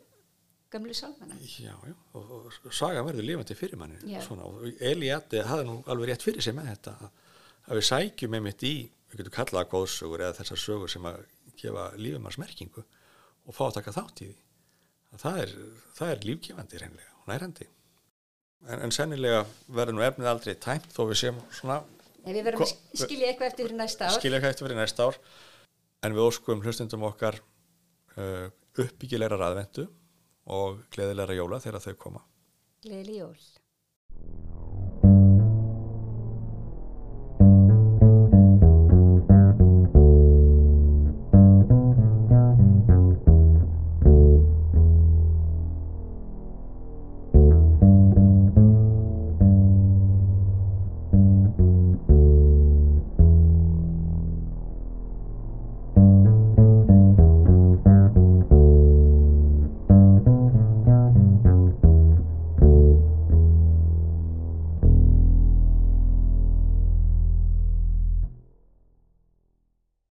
gamlu 0.74 0.94
salmana 0.98 1.38
já, 1.40 1.72
já. 1.72 1.96
Og, 2.18 2.50
saga 2.74 3.06
verður 3.06 3.30
lifandi 3.30 3.56
fyrir 3.56 3.80
manni 3.80 4.02
Já. 4.10 4.20
svona, 4.26 4.50
og 4.50 4.82
Eliade 4.84 5.46
hafði 5.48 5.70
nú 5.70 5.78
alveg 5.88 6.12
rétt 6.12 6.26
fyrir 6.26 6.44
sig 6.44 6.56
með 6.58 6.74
þetta 6.74 6.96
að, 7.06 7.14
við 7.78 7.88
sækjum 7.92 8.38
einmitt 8.40 8.66
í 8.68 8.76
við 9.12 9.22
getum 9.22 9.38
kallað 9.38 9.62
það 9.62 9.72
góðsögur 9.76 10.26
eða 10.26 10.38
þessar 10.42 10.64
sögur 10.66 10.92
sem 10.92 11.08
að 11.08 11.24
gefa 11.62 11.88
lífum 11.96 12.28
að 12.28 12.38
smerkingu 12.40 12.84
og 13.48 13.56
fá 13.56 13.64
að 13.70 13.78
taka 13.80 13.96
þátt 13.96 14.26
í 14.26 14.30
því 14.32 14.47
það 15.16 15.42
er, 15.44 15.54
það 15.98 16.14
er 16.14 16.26
lífgefandi 16.30 16.82
reynlega 16.82 17.14
og 17.22 17.32
nærandi 17.32 17.68
en, 18.68 18.82
en 18.82 18.96
sennilega 18.96 19.44
verður 19.68 19.98
nú 19.98 20.06
efnið 20.08 20.32
aldrei 20.32 20.56
tæmt 20.64 20.90
þó 20.94 21.06
við 21.10 21.22
séum 21.24 21.44
svona 21.52 21.82
Nei, 22.28 22.34
við 22.36 22.48
verðum 22.50 22.66
að 22.66 23.04
skilja 23.06 23.28
eitthvað 23.32 23.52
eftir 23.54 23.64
fyrir 23.64 23.78
næsta 23.80 24.08
ár. 24.10 24.18
Skilja 24.18 24.40
hvað 24.42 24.52
eftir 24.52 24.66
verið 24.68 24.80
næsta 24.82 25.06
ár. 25.08 25.20
En 26.04 26.16
við 26.18 26.26
óskum 26.26 26.64
hlustundum 26.66 27.06
okkar 27.08 27.38
uh, 28.20 28.50
uppbyggilegra 28.76 29.40
raðvendu 29.40 29.88
og 30.58 30.82
gleðilegra 30.92 31.40
jóla 31.40 31.62
þegar 31.64 31.86
þau 31.88 31.96
koma. 32.04 32.26
Gleðileg 32.84 33.24
jól 33.24 34.46